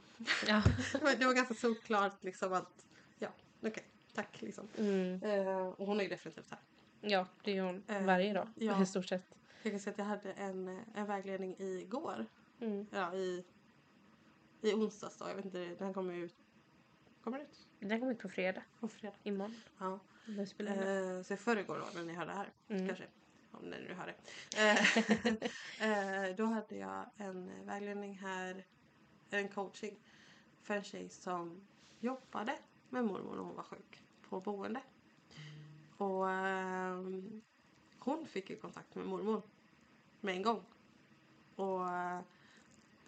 Ja. 0.48 0.64
det 1.18 1.26
var 1.26 1.34
ganska 1.34 1.54
såklart 1.54 2.24
liksom 2.24 2.54
att, 2.54 2.86
ja, 3.20 3.30
okej, 3.62 3.84
tack 4.14 4.42
liksom. 4.42 4.68
Mm. 4.78 5.24
Eh, 5.24 5.68
och 5.68 5.86
hon 5.88 6.00
är 6.00 6.04
ju 6.04 6.10
definitivt 6.10 6.52
här. 6.52 6.60
ja, 7.02 7.28
det 7.44 7.58
är 7.58 7.62
hon 7.62 7.84
Eh, 7.88 8.06
varje 8.06 8.34
dag 8.34 8.48
ja. 8.56 8.82
i 8.84 8.86
stort 8.86 9.06
sett. 9.06 9.36
Jag 9.64 9.72
kan 9.74 9.80
säga 9.80 9.92
att 9.92 9.98
jag 9.98 10.06
hade 10.06 10.32
en, 10.34 10.68
eh, 10.68 10.84
en 10.96 11.06
vägledning 11.06 11.56
igår. 11.60 12.26
Mm. 12.60 12.88
Ja, 12.92 13.14
i, 13.14 13.44
i 14.62 14.74
onsdags 14.74 15.18
då. 15.18 15.28
Jag 15.28 15.36
vet 15.36 15.46
inte, 15.46 15.76
den 15.76 15.94
kommer 15.94 16.14
ut. 16.14 16.36
Kommer 17.24 17.38
den 17.38 17.48
ut? 17.48 17.68
Den 17.80 18.00
kommer 18.00 18.12
ut 18.12 18.20
på 18.20 18.30
fredag, 18.30 18.64
På 18.80 18.88
fredag. 18.88 19.16
imorgon. 19.24 19.56
Ja. 19.78 20.00
Nu 20.26 20.46
spelar. 20.46 20.72
Eh, 21.18 21.24
så 21.24 21.34
i 21.34 21.38
förrgår 21.38 21.80
då 21.80 21.86
när 21.96 22.06
ni 22.06 22.14
hörde 22.14 22.32
det 22.32 22.38
här. 22.38 22.52
Mm. 22.68 22.88
Kanske. 22.88 23.08
Om 23.52 23.70
ni 23.70 23.78
nu 23.78 23.94
hör 23.94 24.08
det. 24.08 24.16
Eh, 24.58 26.30
eh, 26.30 26.36
då 26.36 26.46
hade 26.46 26.76
jag 26.76 27.10
en 27.18 27.50
eh, 27.50 27.66
vägledning 27.66 28.18
här. 28.18 28.66
En 29.30 29.50
coaching. 29.50 30.00
För 30.62 30.76
en 30.76 30.84
tjej 30.84 31.10
som 31.10 31.68
jobbade 32.00 32.58
med 32.90 33.06
mormor 33.06 33.36
när 33.36 33.44
hon 33.44 33.56
var 33.56 33.64
sjuk. 33.64 34.04
På 34.30 34.40
boende. 34.40 34.82
Och 35.98 36.30
ehm, 36.30 37.42
hon 38.00 38.28
fick 38.28 38.50
ju 38.50 38.56
kontakt 38.56 38.96
med 38.96 39.06
mormor. 39.06 39.42
Med 40.22 40.36
en 40.36 40.44
gång. 40.44 40.66
Och 41.56 41.88
eh, 41.88 42.22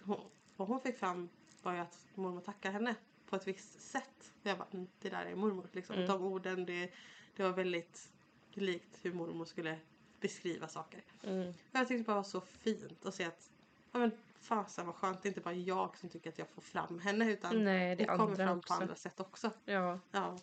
hon, 0.04 0.20
vad 0.56 0.68
hon 0.68 0.82
fick 0.82 0.98
fram 0.98 1.30
var 1.62 1.74
ju 1.74 1.80
att 1.80 2.08
mormor 2.15 2.41
tackade 2.41 2.74
henne 2.74 2.95
på 3.30 3.36
ett 3.36 3.47
visst 3.47 3.82
sätt. 3.82 4.34
Jag 4.43 4.58
bara, 4.58 4.67
mm, 4.74 4.88
det 5.02 5.10
där 5.10 5.26
är 5.26 5.36
mormor. 5.36 5.67
Liksom. 5.71 5.95
Mm. 5.95 6.08
De 6.08 6.24
orden, 6.24 6.65
det, 6.65 6.91
det 7.36 7.43
var 7.43 7.52
väldigt 7.52 8.12
likt 8.54 9.00
hur 9.02 9.13
mormor 9.13 9.45
skulle 9.45 9.78
beskriva 10.19 10.67
saker. 10.67 11.04
Mm. 11.24 11.54
Jag 11.71 11.88
tyckte 11.88 11.97
det 11.97 12.08
bara 12.08 12.15
var 12.15 12.24
så 12.24 12.41
fint 12.41 13.06
att 13.06 13.15
se 13.15 13.26
att, 13.26 13.52
ja 13.91 14.00
men 14.00 14.12
fasen 14.39 14.86
vad 14.86 14.95
skönt, 14.95 15.21
det 15.21 15.28
är 15.28 15.30
inte 15.30 15.41
bara 15.41 15.54
jag 15.54 15.97
som 15.97 16.10
tycker 16.10 16.30
att 16.30 16.39
jag 16.39 16.47
får 16.50 16.62
fram 16.62 17.00
henne 17.00 17.32
utan 17.32 17.63
Nej, 17.63 17.95
det 17.95 18.04
är 18.04 18.17
kommer 18.17 18.36
fram 18.36 18.58
också. 18.58 18.74
på 18.74 18.82
andra 18.82 18.95
sätt 18.95 19.19
också. 19.19 19.52
Ja. 19.65 20.00
Ja. 20.12 20.39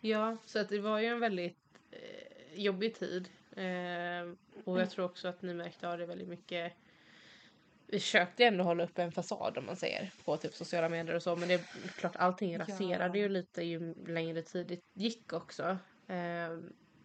ja, 0.00 0.36
så 0.44 0.58
att 0.58 0.68
det 0.68 0.78
var 0.78 0.98
ju 0.98 1.06
en 1.06 1.20
väldigt 1.20 1.58
eh, 1.90 2.60
jobbig 2.60 2.94
tid. 2.94 3.28
Eh, 3.52 4.32
och 4.64 4.80
jag 4.80 4.90
tror 4.90 5.04
också 5.04 5.28
att 5.28 5.42
ni 5.42 5.54
märkte 5.54 5.88
av 5.88 5.98
det 5.98 6.06
väldigt 6.06 6.28
mycket. 6.28 6.72
Vi 7.92 8.00
försökte 8.00 8.44
ändå 8.44 8.64
hålla 8.64 8.84
upp 8.84 8.98
en 8.98 9.12
fasad 9.12 9.58
om 9.58 9.66
man 9.66 9.76
säger 9.76 10.10
på 10.24 10.36
typ 10.36 10.54
sociala 10.54 10.88
medier 10.88 11.16
och 11.16 11.22
så 11.22 11.36
men 11.36 11.48
det 11.48 11.54
är 11.54 11.60
klart 11.88 12.16
allting 12.16 12.52
Ja. 12.52 12.58
raserade 12.58 13.18
ju 13.18 13.28
lite 13.28 13.62
ju 13.62 13.94
längre 14.06 14.42
tid 14.42 14.66
det 14.66 14.80
gick 15.02 15.32
också. 15.32 15.78
Eh, 16.06 16.58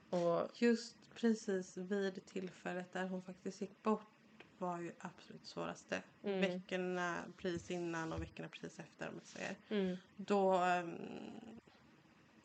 och 0.10 0.50
Just 0.56 0.95
precis 1.15 1.78
vid 1.78 2.26
tillfället 2.26 2.93
där 2.93 3.08
hon 3.08 3.23
faktiskt 3.23 3.62
gick 3.62 3.84
bort 3.84 4.13
var 4.58 4.80
ju 4.80 4.91
absolut 5.00 5.45
svåraste. 5.45 6.04
Mm. 6.23 6.41
Veckorna 6.41 7.15
precis 7.38 7.71
innan 7.71 8.13
och 8.13 8.21
veckorna 8.21 8.50
precis 8.50 8.80
efter 8.80 9.08
om 9.10 9.15
man 9.15 9.26
säger. 9.26 9.56
mm, 9.69 9.97
Då, 10.15 10.54
ehm, 10.54 11.60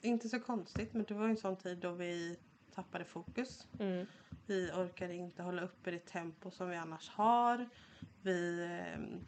inte 0.00 0.28
så 0.28 0.40
konstigt 0.40 0.92
men 0.92 1.04
det 1.04 1.14
var 1.14 1.28
en 1.28 1.36
sån 1.36 1.56
tid 1.56 1.78
då 1.78 1.92
vi 1.92 2.36
tappade 2.74 3.04
fokus. 3.04 3.66
mm, 3.78 4.06
Vi 4.46 4.70
orkade 4.72 5.14
inte 5.14 5.42
hålla 5.42 5.62
uppe 5.62 5.90
det 5.90 6.06
tempo 6.06 6.50
som 6.50 6.68
vi 6.70 6.76
annars 6.76 7.08
har. 7.08 7.68
Vi, 8.22 8.64
ehm, 8.64 9.24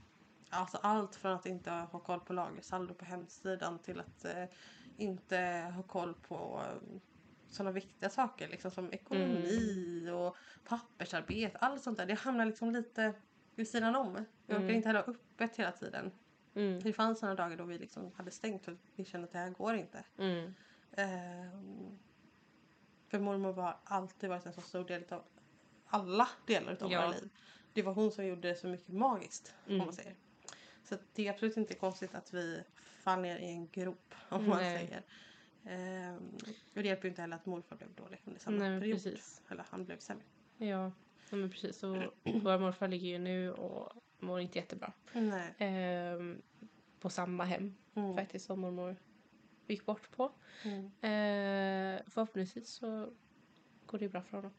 alltså 0.51 0.77
allt 0.77 1.17
från 1.17 1.33
att 1.33 1.47
inte 1.47 1.71
ha 1.71 2.01
koll 2.01 2.21
på 2.21 2.33
lagersaldo 2.33 2.95
på 2.95 3.05
hemsidan 3.05 3.79
till 3.79 4.01
att 4.01 4.25
eh, 4.25 4.45
inte 4.97 5.39
ha 5.77 5.83
koll 5.83 6.15
på 6.15 6.63
eh, 6.67 6.99
sådana 7.49 7.71
viktiga 7.71 8.11
saker 8.11 8.49
liksom 8.49 8.71
som 8.71 8.93
ekonomi 8.93 10.11
och 10.11 10.37
pappersarbete. 10.65 11.59
Allt 11.59 11.83
sånt 11.83 11.99
där. 11.99 12.07
Det 12.07 12.15
hamnar 12.15 12.47
liksom 12.47 12.71
lite 12.71 13.15
vid 13.55 13.69
sidan 13.69 13.97
om. 13.97 14.13
Vi 14.47 14.55
orkade 14.55 14.65
Mm. 14.65 14.77
inte 14.77 14.89
heller 14.89 15.03
ha 15.03 15.13
öppet 15.13 15.57
hela 15.57 15.73
tiden. 15.73 16.13
mm, 16.55 16.81
Det 16.81 16.93
fanns 16.93 17.19
sådana 17.21 17.35
dagar 17.35 17.57
då 17.57 17.65
vi 17.65 17.79
liksom 17.79 18.13
hade 18.13 18.31
stängt 18.31 18.65
för 18.65 18.79
vi 18.95 19.05
kände 19.05 19.25
att 19.25 19.33
det 19.33 19.39
här 19.39 19.51
går 19.51 19.75
inte. 19.75 20.05
mm, 20.19 20.55
Ehm, 20.97 21.99
för 23.09 23.19
mormor 23.19 23.53
var 23.53 23.81
alltid 23.85 24.31
varit 24.31 24.47
en 24.47 24.53
så 24.53 24.61
stor 24.61 24.85
del 24.85 25.05
av 25.13 25.25
alla 25.87 26.29
delar 26.47 26.73
av 26.83 26.93
Ja. 26.93 27.01
våra 27.01 27.11
liv. 27.11 27.29
Det 27.75 27.83
var 27.83 27.93
hon 27.95 28.11
som 28.13 28.27
gjorde 28.27 28.49
det 28.49 28.55
så 28.55 28.67
mycket 28.67 28.89
magiskt 28.95 29.55
om 29.67 29.73
Mm. 29.75 29.85
man 29.87 29.95
säger. 29.95 30.15
Så 30.83 30.97
det 31.15 31.27
är 31.29 31.31
absolut 31.33 31.57
inte 31.57 31.75
konstigt 31.75 32.15
att 32.15 32.33
vi 32.35 32.63
faller 33.01 33.23
ner 33.23 33.39
i 33.39 33.51
en 33.51 33.69
grop 33.69 34.15
om 34.29 34.49
man 34.49 34.59
Nej. 34.59 34.79
säger. 34.79 35.03
Ehm, 35.67 36.37
och 36.75 36.83
det 36.83 36.89
hjälper 36.89 37.05
ju 37.05 37.09
inte 37.09 37.23
heller 37.23 37.37
att 37.37 37.47
morfar 37.47 37.77
blev 37.77 37.95
dålig 37.95 38.21
under 38.25 38.41
samma 38.41 38.57
Nej, 38.59 38.81
period. 38.81 38.97
precis. 38.97 39.43
Eller 39.51 39.65
han 39.71 39.85
blev 39.85 39.99
sämre. 39.99 40.25
ja. 40.59 40.93
ja 41.31 41.37
men 41.37 41.51
precis 41.51 41.83
och 41.83 41.97
vår 42.23 42.59
morfar 42.59 42.89
ligger 42.89 43.09
ju 43.09 43.19
nu 43.19 43.53
och 43.53 43.93
mår 44.19 44.41
inte 44.41 44.59
jättebra. 44.59 44.93
Nej. 45.13 45.55
Ehm, 45.59 46.43
på 47.01 47.11
samma 47.11 47.45
hem 47.45 47.75
Mm. 47.95 48.17
faktiskt 48.17 48.47
som 48.47 48.61
mormor 48.61 48.97
gick 49.67 49.87
bort 49.87 50.11
på. 50.11 50.33
Mm. 50.65 50.85
Eh, 50.87 52.03
förhoppningsvis 52.07 52.69
så 52.69 53.13
går 53.87 53.99
det 53.99 54.09
bra 54.09 54.23
för 54.23 54.37
honom. 54.37 54.53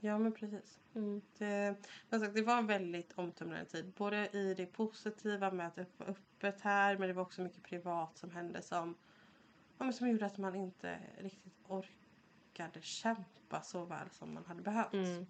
Ja 0.00 0.18
men 0.18 0.32
precis. 0.32 0.78
Mm. 0.94 1.22
Det, 1.38 1.76
sagt, 2.10 2.34
det 2.34 2.42
var 2.42 2.58
en 2.58 2.66
väldigt 2.66 3.12
omtumlande 3.18 3.64
tid. 3.64 3.92
Både 3.96 4.28
i 4.28 4.54
det 4.54 4.66
positiva 4.66 5.50
med 5.50 5.66
att 5.66 5.74
det 5.74 5.86
var 5.96 6.06
öppet 6.06 6.60
här 6.60 6.98
men 6.98 7.08
det 7.08 7.14
var 7.14 7.22
också 7.22 7.42
mycket 7.42 7.62
privat 7.62 8.18
som 8.18 8.30
hände 8.30 8.62
som, 8.62 8.94
ja, 9.78 9.84
men 9.84 9.92
som 9.92 10.08
gjorde 10.08 10.26
att 10.26 10.38
man 10.38 10.54
inte 10.54 10.98
riktigt 11.18 11.54
orkade 11.68 12.82
kämpa 12.82 13.62
så 13.62 13.84
väl 13.84 14.10
som 14.10 14.34
man 14.34 14.44
hade 14.44 14.62
behövt. 14.62 14.92
Mm. 14.92 15.26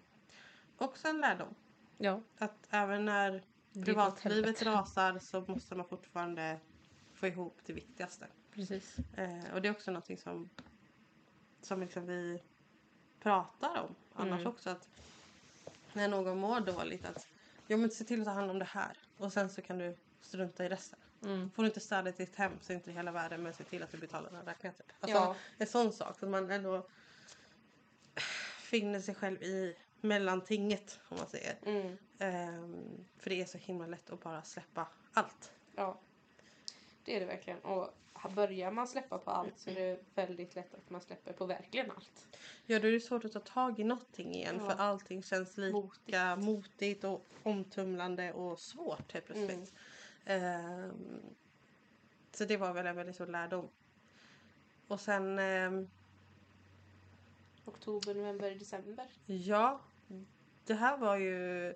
Också 0.77 1.07
en 1.07 1.21
lärdom. 1.21 1.55
Ja. 1.97 2.21
Att 2.37 2.67
även 2.69 3.05
när 3.05 3.43
privatlivet 3.85 4.61
rasar 4.63 5.19
så 5.19 5.41
måste 5.41 5.75
man 5.75 5.87
fortfarande 5.87 6.59
få 7.13 7.27
ihop 7.27 7.57
det 7.65 7.73
viktigaste. 7.73 8.27
Precis. 8.51 8.97
Eh, 9.17 9.53
och 9.53 9.61
det 9.61 9.67
är 9.67 9.71
också 9.71 9.91
någonting 9.91 10.17
som, 10.17 10.49
som 11.61 11.81
liksom 11.81 12.05
vi 12.05 12.41
pratar 13.25 13.81
om 13.81 13.95
annars 14.13 14.39
Mm. 14.41 14.47
också. 14.51 14.69
Att 14.69 14.89
när 15.93 16.07
någon 16.07 16.37
mår 16.37 16.59
dåligt 16.59 17.05
att 17.05 17.27
ja, 17.67 17.77
men 17.77 17.91
se 17.91 18.03
till 18.03 18.19
att 18.21 18.25
ta 18.25 18.31
hand 18.31 18.51
om 18.51 18.59
det 18.59 18.65
här 18.65 18.97
och 19.17 19.33
sen 19.33 19.49
så 19.49 19.61
kan 19.61 19.77
du 19.77 19.95
strunta 20.21 20.65
i 20.65 20.69
resten. 20.69 20.99
Mm. 21.23 21.51
Får 21.51 21.63
du 21.63 21.67
inte 21.69 21.79
städa 21.79 22.11
ditt 22.11 22.35
hem 22.35 22.51
så 22.61 22.73
inte 22.73 22.91
hela 22.91 23.11
världen 23.11 23.43
men 23.43 23.53
se 23.53 23.63
till 23.63 23.83
att 23.83 23.91
du 23.91 23.97
betalar 23.97 24.29
dina 24.29 24.45
räkningar. 24.45 24.73
Typ. 24.73 24.91
Alltså, 24.99 25.17
Ja. 25.17 25.35
En 25.57 25.67
sån 25.67 25.93
sak. 25.93 26.23
Att 26.23 26.29
man 26.29 26.51
ändå 26.51 26.87
finner 28.59 28.99
sig 28.99 29.15
själv 29.15 29.43
i 29.43 29.75
mellantinget 30.01 30.99
om 31.09 31.17
man 31.17 31.27
säger. 31.27 31.55
Mm. 31.65 31.97
Ehm, 32.19 33.05
för 33.19 33.29
det 33.29 33.41
är 33.41 33.45
så 33.45 33.57
himla 33.57 33.87
lätt 33.87 34.09
att 34.09 34.23
bara 34.23 34.41
släppa 34.43 34.87
allt. 35.13 35.51
Ja. 35.75 35.99
Det 37.03 37.15
är 37.15 37.19
det 37.19 37.25
verkligen. 37.25 37.59
Och 37.59 37.93
börjar 38.35 38.71
man 38.71 38.87
släppa 38.87 39.17
på 39.17 39.31
allt 39.31 39.59
så 39.59 39.69
är 39.69 39.75
det 39.75 39.99
väldigt 40.15 40.55
lätt 40.55 40.73
att 40.73 40.89
man 40.89 41.01
släpper 41.01 41.33
på 41.33 41.45
verkligen 41.45 41.91
allt. 41.91 42.27
Ja, 42.65 42.79
då 42.79 42.87
är 42.87 42.91
det 42.91 42.99
svårt 42.99 43.25
att 43.25 43.31
ta 43.33 43.39
tag 43.39 43.79
i 43.79 43.83
någonting 43.83 44.33
igen 44.35 44.55
Ja. 44.59 44.69
för 44.69 44.81
allting 44.83 45.23
känns 45.23 45.57
lika 45.57 46.35
Motigt. 46.35 46.45
motigt, 46.45 47.03
och 47.03 47.25
omtumlande 47.43 48.33
och 48.33 48.59
svårt 48.59 49.13
helt 49.13 49.25
plötsligt. 49.25 49.73
Ehm, 50.25 51.21
så 52.31 52.45
det 52.45 52.57
var 52.57 52.73
väl 52.73 52.85
en 52.87 52.95
väldigt 52.95 53.15
stor 53.15 53.27
lärdom. 53.27 53.69
Och 54.87 54.99
sen, 54.99 55.39
ehm, 55.39 55.89
Oktober, 57.65 58.13
november, 58.13 58.51
december. 58.51 59.05
ja, 59.25 59.81
det 60.65 60.73
här 60.73 60.97
var 60.97 61.17
ju... 61.17 61.73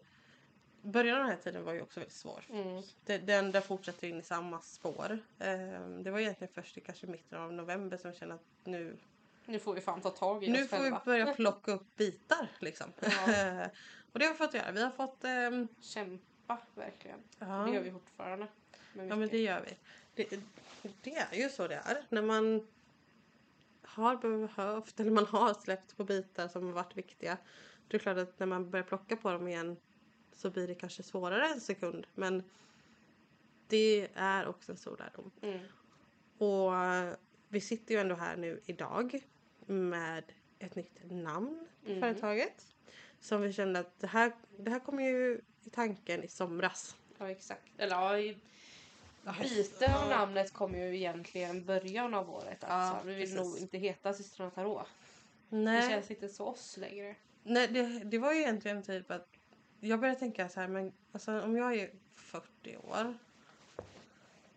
Början 0.81 1.17
av 1.17 1.23
den 1.23 1.31
här 1.31 1.43
tiden 1.43 1.63
var 1.63 1.73
ju 1.73 1.81
också 1.81 1.99
väldigt 1.99 2.15
svår. 2.15 2.45
Mm. 2.49 2.83
Det, 3.05 3.17
den 3.17 3.51
där 3.51 3.61
fortsätter 3.61 4.07
in 4.07 4.19
i 4.19 4.23
samma 4.23 4.61
spår. 4.61 5.19
Ehm, 5.39 6.03
det 6.03 6.11
var 6.11 6.19
egentligen 6.19 6.53
först 6.53 6.77
i 6.77 6.81
kanske 6.81 7.07
mitten 7.07 7.39
av 7.39 7.53
november 7.53 7.97
som 7.97 8.09
jag 8.09 8.17
kände 8.17 8.35
att 8.35 8.45
nu, 8.63 8.97
Nu 9.45 9.59
får 9.59 9.73
vi 9.73 9.81
fan 9.81 10.01
ta 10.01 10.09
tag 10.09 10.43
i 10.43 10.51
nu 10.51 10.63
oss 10.63 10.69
får 10.69 10.77
vi 10.77 10.83
själva. 10.83 11.01
börja 11.05 11.33
plocka 11.35 11.71
upp 11.71 11.95
bitar 11.95 12.47
liksom. 12.59 12.87
Ja. 12.99 13.09
och 14.11 14.19
det 14.19 14.25
har 14.25 14.31
vi 14.33 14.37
fått 14.37 14.53
göra. 14.53 14.71
Vi 14.71 14.83
har 14.83 14.91
fått 14.91 15.23
ehm, 15.23 15.67
Kämpa 15.81 16.57
verkligen. 16.75 17.19
Ja. 17.39 17.45
Det 17.45 17.73
gör 17.73 17.81
vi 17.81 17.91
fortfarande. 17.91 18.47
Ja 18.93 19.15
men 19.15 19.29
det 19.29 19.39
gör 19.39 19.61
vi. 19.61 19.77
Det, 20.13 20.39
det 21.01 21.17
är 21.17 21.35
ju 21.35 21.49
så 21.49 21.67
det 21.67 21.75
är. 21.75 22.05
När 22.09 22.21
man 22.21 22.67
har 23.81 24.15
behövt 24.15 24.99
eller 24.99 25.11
man 25.11 25.25
har 25.25 25.53
släppt 25.53 25.97
på 25.97 26.03
bitar 26.03 26.47
som 26.47 26.65
har 26.65 26.73
varit 26.73 26.97
viktiga. 26.97 27.37
Det 27.87 27.97
är 27.97 27.99
klart 27.99 28.17
att 28.17 28.39
när 28.39 28.47
man 28.47 28.69
börjar 28.69 28.83
plocka 28.83 29.15
på 29.15 29.31
dem 29.31 29.47
igen 29.47 29.77
så 30.39 30.49
blir 30.49 30.67
det 30.67 30.75
kanske 30.75 31.03
svårare 31.03 31.47
en 31.47 31.61
sekund. 31.61 32.07
Men 32.15 32.43
det 33.67 34.07
är 34.15 34.47
också 34.47 34.71
en 34.71 34.77
stor 34.77 34.97
lärdom. 34.97 35.31
Mm. 35.41 35.59
Och 36.37 36.71
vi 37.49 37.61
sitter 37.61 37.93
ju 37.93 37.99
ändå 38.01 38.15
här 38.15 38.37
nu 38.37 38.61
idag 38.65 39.19
med 39.65 40.23
ett 40.59 40.75
nytt 40.75 40.99
namn 41.11 41.67
på 41.83 41.89
Mm. 41.91 42.01
företaget. 42.01 42.65
Som 43.19 43.41
vi 43.41 43.53
kände 43.53 43.79
att 43.79 43.99
det 43.99 44.07
här, 44.07 44.31
det 44.57 44.71
här 44.71 44.79
kom 44.79 44.99
ju 44.99 45.41
i 45.65 45.69
tanken 45.69 46.23
i 46.23 46.27
somras. 46.27 46.95
Ja 47.17 47.29
exakt. 47.29 47.67
Eller 47.77 47.95
ja, 47.95 48.19
i- 48.19 48.37
byte 49.41 49.95
av 49.95 50.09
namnet 50.09 50.53
kom 50.53 50.75
ju 50.75 50.95
egentligen 50.97 51.65
början 51.65 52.13
av 52.13 52.29
året. 52.29 52.63
Alltså. 52.63 52.97
Ja, 52.97 53.01
vi 53.05 53.13
vill 53.13 53.23
precis. 53.23 53.37
nog 53.37 53.57
inte 53.57 53.77
heta 53.77 54.13
systrarna 54.13 54.51
Tarot. 54.51 54.87
Det 55.49 55.55
Nej. 55.57 55.89
känns 55.89 56.11
inte 56.11 56.29
så 56.29 56.45
oss 56.45 56.77
längre. 56.77 57.15
Nej, 57.43 57.67
det, 57.67 57.81
det 58.03 58.17
var 58.17 58.33
ju 58.33 58.39
egentligen 58.39 58.83
typ 58.83 59.11
att 59.11 59.27
jag 59.79 59.99
började 59.99 60.19
tänka 60.19 60.49
så 60.49 60.59
här, 60.59 60.67
men 60.67 60.93
alltså, 61.11 61.41
om 61.41 61.57
jag 61.57 61.75
är 61.75 61.89
40 62.15 62.77
år 62.77 63.17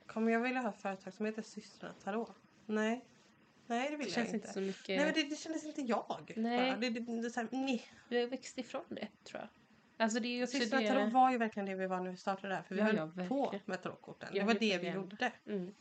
Kommer 0.06 0.32
jag 0.32 0.40
vilja 0.40 0.60
ha 0.60 0.72
företag 0.72 1.12
som 1.12 1.26
heter 1.26 1.42
Systrarna 1.42 1.94
Tarot? 2.04 2.32
Nej. 2.66 3.04
Nej 3.66 3.90
det 3.90 3.96
vill 3.96 4.06
Det 4.06 4.10
jag 4.10 4.14
känns 4.14 4.26
inte. 4.26 4.36
inte 4.36 4.52
så 4.52 4.60
mycket... 4.60 4.88
Nej 4.88 5.04
men 5.04 5.14
det, 5.14 5.22
det 5.22 5.36
kändes 5.36 5.64
inte 5.64 5.80
jag. 5.80 6.32
Nej. 6.36 6.76
Det, 6.80 6.90
det, 6.90 7.00
det, 7.00 7.26
är 7.26 7.30
så 7.30 7.40
här, 7.40 7.48
nej. 7.50 7.86
Vi 8.08 8.20
har 8.20 8.28
växt 8.28 8.58
ifrån 8.58 8.84
det 8.88 9.08
tror 9.24 9.40
jag. 9.40 9.48
Alltså 9.96 10.20
det 10.20 10.28
är 10.28 10.36
ju 10.36 10.42
också 10.42 10.56
Systrarna 10.56 10.82
det... 10.82 10.88
Tarot 10.88 11.12
var 11.12 11.32
ju 11.32 11.38
verkligen 11.38 11.66
det 11.66 11.74
vi 11.74 11.86
var 11.86 12.00
när 12.00 12.10
vi 12.10 12.16
startade 12.16 12.48
det 12.48 12.54
här. 12.54 12.62
För 12.62 12.74
vi 12.74 12.80
Ja, 12.80 12.86
höll 12.86 12.96
ja, 12.96 13.28
på 13.28 13.54
med 13.64 13.82
tarotkorten. 13.82 14.28
Det 14.32 14.42
var 14.42 14.54
det 14.54 14.78
vi 14.78 14.90
gjorde. 14.90 15.32
Mm. 15.46 15.74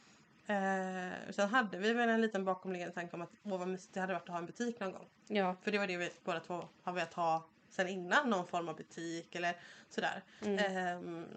Eh, 0.47 1.31
sen 1.31 1.49
hade 1.49 1.77
vi 1.77 1.93
väl 1.93 2.09
en 2.09 2.21
liten 2.21 2.45
bakomliggande 2.45 2.93
tanke 2.95 3.15
om 3.15 3.21
att 3.21 3.31
åh, 3.43 3.67
det 3.93 3.99
hade 3.99 4.13
varit 4.13 4.23
att 4.23 4.29
ha 4.29 4.37
en 4.37 4.45
butik 4.45 4.79
någon 4.79 4.91
gång. 4.91 5.05
Ja. 5.27 5.55
För 5.61 5.71
det 5.71 5.77
var 5.77 5.87
det 5.87 5.97
vi 5.97 6.09
båda 6.23 6.39
två 6.39 6.67
har 6.83 6.93
velat 6.93 7.13
ha 7.13 7.45
sen 7.71 7.87
innan. 7.87 8.29
Någon 8.29 8.47
form 8.47 8.69
av 8.69 8.75
butik 8.75 9.35
eller 9.35 9.55
sådär. 9.89 10.23
Mm. 10.41 10.57
Ehm, 10.59 11.27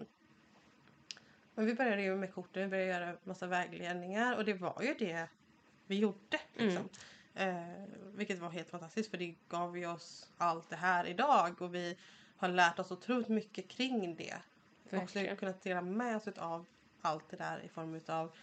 men 1.55 1.65
vi 1.65 1.73
började 1.75 2.01
ju 2.01 2.15
med 2.15 2.33
korten, 2.33 2.63
vi 2.63 2.69
började 2.69 2.89
göra 2.91 3.17
massa 3.23 3.47
vägledningar 3.47 4.35
och 4.37 4.45
det 4.45 4.53
var 4.53 4.81
ju 4.81 4.93
det 4.93 5.27
vi 5.87 5.99
gjorde. 5.99 6.39
Liksom. 6.53 6.89
Eh, 7.33 7.83
vilket 8.13 8.39
var 8.39 8.49
helt 8.49 8.69
fantastiskt 8.69 9.09
för 9.11 9.17
det 9.17 9.35
gav 9.49 9.77
ju 9.77 9.87
oss 9.87 10.29
allt 10.37 10.69
det 10.69 10.75
här 10.75 11.05
idag 11.07 11.61
och 11.61 11.75
vi 11.75 11.97
har 12.37 12.47
lärt 12.49 12.79
oss 12.79 12.91
otroligt 12.91 13.29
mycket 13.29 13.67
kring 13.67 14.15
det. 14.15 14.35
Och 14.85 14.93
Verkligen. 14.93 15.37
kunnat 15.37 15.61
dela 15.61 15.81
med 15.81 16.15
oss 16.15 16.27
av 16.27 16.65
allt 17.01 17.29
det 17.29 17.37
där 17.37 17.59
i 17.65 17.69
form 17.69 18.01
av 18.07 18.35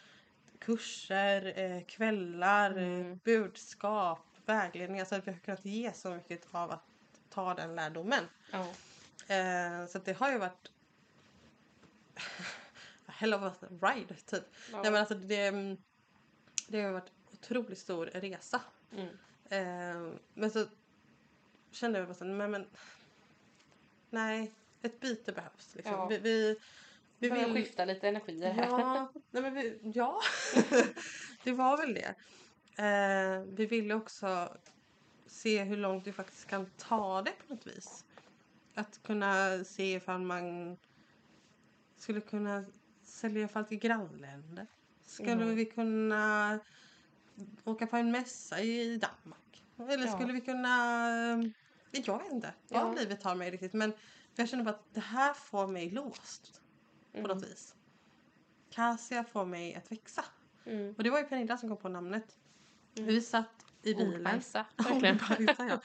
kurser, 0.59 1.53
eh, 1.59 1.85
kvällar, 1.85 2.71
eh, 2.77 2.83
Mm. 2.83 3.21
budskap, 3.25 4.27
vägledning. 4.47 5.01
Alltså 5.01 5.15
att 5.15 5.27
vi 5.27 5.33
har 5.33 5.39
kunnat 5.39 5.65
ge 5.65 5.93
så 5.93 6.11
mycket 6.15 6.47
av 6.51 6.71
att 6.71 6.85
ta 7.33 7.55
den 7.55 7.75
lärdomen. 7.75 8.25
Ja. 8.51 8.67
Eh, 9.35 9.87
så 9.87 9.99
det 9.99 10.13
har 10.13 10.33
ju 10.33 10.39
varit 10.39 10.71
hell 13.07 13.35
of 13.35 13.43
a 13.43 13.55
ride 13.81 14.15
typ. 14.15 14.45
Ja. 14.73 14.83
Nej 14.83 14.91
men 14.91 15.01
alltså 15.01 15.15
det, 15.15 15.51
det 16.69 16.83
har 16.83 16.93
varit 16.93 17.09
en 17.09 17.33
otroligt 17.33 17.79
stor 17.79 18.07
resa. 18.07 18.61
Mm. 18.93 19.09
Eh, 19.49 20.13
men 20.35 20.51
så 20.51 20.67
kände 21.71 21.99
jag 21.99 22.09
bara 22.09 22.15
så, 22.15 22.25
men, 22.25 22.51
men 22.51 22.67
nej, 24.11 24.53
ett 24.83 25.01
byte 25.01 25.33
behövs. 25.33 25.75
Liksom. 25.75 25.93
Ja. 25.93 26.07
Vi, 26.07 26.19
vi, 26.19 26.57
vi 27.19 27.29
Vi 27.29 27.31
vill 27.31 27.53
vill... 27.53 27.65
skifta 27.65 27.85
lite 27.85 28.09
energier 28.09 28.53
här. 28.53 28.65
Ja, 28.65 29.13
nej 29.31 29.43
men 29.43 29.55
vi, 29.55 29.81
ja. 29.95 30.21
det 31.45 31.53
var 31.53 31.77
väl 31.77 31.95
det. 31.95 32.15
Eh, 32.83 33.43
vi 33.43 33.67
ville 33.67 33.95
också 33.95 34.57
se 35.33 35.63
hur 35.65 35.77
långt 35.77 36.07
vi 36.07 36.13
faktiskt 36.13 36.47
kan 36.47 36.67
ta 36.77 37.23
det 37.23 37.33
på 37.33 37.55
något 37.55 37.67
vis. 37.67 38.05
Att 38.75 39.01
kunna 39.03 39.65
se 39.65 39.95
ifall 39.95 40.21
man 40.21 40.77
skulle 41.97 42.21
kunna 42.21 42.65
sälja 43.03 43.41
i 43.41 43.43
alla 43.43 43.49
fall 43.49 43.65
till 43.65 43.79
grannländer. 43.79 44.67
Skulle 45.05 45.33
Mm. 45.33 45.55
vi 45.57 45.65
kunna 45.65 46.59
åka 47.65 47.87
på 47.87 47.97
en 47.97 48.11
mässa 48.11 48.61
i 48.61 48.97
Danmark? 48.97 49.65
Eller 49.79 50.07
Ja. 50.07 50.13
skulle 50.17 50.33
vi 50.33 50.41
kunna... 50.41 50.69
Jag 51.91 52.19
vet 52.19 52.33
inte 52.33 52.55
vad 52.69 52.81
Ja. 52.83 52.95
livet 52.99 53.21
tar 53.21 53.35
mig 53.35 53.51
riktigt 53.51 53.73
men 53.73 53.93
jag 54.35 54.49
känner 54.49 54.65
bara 54.65 54.71
att 54.75 54.95
det 54.95 55.01
här 55.01 55.35
får 55.35 55.67
mig 55.67 55.91
låst 55.91 56.61
på 57.13 57.19
Mm. 57.19 57.29
något 57.29 57.45
vis. 57.45 57.75
Cassia 58.71 59.25
får 59.25 59.45
mig 59.45 59.75
att 59.75 59.93
växa. 59.93 60.25
Mm. 60.65 60.95
Och 60.99 61.05
det 61.05 61.11
var 61.11 61.19
ju 61.19 61.25
Pernilla 61.25 61.57
som 61.57 61.69
kom 61.69 61.79
på 61.79 61.89
namnet. 61.89 62.37
Mm. 62.95 63.07
Vi 63.09 63.21
satt 63.23 63.67
i 63.83 63.95
bilen. 63.95 64.15
Ordbajsa, 64.15 64.65
verkligen. 64.77 65.15
Ordbajsa, 65.31 65.67
ja. 65.69 65.81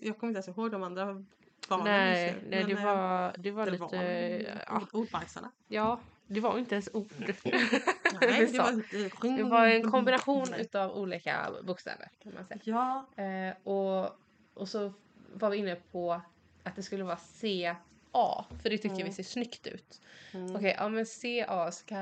Jag 0.00 0.18
kommer 0.18 0.30
inte 0.30 0.38
ens 0.38 0.48
ihåg 0.48 0.70
de 0.70 0.82
andra 0.82 1.24
barnen 1.68 1.84
Nej, 1.84 2.32
nu, 2.42 2.48
nej 2.50 2.64
det 2.64 2.74
men, 2.74 2.86
eh, 2.86 2.94
var, 2.94 3.34
det 3.38 3.50
var 3.50 3.64
det 3.66 3.70
lite... 3.72 3.84
var 3.84 4.02
ja, 4.66 4.76
ord, 4.80 4.88
ordbajsarna. 4.92 5.50
ja, 5.68 6.00
det 6.26 6.40
var 6.40 6.58
inte 6.58 6.74
ens 6.74 6.88
ord. 6.92 7.10
Nej, 7.18 7.34
det 8.52 8.58
var, 8.58 9.36
det 9.36 9.42
var 9.42 9.66
en 9.66 9.90
kombination 9.92 10.54
utav 10.54 10.96
olika 10.98 11.50
bokstäver 11.62 12.08
kan 12.22 12.34
man 12.34 12.46
säga. 12.46 12.60
Ja, 12.64 13.06
Eh, 13.24 13.54
och, 13.64 14.18
och 14.54 14.68
så 14.68 14.92
var 15.34 15.50
vi 15.50 15.56
inne 15.56 15.76
på 15.92 16.20
att 16.62 16.76
det 16.76 16.82
skulle 16.82 17.04
vara 17.04 17.16
CA. 17.16 17.76
För 18.62 18.70
det 18.70 18.78
tycker 18.78 18.94
Mm. 18.94 19.06
vi 19.06 19.12
ser 19.12 19.22
snyggt 19.22 19.66
ut. 19.66 20.00
mm. 20.32 20.56
Okej, 20.56 20.74
ja 20.78 20.88
men 20.88 21.06
CA 21.06 21.70
ska... 21.72 21.96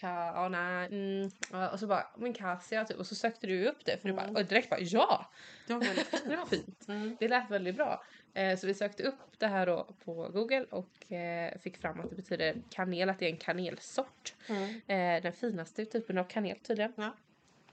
Ka, 0.00 0.32
ja, 0.34 0.48
nej, 0.48 0.86
mm, 0.86 1.30
och 1.72 1.80
så 1.80 1.86
bara, 1.86 2.06
men 2.16 2.32
Cassia 2.34 2.84
typ. 2.84 2.96
Och 2.98 3.06
så 3.06 3.14
sökte 3.14 3.46
du 3.46 3.66
upp 3.68 3.84
det 3.84 4.00
för 4.00 4.08
du 4.08 4.14
bara, 4.14 4.24
Mm. 4.24 4.36
och 4.36 4.44
direkt 4.44 4.70
bara 4.70 4.80
ja! 4.80 5.30
det 5.66 5.72
var 5.74 5.80
väldigt 5.80 6.06
fint. 6.06 6.24
Det 6.28 6.36
var 6.36 6.46
fint. 6.46 6.88
Mm. 6.88 7.16
Det 7.20 7.28
lät 7.28 7.50
väldigt 7.50 7.76
bra. 7.76 8.04
Eh, 8.34 8.58
så 8.58 8.66
vi 8.66 8.74
sökte 8.74 9.02
upp 9.02 9.38
det 9.38 9.46
här 9.46 9.66
då 9.66 9.94
på 10.04 10.28
Google 10.28 10.64
och 10.70 11.12
eh, 11.12 11.58
fick 11.58 11.76
fram 11.76 12.00
att 12.00 12.10
det 12.10 12.16
betyder 12.16 12.56
kanel, 12.70 13.10
att 13.10 13.18
det 13.18 13.26
är 13.26 13.30
en 13.30 13.36
kanelsort. 13.36 14.34
Mm. 14.48 14.80
Eh, 14.86 15.22
den 15.22 15.32
finaste 15.32 15.84
typen 15.84 16.18
av 16.18 16.24
kanel 16.24 16.58
tydligen. 16.58 16.92
Ja. 16.96 17.16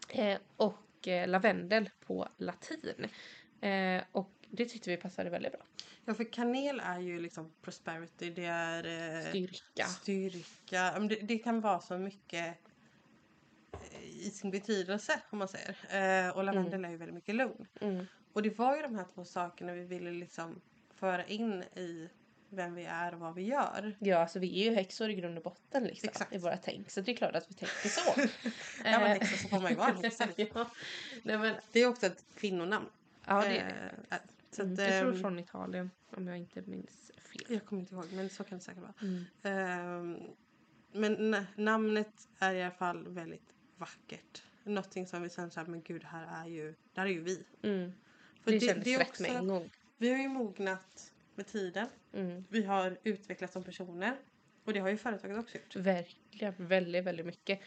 Eh, 0.10 0.38
och 0.58 1.08
eh, 1.08 1.28
lavendel 1.28 1.90
på 2.06 2.28
latin. 2.38 3.08
Eh, 3.62 4.04
och 4.12 4.32
det 4.50 4.66
tyckte 4.66 4.90
vi 4.90 4.98
passade 4.98 5.30
väldigt 5.30 5.52
bra. 5.52 5.62
Ja, 6.06 6.14
för 6.14 6.32
kanel 6.34 6.82
är 6.86 7.00
ju 7.00 7.20
liksom 7.20 7.52
prosperity, 7.62 8.30
det 8.30 8.46
är 8.46 8.86
eh, 9.20 9.30
Styrka. 9.30 9.86
styrka. 9.86 11.00
Det, 11.00 11.16
det 11.16 11.38
kan 11.38 11.62
vara 11.62 11.80
så 11.80 11.98
mycket 11.98 12.58
eh, 13.72 14.04
i 14.04 14.30
sin 14.30 14.52
betydelse 14.52 15.22
om 15.30 15.40
man 15.40 15.48
säger. 15.48 15.76
Eh, 16.28 16.30
och 16.38 16.44
lavendel 16.44 16.86
är 16.86 16.90
ju 16.90 16.98
väldigt 16.98 17.16
mycket 17.16 17.36
lugn. 17.36 17.68
Mm. 17.82 18.06
Och 18.34 18.42
det 18.42 18.58
var 18.58 18.76
ju 18.76 18.82
de 18.82 18.96
här 18.96 19.06
två 19.16 19.26
sakerna 19.26 19.74
vi 19.74 19.84
ville 19.86 20.12
liksom 20.12 20.62
föra 20.96 21.26
in 21.26 21.64
i 21.76 22.10
vem 22.50 22.76
vi 22.76 22.86
är 22.86 23.14
och 23.14 23.20
vad 23.20 23.36
vi 23.36 23.44
gör. 23.44 23.96
Ja, 24.00 24.18
alltså 24.18 24.40
vi 24.40 24.62
är 24.62 24.70
ju 24.70 24.76
häxor 24.76 25.10
i 25.10 25.16
grund 25.16 25.38
och 25.38 25.44
botten 25.44 25.84
liksom, 25.84 26.10
Exakt. 26.10 26.34
i 26.34 26.38
våra 26.38 26.58
tänk. 26.58 26.92
Så 26.92 27.02
det 27.02 27.12
är 27.12 27.16
klart 27.16 27.36
att 27.36 27.50
vi 27.50 27.54
tänker 27.54 27.90
så. 27.90 28.12
Är 28.84 29.00
man 29.00 29.02
Eh, 29.04 29.08
häxa 29.20 29.38
så 29.38 29.48
får 29.48 29.60
man 29.60 29.72
ju 29.72 29.78
vara 29.78 29.90
en 29.90 30.04
häxa. 30.04 30.26
liksom. 30.38 30.46
ja. 30.56 30.70
Nej, 31.24 31.38
men, 31.38 31.56
Det 31.72 31.80
är 31.80 31.88
också 31.88 32.06
ett 32.06 32.26
kvinnonamn. 32.36 32.86
ja, 33.28 33.42
det 33.42 33.58
är 33.58 33.66
det. 34.10 34.16
Eh, 34.16 34.22
så 34.52 34.62
Mm, 34.62 34.74
att, 34.74 34.80
jag 34.80 35.00
tror 35.02 35.14
ehm, 35.14 35.20
från 35.22 35.40
Italien, 35.40 35.92
om 36.10 36.28
jag 36.28 36.38
inte 36.38 36.62
minns 36.62 37.12
fel. 37.18 37.42
Jag 37.48 37.66
kommer 37.66 37.82
inte 37.82 37.96
ihåg, 37.96 38.06
men 38.14 38.30
så 38.30 38.44
kan 38.44 38.58
det 38.58 38.64
säkert 38.64 38.82
vara. 38.82 38.94
Mm. 39.02 39.24
Ehm, 39.44 40.20
men 40.92 41.34
na- 41.36 41.46
namnet 41.56 42.28
är 42.40 42.54
i 42.54 42.62
alla 42.64 42.72
fall 42.72 43.08
väldigt 43.08 43.54
vackert. 43.78 44.44
Någonting 44.64 45.08
som 45.08 45.22
vi 45.22 45.30
sen 45.30 45.52
sa, 45.52 45.64
men 45.64 45.82
gud, 45.82 46.02
det 46.02 46.08
här 46.08 46.44
är 46.46 46.50
ju, 46.50 46.76
det 46.94 47.00
här 47.02 47.08
är 47.08 47.12
ju 47.12 47.22
vi. 47.22 47.44
Mm. 47.62 47.92
För 48.42 48.52
det, 48.52 48.60
kändes 48.60 48.88
är 48.88 49.00
rätt 49.00 49.20
med 49.20 49.32
en 49.32 49.48
gång. 49.48 49.70
Vi 49.98 50.10
har 50.12 50.18
ju 50.18 50.28
mognat 50.30 51.14
med 51.36 51.48
tiden. 51.48 51.88
Mm. 52.14 52.46
Vi 52.50 52.64
har 52.64 52.98
utvecklats 53.04 53.54
som 53.54 53.64
personer. 53.64 54.18
Och 54.64 54.74
det 54.74 54.80
har 54.80 54.90
ju 54.90 54.98
företaget 54.98 55.38
också 55.38 55.58
gjort. 55.58 55.76
Verkligen, 55.76 56.54
väldigt, 56.58 57.04
väldigt 57.04 57.26
mycket. 57.26 57.60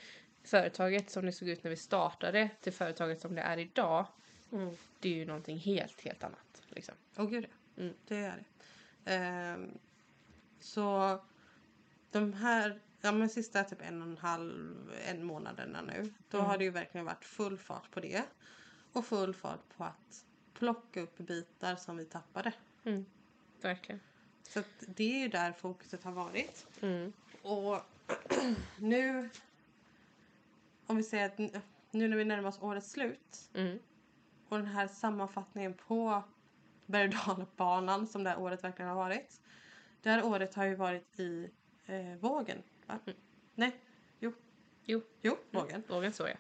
Företaget 0.45 1.11
som 1.11 1.27
det 1.27 1.33
såg 1.33 1.49
ut 1.49 1.63
när 1.65 1.71
vi 1.71 1.77
startade 1.77 2.51
till 2.61 2.73
företaget 2.73 3.21
som 3.21 3.35
det 3.35 3.41
är 3.43 3.59
idag, 3.59 4.07
Mm. 4.53 4.77
det 5.01 5.09
är 5.09 5.15
ju 5.15 5.25
någonting 5.25 5.59
helt, 5.59 6.01
helt 6.01 6.25
annat. 6.25 6.48
Liksom. 6.71 6.95
Åh 7.17 7.27
gud 7.31 7.45
ja. 7.45 7.83
Mm. 7.83 7.95
Det 8.09 8.17
är 8.17 8.37
det. 8.37 8.45
Ehm, 9.15 9.79
så 10.61 11.19
de 12.11 12.33
här 12.33 12.81
ja, 13.01 13.13
men 13.13 13.29
sista 13.29 13.65
typ 13.65 13.83
en 13.83 14.03
och 14.03 14.09
en 14.09 14.19
halv 14.19 14.93
en 15.07 15.25
månaderna 15.25 15.83
nu. 15.83 16.13
Då 16.31 16.39
Mm. 16.39 16.51
har 16.51 16.59
det 16.59 16.65
ju 16.65 16.71
verkligen 16.71 17.05
varit 17.05 17.25
full 17.25 17.59
fart 17.59 17.91
på 17.91 18.01
det. 18.01 18.25
Och 18.93 19.05
full 19.07 19.35
fart 19.35 19.61
på 19.77 19.85
att 19.85 20.25
plocka 20.55 21.01
upp 21.01 21.19
bitar 21.19 21.77
som 21.77 21.97
vi 21.97 22.05
tappade. 22.05 22.53
Mm. 22.85 23.05
Verkligen. 23.61 24.01
Så 24.43 24.63
det 24.81 25.15
är 25.15 25.19
ju 25.19 25.29
där 25.29 25.53
fokuset 25.53 26.05
har 26.05 26.13
varit. 26.13 26.67
Mm. 26.81 27.13
Och 27.43 27.81
nu 28.79 29.31
om 30.87 30.97
vi 30.97 31.03
säger 31.03 31.27
att 31.27 31.63
nu 31.91 32.09
när 32.09 32.17
vi 32.17 32.25
närmar 32.25 32.49
oss 32.49 32.59
årets 32.63 32.91
slut 32.91 33.51
Mm. 33.55 33.79
och 34.49 34.59
den 34.59 34.67
här 34.67 34.89
sammanfattningen 34.89 35.75
på 35.75 36.23
berg 36.89 37.13
och 37.27 37.49
banan 37.57 38.07
som 38.07 38.25
det 38.25 38.31
här 38.31 38.39
året 38.41 38.65
verkligen 38.65 38.89
har 38.89 38.97
varit. 38.97 39.41
Det 40.03 40.11
här 40.11 40.25
året 40.25 40.55
har 40.55 40.65
ju 40.65 40.75
varit 40.75 41.21
i 41.21 41.51
eh, 41.87 42.17
vågen. 42.21 42.63
Va? 42.87 42.99
Mm. 43.07 43.19
Nej, 43.55 43.81
jo. 44.21 44.33
Jo. 44.85 45.03
Jo, 45.23 45.37
vågen. 45.51 45.83
Vågen 45.89 46.13
så 46.13 46.29
ja. 46.29 46.35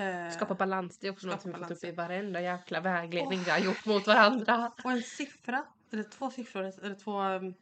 Eh, 0.00 0.30
Skapa 0.30 0.54
balans, 0.54 0.98
det 0.98 1.06
är 1.06 1.12
också 1.12 1.26
något 1.26 1.42
som 1.42 1.52
vi 1.52 1.58
fått 1.58 1.70
upp 1.70 1.84
i 1.84 1.90
varenda 1.92 2.40
jäkla 2.40 2.80
vägledning 2.80 3.40
vi 3.44 3.50
har 3.50 3.58
gjort 3.58 3.86
mot 3.86 4.06
varandra. 4.06 4.72
och 4.84 4.90
en 4.92 5.02
siffra, 5.02 5.64
eller 5.92 6.02
två 6.02 6.30
siffror, 6.30 6.72
eller 6.82 6.94
två, 6.94 7.22
um, 7.22 7.54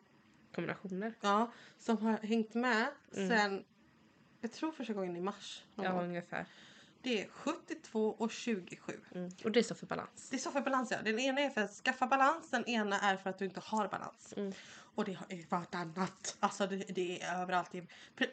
Kombinationer. 0.54 1.14
ja, 1.20 1.52
som 1.78 1.98
har 1.98 2.16
hängt 2.18 2.54
med 2.54 2.86
Mm. 3.16 3.28
sen, 3.28 3.64
jag 4.40 4.52
tror 4.52 4.72
första 4.72 4.92
gången 4.92 5.16
i 5.16 5.20
mars. 5.20 5.64
Ja, 5.74 5.92
gång. 5.92 6.04
ungefär. 6.04 6.46
Det 7.02 7.22
är 7.22 7.28
72 7.92 8.14
och 8.18 8.30
27. 8.30 8.92
Mm. 9.14 9.30
Och 9.44 9.52
det 9.52 9.62
står 9.62 9.74
för 9.74 9.86
balans. 9.86 10.28
Det 10.30 10.36
är 10.36 10.38
så 10.38 10.50
för 10.50 10.60
balans 10.60 10.90
ja. 10.90 10.96
Den 11.04 11.18
ena 11.18 11.40
är 11.40 11.50
för 11.50 11.60
att 11.60 11.70
skaffa 11.72 12.06
balans, 12.06 12.50
den 12.50 12.64
ena 12.68 13.00
är 13.00 13.16
för 13.16 13.30
att 13.30 13.38
du 13.38 13.44
inte 13.44 13.60
har 13.64 13.88
balans. 13.88 14.34
Mm. 14.36 14.52
Och 14.94 15.04
det 15.04 15.12
är 15.28 15.50
vartannat. 15.50 16.36
Alltså 16.40 16.66
det, 16.66 16.76
det 16.76 17.22
är 17.22 17.42
överallt. 17.42 17.70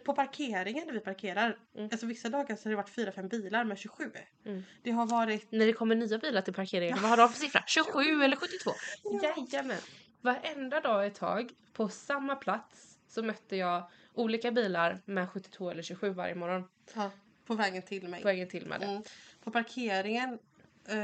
På 0.05 0.13
parkeringen 0.13 0.85
där 0.87 0.93
vi 0.93 0.99
parkerar, 0.99 1.57
Mm. 1.75 1.89
alltså 1.91 2.05
vissa 2.05 2.29
dagar 2.29 2.55
så 2.55 2.63
har 2.65 2.69
det 2.69 2.75
varit 2.75 2.89
4-5 3.15 3.29
bilar 3.29 3.63
med 3.63 3.77
27. 3.77 4.11
Mm. 4.45 4.63
Det 4.83 4.91
har 4.91 5.05
varit, 5.05 5.51
När 5.51 5.65
det 5.65 5.73
kommer 5.73 5.95
nya 5.95 6.17
bilar 6.17 6.41
till 6.41 6.53
parkeringen, 6.53 6.97
vad 7.01 7.09
har 7.09 7.17
de 7.17 7.29
för 7.29 7.39
siffra? 7.39 7.63
27 7.67 8.23
eller 8.23 8.35
72? 8.37 8.71
Ja. 9.03 9.35
Jajamän! 9.51 9.77
Varenda 10.21 10.81
dag 10.81 11.05
ett 11.07 11.15
tag, 11.15 11.49
på 11.73 11.89
samma 11.89 12.35
plats, 12.35 12.97
så 13.07 13.23
mötte 13.23 13.55
jag 13.55 13.89
olika 14.13 14.51
bilar 14.51 15.01
med 15.05 15.29
72 15.29 15.69
eller 15.69 15.83
27 15.83 16.09
varje 16.09 16.35
morgon 16.35 16.63
Ja, 16.95 17.11
på 17.45 17.55
vägen 17.55 17.81
till 17.81 18.07
mig. 18.07 18.21
på 18.21 18.27
vägen 18.27 18.47
till 18.47 18.69
det. 18.69 18.75
Mm. 18.75 19.03
På 19.43 19.51
parkeringen 19.51 20.39
eh, 20.87 20.95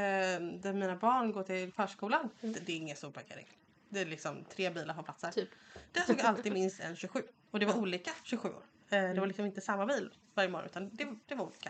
där 0.62 0.74
mina 0.74 0.96
barn 0.96 1.32
går 1.32 1.44
till 1.44 1.72
förskolan. 1.72 2.30
Mm. 2.42 2.54
Det, 2.54 2.60
det 2.60 2.72
är 2.72 2.78
ingen 2.78 2.96
stor 2.96 3.12
parkering. 3.12 3.48
Det 3.90 4.00
är 4.00 4.06
liksom 4.06 4.46
tre 4.56 4.70
bilar 4.70 4.94
på 4.94 5.04
plats 5.04 5.24
här. 5.24 5.32
Typ. 5.32 5.50
Det 5.92 6.02
tog 6.02 6.22
alltid 6.22 6.54
minst 6.54 6.80
en 6.80 6.96
27. 6.96 7.24
Och 7.52 7.60
det 7.60 7.66
var 7.66 7.78
olika 7.78 8.12
27 8.24 8.50
år. 8.50 8.64
Eh, 8.92 9.14
det 9.14 9.20
var 9.20 9.28
liksom 9.28 9.46
inte 9.46 9.62
samma 9.62 9.86
bil 9.86 10.10
varje 10.34 10.50
morgon 10.50 10.66
utan 10.66 10.90
det, 10.94 11.08
det 11.26 11.36
var 11.36 11.46
olika. 11.46 11.70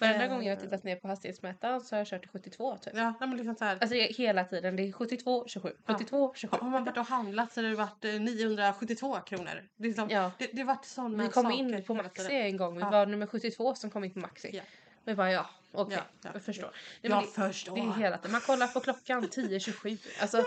Varenda 0.00 0.24
Eh, 0.24 0.30
gång 0.30 0.42
jag 0.44 0.56
har 0.56 0.60
tittat 0.62 0.84
ner 0.84 0.96
på 0.96 1.08
hastighetsmätaren 1.08 1.80
så 1.80 1.94
har 1.94 2.00
jag 2.00 2.06
kört 2.06 2.24
i 2.24 2.28
72 2.28 2.76
typ. 2.76 2.92
Ja, 2.96 3.14
men 3.20 3.36
liksom 3.36 3.54
så 3.56 3.64
här. 3.64 3.78
Alltså 3.80 3.96
hela 3.96 4.44
tiden, 4.44 4.76
det 4.76 4.82
är 4.88 4.92
72, 4.92 5.44
27, 5.48 5.72
Ja. 5.86 5.94
72, 5.94 6.32
27. 6.36 6.56
Har 6.60 6.70
man 6.70 6.84
varit 6.84 6.96
och 6.98 7.06
handlat 7.06 7.52
så 7.52 7.62
har 7.62 7.68
det 7.68 7.74
varit 7.74 8.04
eh, 8.04 8.12
972 8.20 9.16
kronor. 9.20 9.68
Det, 9.76 9.84
är 9.84 9.88
liksom, 9.88 10.10
Ja. 10.10 10.30
det, 10.38 10.46
det 10.52 10.58
har 10.60 10.66
varit 10.66 10.84
sådana 10.84 11.22
Vi 11.22 11.28
kom 11.28 11.42
saker 11.44 11.56
in 11.58 11.84
på 11.84 11.94
Maxi 11.94 12.32
en 12.34 12.56
gång, 12.56 12.74
vi 12.74 12.80
Ja. 12.80 12.90
var 12.90 13.06
nummer 13.06 13.26
72 13.26 13.74
som 13.74 13.90
kom 13.90 14.04
in 14.04 14.10
på 14.12 14.18
Maxi. 14.18 14.50
Ja. 14.56 14.62
Vi 15.04 15.14
bara 15.14 15.32
ja, 15.32 15.46
okej, 15.72 15.96
Ja, 15.98 16.04
ja, 16.22 16.30
jag 16.34 16.42
förstår. 16.42 16.70
ja. 17.00 17.08
Nej, 17.08 17.10
Jag 17.10 17.22
det, 17.22 17.52
förstår. 17.52 17.74
det 17.74 17.80
är 17.80 17.92
hela 17.92 18.16
tiden, 18.18 18.32
man 18.32 18.40
kollar 18.40 18.66
på 18.68 18.80
klockan 18.80 19.22
10.27. 19.24 19.98
Alltså, 20.20 20.44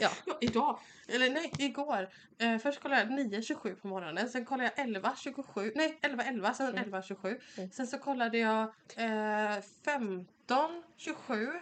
ja. 0.00 0.10
Ja, 0.26 0.38
idag, 0.40 0.78
eller 1.08 1.30
nej 1.30 1.52
igår. 1.58 2.08
Eh, 2.38 2.58
först 2.58 2.80
kollade 2.82 3.00
jag 3.00 3.10
9.27 3.10 3.74
på 3.74 3.88
morgonen, 3.88 4.28
sen 4.28 4.44
kollade 4.44 4.72
jag 4.76 4.86
11.27, 4.86 5.72
nej 5.74 5.98
11.11, 6.02 6.52
sen 6.54 6.68
Mm. 6.78 6.84
11.27. 6.94 7.40
Mm. 7.56 7.70
Sen 7.70 7.86
så 7.86 7.98
kollade 7.98 8.38
jag 8.38 8.62
eh, 8.96 9.58
15.27 9.84 11.60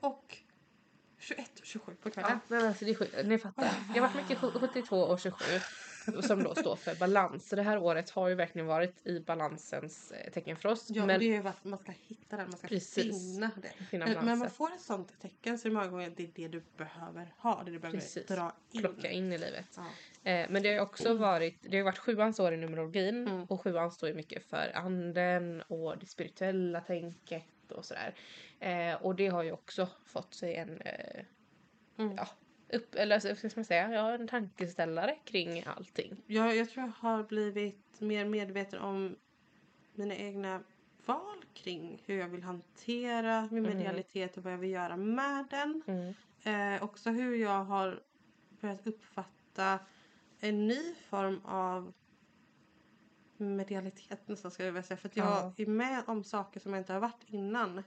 och 0.00 0.36
21.27 1.20 1.94
på 1.96 2.10
kvällen. 2.10 2.30
ja 2.30 2.38
men 2.48 2.66
alltså 2.66 2.84
det 2.84 2.90
är 2.90 2.94
sjukt, 2.94 3.14
ni 3.24 3.38
fattar. 3.38 3.68
Det 3.94 4.00
har 4.00 4.08
varit 4.08 4.16
mycket 4.16 4.38
sju- 4.38 4.50
72 4.60 4.96
och 4.96 5.20
27 5.20 5.34
som 6.22 6.42
då 6.42 6.54
står 6.54 6.76
för 6.76 6.94
balans. 6.94 7.48
Så 7.48 7.56
det 7.56 7.62
här 7.62 7.78
året 7.78 8.10
har 8.10 8.28
ju 8.28 8.34
verkligen 8.34 8.66
varit 8.66 9.06
i 9.06 9.20
balansens 9.20 10.12
eh, 10.12 10.30
tecken 10.32 10.56
för 10.56 10.68
oss. 10.68 10.86
Ja, 10.90 11.06
men 11.06 11.20
det 11.20 11.24
är 11.26 11.42
ju 11.42 11.48
att 11.48 11.64
man 11.64 11.78
ska 11.78 11.92
hitta 12.06 12.36
den, 12.36 12.48
man 12.50 12.58
ska 12.58 12.68
Precis. 12.68 13.34
finna 13.34 13.50
det. 13.62 13.84
finna 13.84 14.04
Men, 14.06 14.14
men 14.14 14.24
man 14.24 14.38
balansen, 14.38 14.50
får 14.50 14.72
ett 14.74 14.80
sånt 14.80 15.20
tecken 15.20 15.58
så 15.58 15.68
är 15.68 15.70
det 15.70 15.74
många 15.76 15.88
gånger 15.88 16.12
det 16.16 16.22
är 16.22 16.30
det 16.34 16.48
du 16.48 16.62
behöver 16.76 17.34
ha, 17.38 17.62
det 17.64 17.70
du 17.70 17.78
behöver 17.78 17.98
Precis. 17.98 18.26
dra 18.26 18.52
in. 18.72 18.80
plocka 18.80 19.10
in 19.10 19.32
i 19.32 19.38
livet. 19.38 19.66
Ja. 19.76 20.30
Eh, 20.30 20.46
men 20.50 20.62
det 20.62 20.68
har 20.68 20.74
ju 20.74 20.80
också 20.80 21.14
varit, 21.14 21.56
det 21.62 21.76
har 21.76 21.84
varit 21.84 21.98
sjuans 21.98 22.40
år 22.40 22.52
i 22.54 22.56
numerologin 22.56 23.28
Mm. 23.28 23.44
och 23.44 23.60
sjuan 23.60 23.90
står 23.92 24.08
ju 24.08 24.14
mycket 24.14 24.44
för 24.50 24.72
anden 24.74 25.62
och 25.62 25.98
det 25.98 26.06
spirituella 26.06 26.80
tänket 26.80 27.44
och 27.70 27.84
sådär. 27.84 28.14
Eh, 28.60 28.94
och 29.02 29.14
det 29.14 29.26
har 29.28 29.42
ju 29.42 29.52
också 29.52 29.88
fått 30.04 30.34
sig 30.34 30.54
en, 30.56 30.80
eh, 30.80 31.24
Mm. 31.98 32.14
ja, 32.16 32.28
upp, 32.72 32.94
eller 32.94 33.14
alltså, 33.14 33.36
ska 33.36 33.50
man 33.60 33.64
säga, 33.64 33.92
ja, 33.92 34.12
en 34.14 34.28
tankeställare 34.28 35.16
kring 35.24 35.62
allting. 35.66 36.22
Jag, 36.26 36.56
jag 36.56 36.70
tror 36.70 36.84
jag 36.86 37.08
har 37.08 37.22
blivit 37.22 38.00
mer 38.00 38.24
medveten 38.24 38.80
om 38.80 39.16
mina 39.94 40.14
egna 40.16 40.62
val 41.06 41.44
kring 41.54 42.02
hur 42.06 42.18
jag 42.18 42.28
vill 42.28 42.42
hantera 42.42 43.48
min 43.50 43.64
Mm. 43.66 43.76
medialitet 43.76 44.36
och 44.36 44.42
vad 44.44 44.52
jag 44.52 44.58
vill 44.58 44.70
göra 44.70 44.96
med 44.96 45.44
den. 45.50 45.82
Mm. 45.86 46.74
Eh, 46.76 46.82
också 46.82 47.10
hur 47.10 47.34
jag 47.36 47.64
har 47.64 48.02
börjat 48.60 48.86
uppfatta 48.86 49.78
en 50.40 50.66
ny 50.68 50.94
form 51.08 51.40
av 51.44 51.92
medialitet 53.36 54.28
nästan 54.28 54.50
ska 54.50 54.64
jag 54.64 54.72
vilja 54.72 54.82
säga. 54.82 54.96
För 54.98 55.08
att 55.08 55.16
jag 55.16 55.26
Ja. 55.26 55.52
är 55.56 55.66
med 55.66 56.02
om 56.06 56.24
saker 56.24 56.60
som 56.60 56.72
jag 56.72 56.80
inte 56.80 56.92
har 56.92 57.00
varit 57.00 57.24
innan. 57.26 57.78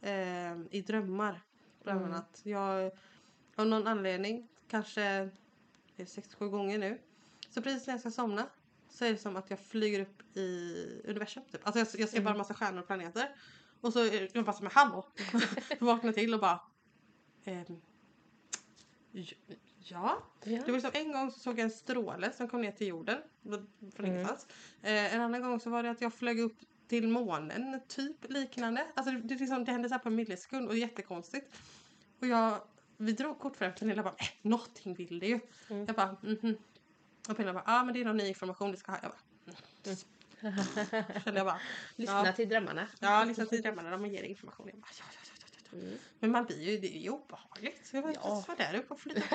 Eh, 0.00 0.56
I 0.70 0.84
drömmar 0.86 1.40
bland 1.82 2.00
Mm. 2.00 2.12
annat. 2.12 2.40
Jag, 2.44 2.92
av 3.56 3.66
någon 3.66 3.86
anledning, 3.86 4.48
kanske 4.68 5.30
det 5.96 6.02
är 6.02 6.06
sex, 6.06 6.34
sju 6.34 6.48
gånger 6.48 6.78
nu. 6.78 6.98
Så 7.50 7.62
precis 7.62 7.86
när 7.86 7.94
jag 7.94 8.00
ska 8.00 8.10
somna 8.10 8.48
så 8.88 9.04
är 9.04 9.12
det 9.12 9.18
som 9.18 9.36
att 9.36 9.50
jag 9.50 9.60
flyger 9.60 10.00
upp 10.00 10.36
i 10.36 10.74
universum. 11.04 11.42
Typ. 11.52 11.66
Alltså 11.66 11.78
jag, 11.78 12.00
jag 12.00 12.08
ser 12.08 12.20
bara 12.20 12.30
en 12.30 12.38
massa 12.38 12.54
stjärnor 12.54 12.80
och 12.80 12.86
planeter. 12.86 13.36
Och 13.80 13.92
så 13.92 13.98
är 14.00 14.30
jag 14.32 14.44
bara 14.44 14.52
som 14.56 14.66
hallå. 14.72 15.06
Vaknar 15.80 16.12
till 16.12 16.34
och 16.34 16.40
bara 16.40 16.60
ehm, 17.44 17.80
Ja. 19.78 20.22
Ja. 20.44 20.62
Det 20.64 20.66
var 20.66 20.72
liksom 20.72 20.90
en 20.94 21.12
gång 21.12 21.30
så 21.30 21.38
såg 21.38 21.58
jag 21.58 21.64
en 21.64 21.70
stråle 21.70 22.32
som 22.32 22.48
kom 22.48 22.60
ner 22.60 22.72
till 22.72 22.86
jorden. 22.86 23.18
Från 23.42 23.66
Mm. 23.98 24.12
ingenstans. 24.12 24.46
Eh, 24.82 25.14
en 25.14 25.20
annan 25.20 25.42
gång 25.42 25.60
så 25.60 25.70
var 25.70 25.82
det 25.82 25.90
att 25.90 26.00
jag 26.00 26.14
flög 26.14 26.40
upp 26.40 26.58
till 26.88 27.08
månen. 27.08 27.80
Typ 27.88 28.16
liknande. 28.28 28.86
Alltså 28.94 29.12
det, 29.12 29.20
det, 29.20 29.34
liksom, 29.34 29.64
det 29.64 29.72
hände 29.72 29.88
så 29.88 29.94
här 29.94 30.02
på 30.02 30.08
en 30.08 30.14
millisekund 30.14 30.68
och 30.68 30.76
jättekonstigt. 30.76 31.54
Och 32.20 32.26
jag, 32.26 32.60
vi 32.96 33.12
drog 33.12 33.38
kort 33.38 33.56
för 33.56 33.64
det 33.64 33.70
Pernilla 33.72 34.02
bara 34.02 34.14
äh, 34.18 34.26
någonting 34.42 34.94
vill 34.94 35.18
det 35.18 35.26
ju. 35.26 35.40
Mm. 35.70 35.86
Jag 35.86 35.96
bara 35.96 36.16
mhm. 36.22 36.56
Och 37.28 37.36
Pernilla 37.36 37.52
bara 37.52 37.64
ja 37.66 37.80
ah, 37.80 37.84
men 37.84 37.94
det 37.94 38.00
är 38.00 38.04
någon 38.04 38.16
ny 38.16 38.28
information 38.28 38.70
vi 38.70 38.76
ska 38.76 38.92
ha. 38.92 38.98
Jag 39.02 39.10
bara 39.10 39.20
mm. 39.84 41.36
Jag 41.36 41.46
bara 41.46 41.60
Lyssna 41.96 42.26
Ja. 42.26 42.32
till 42.32 42.48
drömmarna. 42.48 42.88
ja 43.00 43.24
lyssna 43.24 43.46
till 43.46 43.62
drömmarna 43.62 43.90
de 43.90 44.06
ger 44.06 44.22
information. 44.22 44.68
Jag 44.68 44.78
bara, 44.80 44.88
ja, 44.98 45.04
ja, 45.12 45.20
ja, 45.24 45.32
ja, 45.40 45.58
ja. 45.72 45.78
Mm. 45.78 45.98
Men 46.20 46.30
man 46.30 46.44
blir 46.44 46.62
ju, 46.62 46.78
det 46.78 46.96
är 46.96 47.00
ju 47.00 47.10
obehagligt. 47.10 47.90
Jag 47.92 48.02
var 48.02 48.12
Ja. 48.14 48.44
där 48.58 48.74
uppe 48.74 48.94
och 48.94 49.00
flög. 49.00 49.22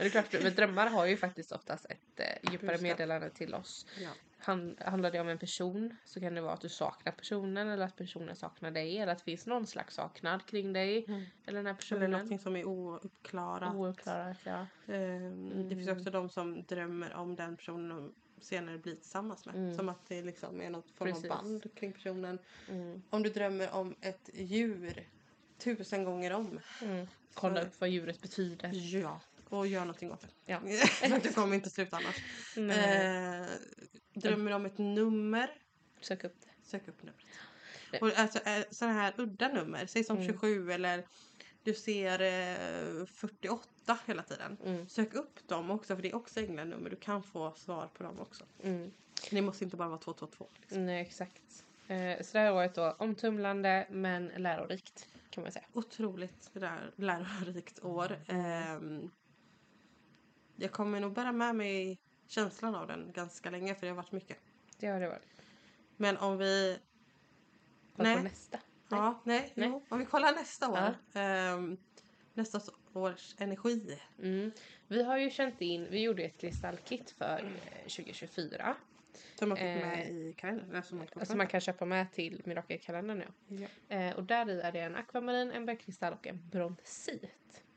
Men 0.00 0.10
det 0.10 0.18
är 0.18 0.22
klart, 0.22 0.42
men 0.42 0.54
drömmar 0.54 0.86
har 0.86 1.06
ju 1.06 1.16
faktiskt 1.16 1.52
oftast 1.52 1.84
ett 1.84 2.20
eh, 2.20 2.52
djupare 2.52 2.78
meddelande 2.78 3.30
till 3.30 3.54
oss. 3.54 3.86
Ja. 3.98 4.10
Han, 4.42 4.76
handlar 4.80 5.10
det 5.10 5.20
om 5.20 5.28
en 5.28 5.38
person 5.38 5.96
så 6.04 6.20
kan 6.20 6.34
det 6.34 6.40
vara 6.40 6.52
att 6.52 6.60
du 6.60 6.68
saknar 6.68 7.12
personen 7.12 7.68
eller 7.68 7.84
att 7.84 7.96
personen 7.96 8.36
saknar 8.36 8.70
dig 8.70 8.98
eller 8.98 9.12
att 9.12 9.18
det 9.18 9.24
finns 9.24 9.46
någon 9.46 9.66
slags 9.66 9.94
saknad 9.94 10.46
kring 10.46 10.72
dig 10.72 11.04
Mm. 11.08 11.22
eller 11.46 11.56
den 11.58 11.66
här 11.66 11.72
Eller 11.72 11.74
personen. 11.74 12.10
någonting 12.10 12.38
som 12.38 12.56
är 12.56 12.64
ouppklarat. 12.64 13.74
Ouppklarat, 13.74 14.36
ja. 14.44 14.66
Ehm, 14.94 15.68
Det 15.68 15.74
finns 15.76 15.88
Mm. 15.88 15.98
också 15.98 16.10
de 16.10 16.28
som 16.28 16.62
drömmer 16.62 17.14
om 17.14 17.36
den 17.36 17.56
personen 17.56 17.88
de 17.88 18.12
senare 18.44 18.78
blir 18.78 18.94
tillsammans 18.94 19.46
med. 19.46 19.54
Mm. 19.54 19.74
Som 19.74 19.88
att 19.88 20.08
det 20.08 20.22
liksom 20.22 20.60
är 20.60 20.70
något 20.70 20.90
form 20.90 21.12
av 21.12 21.22
band 21.28 21.74
kring 21.74 21.92
personen. 21.92 22.38
Mm. 22.68 23.02
Om 23.10 23.22
du 23.22 23.30
drömmer 23.30 23.74
om 23.74 23.94
ett 24.00 24.30
djur 24.34 25.08
tusen 25.58 26.04
gånger 26.04 26.32
om. 26.32 26.60
Mm. 26.82 27.06
Kolla 27.34 27.60
Så- 27.60 27.66
upp 27.66 27.80
vad 27.80 27.88
djuret 27.90 28.20
betyder. 28.22 28.70
Ja. 28.72 29.20
Och 29.50 29.66
gör 29.66 29.80
någonting 29.80 30.12
åt 30.12 30.20
det. 30.20 30.28
Ja. 30.46 30.60
det 31.22 31.34
kommer 31.34 31.54
inte 31.54 31.70
sluta 31.70 31.96
annars. 31.96 32.16
Eh, 32.56 33.46
drömmer 34.14 34.52
om 34.52 34.66
ett 34.66 34.78
nummer. 34.78 35.50
Sök 36.00 36.24
upp 36.24 36.40
det. 36.40 36.68
Sök 36.68 36.88
upp 36.88 37.02
numret. 37.02 37.26
Nej. 37.92 38.00
Och 38.00 38.18
alltså, 38.18 38.38
eh, 38.38 38.64
sådana 38.70 38.94
här 38.94 39.14
udda 39.16 39.48
nummer. 39.48 39.86
Säg 39.86 40.04
som 40.04 40.16
Mm. 40.16 40.28
27 40.28 40.72
eller 40.72 41.04
du 41.62 41.74
ser 41.74 42.20
eh, 42.20 43.06
48 43.06 43.98
hela 44.06 44.22
tiden. 44.22 44.56
Mm. 44.64 44.88
Sök 44.88 45.14
upp 45.14 45.48
dem 45.48 45.70
också 45.70 45.94
för 45.96 46.02
det 46.02 46.10
är 46.10 46.14
också 46.14 46.40
änglanummer. 46.40 46.90
Du 46.90 46.96
kan 46.96 47.22
få 47.22 47.52
svar 47.56 47.88
på 47.94 48.02
dem 48.02 48.20
också. 48.20 48.44
Mm. 48.62 48.90
Det 49.30 49.42
måste 49.42 49.64
inte 49.64 49.76
bara 49.76 49.88
vara 49.88 49.98
222. 49.98 50.48
Liksom. 50.60 50.86
Nej, 50.86 51.00
exakt. 51.00 51.64
Eh, 51.88 52.22
så 52.22 52.32
det 52.32 52.38
här 52.38 52.52
året 52.52 52.74
då 52.74 52.96
omtumlande 52.98 53.86
men 53.90 54.26
lärorikt 54.36 55.08
kan 55.30 55.42
man 55.42 55.52
säga. 55.52 55.64
Otroligt 55.72 56.50
lär, 56.52 56.92
lärorikt 56.96 57.84
år. 57.84 58.16
Mm. 58.28 59.10
Jag 60.60 60.72
kommer 60.72 61.00
nog 61.00 61.12
bära 61.12 61.32
med 61.32 61.56
mig 61.56 61.98
känslan 62.26 62.74
av 62.74 62.86
den 62.86 63.12
ganska 63.12 63.50
länge 63.50 63.74
för 63.74 63.80
det 63.86 63.88
har 63.92 63.96
varit 63.96 64.12
mycket. 64.12 64.36
Det 64.78 64.86
har 64.86 65.00
det 65.00 65.08
varit. 65.08 65.42
Men 65.96 66.16
om 66.16 66.38
vi... 66.38 66.78
Kolla 67.96 68.08
Nej. 68.08 68.16
på 68.16 68.22
nästa. 68.22 68.58
Nej. 68.88 69.00
Ja, 69.00 69.20
nej, 69.24 69.52
Nej. 69.54 69.68
Jo, 69.68 69.84
om 69.88 69.98
vi 69.98 70.04
kollar 70.04 70.32
nästa 70.32 70.70
år. 70.70 70.94
ehm, 71.20 71.76
nästa 72.34 72.60
års 72.92 73.34
energi. 73.38 73.98
Mm. 74.18 74.52
Vi 74.88 75.02
har 75.02 75.18
ju 75.18 75.30
känt 75.30 75.60
in, 75.60 75.86
vi 75.90 76.02
gjorde 76.02 76.22
ett 76.22 76.38
kristallkit 76.40 77.10
för 77.10 77.38
eh, 77.38 77.80
2024. 77.82 78.76
Som 79.38 79.48
man 79.48 79.58
fick 79.58 79.66
Eh, 79.66 79.86
med 79.86 80.10
i 80.10 80.32
kalendern. 80.36 80.82
Som 80.82 80.98
man, 80.98 81.06
Alltså 81.16 81.36
man 81.36 81.46
kan 81.46 81.60
köpa 81.60 81.84
med 81.84 82.12
till 82.12 82.42
mirakelkalendern 82.44 83.18
nu. 83.18 83.26
ja. 83.88 83.96
Eh, 83.96 84.16
och 84.16 84.24
där 84.24 84.50
i 84.50 84.60
är 84.60 84.72
det 84.72 84.80
en 84.80 84.96
akvamarin, 84.96 85.50
en 85.50 85.66
bergkristall 85.66 86.12
och 86.12 86.26
en 86.26 86.48
bronsit. 86.50 87.24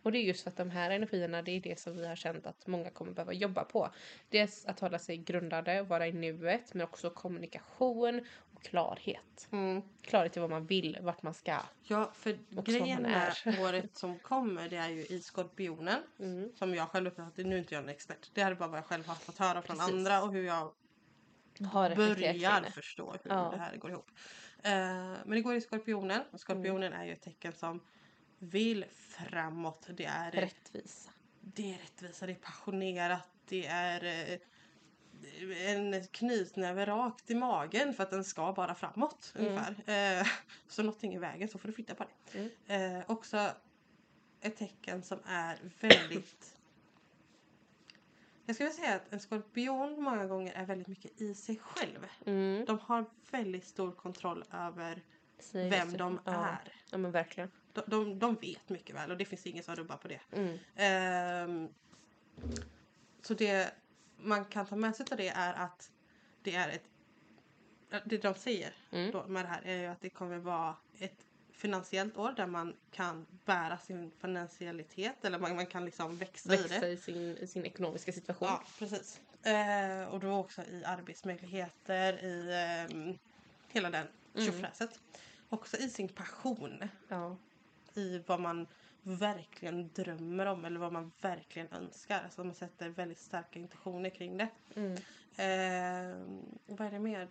Och 0.03 0.11
det 0.11 0.17
är 0.17 0.23
just 0.23 0.43
för 0.43 0.49
att 0.49 0.57
de 0.57 0.69
här 0.69 0.89
energierna, 0.91 1.41
det 1.41 1.51
är 1.51 1.61
det 1.61 1.79
som 1.79 1.97
vi 1.97 2.07
har 2.07 2.15
känt 2.15 2.45
att 2.47 2.67
många 2.67 2.89
kommer 2.89 3.11
behöva 3.11 3.33
jobba 3.33 3.63
på. 3.63 3.89
Dels 4.29 4.65
att 4.65 4.79
hålla 4.79 4.99
sig 4.99 5.17
grundade 5.17 5.81
och 5.81 5.87
vara 5.87 6.07
i 6.07 6.11
nuet, 6.11 6.73
men 6.73 6.83
också 6.87 7.09
kommunikation 7.09 8.25
och 8.53 8.63
klarhet. 8.63 9.47
Mm. 9.51 9.81
Klarhet 10.01 10.37
i 10.37 10.39
vad 10.39 10.49
man 10.49 10.65
vill, 10.65 10.97
vart 11.01 11.21
man 11.23 11.33
ska. 11.33 11.57
ja, 11.83 12.11
för 12.13 12.37
grejen 12.63 13.05
är. 13.05 13.33
året 13.61 13.97
som 13.97 14.19
kommer 14.19 14.69
det 14.69 14.77
är 14.77 14.89
ju 14.89 15.05
i 15.05 15.21
Skorpionen. 15.21 15.99
Mm. 16.19 16.51
Som 16.55 16.75
jag 16.75 16.89
själv 16.89 17.07
uppfattat, 17.07 17.37
nu 17.37 17.55
är 17.55 17.59
inte 17.59 17.73
jag 17.73 17.83
en 17.83 17.89
expert. 17.89 18.31
Det 18.33 18.43
här 18.43 18.51
är 18.51 18.55
bara 18.55 18.69
vad 18.69 18.77
jag 18.77 18.85
själv 18.85 19.05
har 19.07 19.15
fått 19.15 19.37
höra 19.37 19.61
från 19.61 19.77
Precis. 19.77 19.93
andra 19.93 20.23
och 20.23 20.31
hur 20.33 20.43
jag 20.45 20.71
Har 21.71 21.95
börjar 21.95 22.69
förstå 22.71 23.11
hur 23.23 23.31
Ja. 23.31 23.49
det 23.51 23.57
här 23.57 23.77
går 23.77 23.91
ihop. 23.91 24.11
Eh, 24.63 24.71
men 25.25 25.29
det 25.29 25.41
går 25.41 25.55
i 25.55 25.61
Skorpionen. 25.61 26.21
Och 26.31 26.39
Skorpionen 26.39 26.93
Mm. 26.93 26.99
är 27.01 27.05
ju 27.05 27.13
ett 27.13 27.21
tecken 27.21 27.53
som 27.53 27.79
vill 28.43 28.85
framåt. 28.93 29.87
Det 29.89 30.05
är, 30.05 30.31
Rättvisa. 30.31 31.11
det 31.41 31.73
är 31.73 31.77
rättvisa, 31.77 32.25
det 32.25 32.31
är 32.31 32.35
passionerat, 32.35 33.29
det 33.47 33.65
är 33.65 34.03
eh, 34.31 34.39
en 35.67 36.07
knytnäve 36.07 36.85
rakt 36.85 37.31
i 37.31 37.35
magen 37.35 37.93
för 37.93 38.03
att 38.03 38.09
den 38.11 38.23
ska 38.23 38.53
bara 38.53 38.75
framåt 38.75 39.33
Mm. 39.35 39.47
ungefär. 39.47 40.19
Eh, 40.21 40.27
så 40.67 40.83
någonting 40.83 41.13
i 41.13 41.17
vägen 41.19 41.47
så 41.47 41.57
får 41.57 41.67
du 41.67 41.73
flytta 41.73 41.95
på 41.95 42.05
det. 42.31 42.39
Mm. 42.67 42.95
Eh, 42.97 43.03
också 43.07 43.49
ett 44.41 44.57
tecken 44.57 45.03
som 45.03 45.19
är 45.25 45.57
väldigt 45.79 46.55
Jag 48.45 48.55
skulle 48.55 48.69
säga 48.69 48.95
att 48.95 49.13
en 49.13 49.19
skorpion 49.19 50.01
många 50.01 50.25
gånger 50.25 50.53
är 50.53 50.65
väldigt 50.65 50.87
mycket 50.87 51.21
i 51.21 51.35
sig 51.35 51.57
själv. 51.59 52.07
Mm. 52.25 52.65
De 52.65 52.79
har 52.79 53.05
väldigt 53.31 53.65
stor 53.67 53.91
kontroll 53.91 54.43
över 54.51 55.01
Säg 55.39 55.69
vem 55.69 55.97
de 55.97 56.19
ja. 56.25 56.31
är. 56.31 56.73
Ja 56.89 56.97
men 56.97 57.11
verkligen. 57.11 57.51
De, 57.73 57.83
de, 57.87 58.19
de 58.19 58.35
vet 58.35 58.69
mycket 58.69 58.95
väl 58.95 59.11
och 59.11 59.17
det 59.17 59.25
finns 59.25 59.45
ingen 59.47 59.63
som 59.63 59.75
rubbar 59.75 59.97
på 59.97 60.07
det. 60.07 60.19
Mm. 60.31 60.57
Ehm, 60.75 61.69
så 63.21 63.33
det 63.33 63.73
man 64.17 64.45
kan 64.45 64.65
ta 64.65 64.75
med 64.75 64.95
sig 64.95 65.05
av 65.11 65.17
det 65.17 65.29
är 65.29 65.53
att 65.53 65.91
det 66.43 66.55
är 66.55 66.69
ett... 66.69 66.83
Det 68.05 68.17
de 68.17 68.33
säger 68.33 68.73
Mm. 68.91 69.11
då 69.11 69.27
med 69.27 69.45
det 69.45 69.49
här 69.49 69.61
är 69.65 69.77
ju 69.77 69.85
att 69.85 70.01
det 70.01 70.09
kommer 70.09 70.37
vara 70.37 70.75
ett 70.99 71.25
finansiellt 71.51 72.17
år 72.17 72.31
där 72.31 72.47
man 72.47 72.75
kan 72.91 73.25
bära 73.45 73.77
sin 73.77 74.11
finansialitet 74.21 75.25
eller 75.25 75.39
man, 75.39 75.55
man 75.55 75.65
kan 75.65 75.85
liksom 75.85 76.17
växa, 76.17 76.53
i 76.53 76.57
det. 76.57 76.63
Växa 76.63 76.87
i 76.87 76.97
sin, 76.97 77.47
sin 77.47 77.65
ekonomiska 77.65 78.11
situation. 78.11 78.47
Ja, 78.47 78.63
precis. 78.79 79.21
Eh, 79.43 80.13
och 80.13 80.19
då 80.19 80.33
också 80.35 80.61
i 80.61 80.83
arbetsmöjligheter, 80.85 82.23
i 82.23 82.49
ehm, 82.91 83.17
hela 83.67 83.89
den. 83.89 84.07
Tjofräset. 84.35 84.99
Också 85.49 85.77
i 85.77 85.89
sin 85.89 86.09
passion, 86.09 86.83
Ja. 87.07 87.37
i 87.93 88.17
vad 88.27 88.39
man 88.39 88.67
verkligen 89.01 89.89
drömmer 89.93 90.45
om 90.45 90.65
eller 90.65 90.79
vad 90.79 90.93
man 90.93 91.11
verkligen 91.21 91.67
önskar. 91.73 92.21
Alltså 92.23 92.43
man 92.43 92.55
sätter 92.55 92.89
väldigt 92.89 93.17
starka 93.19 93.59
intentioner 93.59 94.09
kring 94.09 94.37
det. 94.37 94.49
Mm. 94.75 94.91
Eh, 95.37 96.17
vad 96.65 96.87
är 96.87 96.91
det 96.91 96.99
mer? 96.99 97.27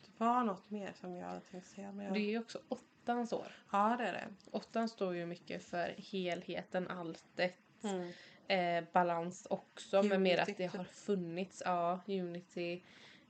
Det 0.00 0.24
var 0.24 0.44
något 0.44 0.70
mer 0.70 0.92
som 1.00 1.16
jag 1.16 1.40
tänkte 1.50 1.70
säga. 1.70 1.92
Men 1.92 2.04
jag... 2.06 2.14
Det 2.14 2.20
är 2.20 2.30
ju 2.30 2.38
också 2.38 2.60
åttans 2.68 3.32
år. 3.32 3.46
Ja, 3.72 3.96
det 3.98 4.04
är 4.04 4.12
det. 4.12 4.28
Åttan 4.50 4.88
står 4.88 5.14
ju 5.14 5.26
mycket 5.26 5.64
för 5.64 5.94
helheten, 5.98 6.88
alltet, 6.88 7.54
Mm. 7.82 8.12
eh, 8.48 8.90
balans 8.92 9.46
också. 9.50 10.02
Men 10.02 10.22
mer 10.22 10.36
Unity, 10.36 10.52
att 10.52 10.58
det 10.58 10.66
har 10.78 10.84
funnits, 10.84 11.62
ja, 11.64 12.00
unity. 12.06 12.82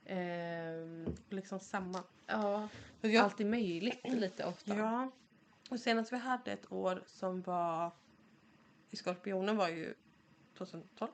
ehm, 0.07 1.16
Liksom 1.28 1.61
samma. 1.61 2.03
Ja, 2.28 2.68
jag, 3.00 3.16
allt 3.16 3.40
är 3.40 3.44
möjligt 3.44 4.00
lite 4.04 4.44
ofta. 4.44 4.76
Ja. 4.76 5.10
Och 5.70 5.80
senast 5.80 6.12
vi 6.12 6.16
hade 6.16 6.52
ett 6.52 6.72
år 6.72 7.02
som 7.06 7.42
var 7.42 7.90
i 8.90 8.96
Skorpionen 8.96 9.56
var 9.56 9.68
ju 9.68 9.94
2012. 10.58 11.12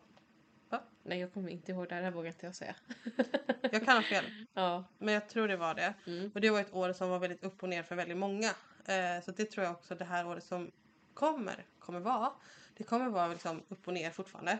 Nej 1.06 1.18
jag 1.18 1.32
kommer 1.32 1.48
inte 1.50 1.72
ihåg 1.72 1.88
det 1.88 1.94
här, 1.94 2.02
det 2.02 2.06
här 2.06 2.12
vågar 2.14 2.28
inte 2.28 2.46
jag 2.46 2.54
säga. 2.54 2.74
Jag 3.72 3.84
kan 3.84 3.96
ha 3.96 4.02
fel, 4.02 4.24
Ja. 4.54 4.84
men 4.98 5.14
jag 5.14 5.28
tror 5.28 5.48
det 5.48 5.56
var 5.56 5.74
det. 5.74 5.94
Mm. 6.06 6.30
Och 6.34 6.40
det 6.40 6.50
var 6.50 6.60
ett 6.60 6.74
år 6.74 6.92
som 6.92 7.10
var 7.10 7.18
väldigt 7.18 7.44
upp 7.44 7.62
och 7.62 7.68
ner 7.68 7.82
för 7.82 7.96
väldigt 7.96 8.16
många. 8.16 8.48
Eh, 8.86 9.24
så 9.24 9.30
det 9.30 9.44
tror 9.44 9.64
jag 9.64 9.72
också 9.72 9.94
det 9.94 10.04
här 10.04 10.26
året 10.26 10.44
som 10.44 10.70
kommer, 11.14 11.64
kommer 11.78 12.00
vara. 12.00 12.32
Det 12.76 12.84
kommer 12.84 13.08
vara 13.08 13.28
liksom 13.28 13.62
upp 13.68 13.88
och 13.88 13.94
ner 13.94 14.10
fortfarande. 14.10 14.58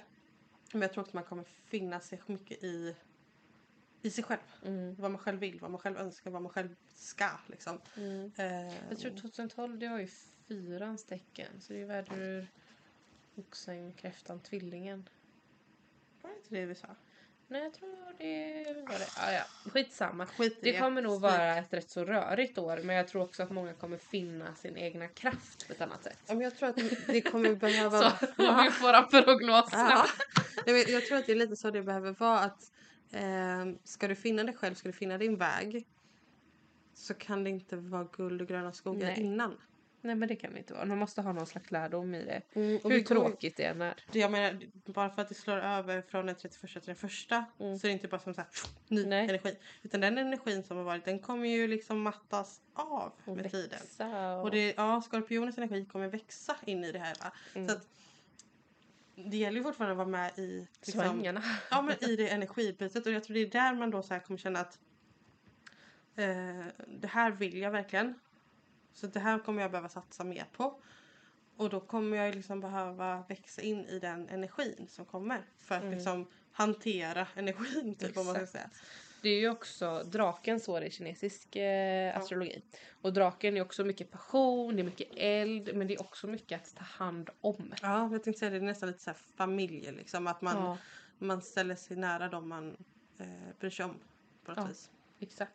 Men 0.73 0.83
jag 0.83 0.93
tror 0.93 1.03
också 1.05 1.17
man 1.17 1.25
kommer 1.25 1.45
finna 1.45 2.01
sig 2.01 2.21
mycket 2.27 2.65
i, 2.65 2.97
i 4.05 4.11
sig 4.11 4.25
själv. 4.25 4.41
Mm. 4.65 4.95
Vad 4.99 5.11
man 5.11 5.19
själv 5.19 5.39
vill, 5.41 5.61
vad 5.61 5.71
man 5.71 5.81
själv 5.81 5.97
önskar, 5.99 6.31
vad 6.31 6.43
man 6.43 6.53
själv 6.53 6.75
ska 6.95 7.29
liksom. 7.47 7.81
Mm. 7.97 8.33
Eh, 8.37 8.75
Jag 8.89 8.99
tror 8.99 9.11
2012 9.17 9.79
det 9.79 9.89
var 9.89 9.99
ju 9.99 10.09
fyrans 10.49 11.05
tecken. 11.05 11.61
Så 11.61 11.73
det 11.73 11.81
är 11.81 11.87
väder 11.87 12.47
oxen, 13.37 13.93
kräftan, 13.93 14.41
tvillingen. 14.41 15.09
var 16.23 16.31
det 16.31 16.37
inte 16.37 16.55
det 16.55 16.67
vi 16.67 16.75
sa? 16.75 16.89
Nej 17.49 17.63
jag 17.63 17.75
tror 17.75 17.89
det 18.19 18.83
var 18.89 18.99
det. 18.99 19.07
Ah, 19.17 19.33
ja, 19.33 19.71
skitsamma. 19.71 20.27
Skit 20.27 20.59
Det 20.63 20.79
kommer 20.79 21.03
nog 21.03 21.21
vara 21.21 21.57
ett 21.57 21.73
rätt 21.73 21.91
så 21.91 22.05
rörigt 22.05 22.59
år 22.59 22.81
men 22.85 22.97
jag 22.97 23.09
tror 23.09 23.23
också 23.23 23.43
att 23.43 23.51
många 23.51 23.75
kommer 23.75 23.97
finna 23.99 24.55
sin 24.55 24.77
egna 24.77 25.09
kraft 25.09 25.67
på 25.67 25.73
ett 25.73 25.81
annat 25.81 26.05
sätt. 26.05 26.19
Ja, 26.27 26.35
men 26.35 26.41
jag 26.43 26.57
tror 26.57 26.69
att 26.69 26.77
det 27.07 27.21
kommer 27.21 27.55
behöva... 27.67 28.01
Så 28.01 28.07
om 28.27 28.35
vi 28.65 28.71
får 28.71 28.87
våra 28.87 29.03
prognoser. 29.03 29.79
Ja. 29.79 30.07
Nej, 30.67 30.85
men 30.85 30.93
jag 30.95 31.07
tror 31.07 31.19
att 31.19 31.27
det 31.27 31.33
är 31.33 31.37
lite 31.37 31.57
så 31.57 31.71
det 31.71 31.83
behöver 31.83 32.13
vara. 32.13 32.39
att 32.41 32.71
eh, 33.13 33.67
Ska 33.85 34.09
du 34.09 34.15
finna 34.15 34.45
dig 34.45 34.55
själv, 34.55 34.75
ska 34.75 34.89
du 34.89 34.93
finna 34.93 35.19
din 35.19 35.37
väg 35.37 35.87
så 36.95 37.15
kan 37.15 37.45
det 37.45 37.51
inte 37.51 37.77
vara 37.77 38.05
guld 38.13 38.43
och 38.43 38.49
gröna 38.49 38.73
skogar 38.73 39.07
Nej. 39.07 39.21
innan. 39.21 39.57
Nej 40.01 40.15
men 40.15 40.29
det 40.29 40.37
kan 40.37 40.53
det 40.53 40.59
inte 40.59 40.75
vara. 40.75 40.85
Man 40.85 40.99
måste 40.99 41.23
ha 41.23 41.33
någon 41.33 41.47
slags 41.47 41.71
lärdom 41.71 42.15
i 42.15 42.25
det. 42.25 42.43
Mm, 42.53 42.69
Hur 42.73 42.79
kommer- 42.81 43.01
tråkigt 43.01 43.57
det 43.57 43.65
än 43.65 43.83
är. 43.83 43.95
Jag 44.13 44.31
menar, 44.31 44.61
bara 44.85 45.11
för 45.11 45.23
att 45.23 45.29
det 45.29 45.35
slår 45.35 45.57
över 45.57 46.03
från 46.03 46.27
den 46.27 46.35
31 46.35 46.73
till 46.73 46.81
den 46.87 46.97
första 46.97 47.45
Mm. 47.61 47.79
så 47.79 47.87
är 47.87 47.89
det 47.89 47.93
inte 47.93 48.09
bara 48.09 48.21
som 48.21 48.35
så 48.35 48.41
här, 48.41 48.49
ny 48.89 49.07
Nej. 49.07 49.25
energi. 49.29 49.59
Utan 49.83 50.01
den 50.01 50.19
energin 50.19 50.63
som 50.65 50.77
har 50.77 50.85
varit 50.85 51.05
den 51.05 51.19
kommer 51.19 51.49
ju 51.49 51.67
liksom 51.67 52.03
mattas 52.03 52.61
av 52.75 53.13
Och 53.25 53.37
med 53.37 53.51
tiden. 53.51 53.71
växa 53.81 54.33
och... 54.37 54.43
Och 54.45 54.51
det, 54.51 54.75
ja, 54.77 55.03
skorpionens 55.03 55.59
energi 55.59 55.85
kommer 55.85 56.09
växa 56.09 56.57
in 56.65 56.85
i 56.85 56.93
det 56.93 56.99
här. 56.99 57.17
Mm. 57.55 57.69
Så 57.69 57.75
att 57.75 57.89
det 59.17 59.37
gäller 59.37 59.57
ju 59.57 59.63
fortfarande 59.63 59.93
att 59.93 59.97
vara 59.99 60.09
med 60.09 60.39
i 60.39 60.69
liksom, 60.81 61.01
Svängarna. 61.01 61.43
Ja 61.71 61.83
men 61.83 62.05
i 62.11 62.17
det 62.17 62.29
energibytet 62.29 63.07
och 63.07 63.13
jag 63.13 63.25
tror 63.25 63.35
det 63.35 63.41
är 63.41 63.51
där 63.51 63.75
man 63.75 63.91
då 63.91 64.03
så 64.03 64.21
kommer 64.21 64.39
känna 64.39 64.61
att 64.61 64.79
eh, 66.17 66.65
det 66.87 67.09
här 67.09 67.31
vill 67.31 67.59
jag 67.59 67.71
verkligen. 67.71 68.15
Så 68.93 69.07
det 69.07 69.21
här 69.21 69.39
kommer 69.39 69.63
jag 69.63 69.71
behöva 69.71 69.89
satsa 69.89 70.25
mer 70.25 70.47
på. 70.53 70.81
Och 71.57 71.71
då 71.71 71.81
kommer 71.81 72.17
jag 72.17 72.35
liksom 72.35 72.61
behöva 72.61 73.25
växa 73.29 73.63
in 73.63 73.85
i 73.87 73.99
den 73.99 74.29
energin 74.29 74.87
som 74.89 75.05
kommer. 75.05 75.43
För 75.59 75.75
att 75.75 75.83
Mm. 75.83 75.95
liksom 75.95 76.27
hantera 76.53 77.27
energin 77.35 77.95
typ 77.95 78.17
om 78.17 78.27
man 78.27 78.35
ska 78.35 78.47
säga. 78.47 78.71
Det 79.25 79.31
är 79.31 79.41
ju 79.41 79.49
också 79.51 80.03
drakens 80.07 80.69
år 80.69 80.83
i 80.83 80.91
kinesisk 80.91 81.57
eh, 81.57 82.17
astrologi. 82.17 82.63
Och 83.03 83.13
draken 83.13 83.57
är 83.57 83.61
också 83.63 83.85
mycket 83.85 84.11
passion, 84.11 84.77
det 84.77 84.83
är 84.83 84.85
mycket 84.85 85.09
eld 85.17 85.71
men 85.77 85.87
det 85.87 85.95
är 85.95 86.01
också 86.01 86.27
mycket 86.27 86.61
att 86.63 86.77
ta 86.77 86.85
hand 86.85 87.31
om. 87.41 87.75
Ja 87.83 88.09
jag 88.13 88.23
tänkte 88.23 88.39
säga 88.39 88.51
det 88.51 88.57
är 88.57 88.61
nästan 88.61 88.89
lite 88.89 89.03
så 89.03 89.11
här 89.11 89.19
familj 89.37 89.93
liksom. 89.93 90.27
Att 90.27 90.43
man, 90.43 90.57
Ja, 90.57 90.79
man 91.19 91.43
ställer 91.43 91.75
sig 91.77 91.97
nära 91.97 92.29
dem 92.29 92.49
man 92.49 92.77
eh, 93.19 93.27
bryr 93.61 93.71
sig 93.71 93.85
om. 93.85 93.95
På 94.45 94.51
något 94.53 94.59
Ja. 94.59 94.67
vis. 94.67 94.91
exakt. 95.21 95.53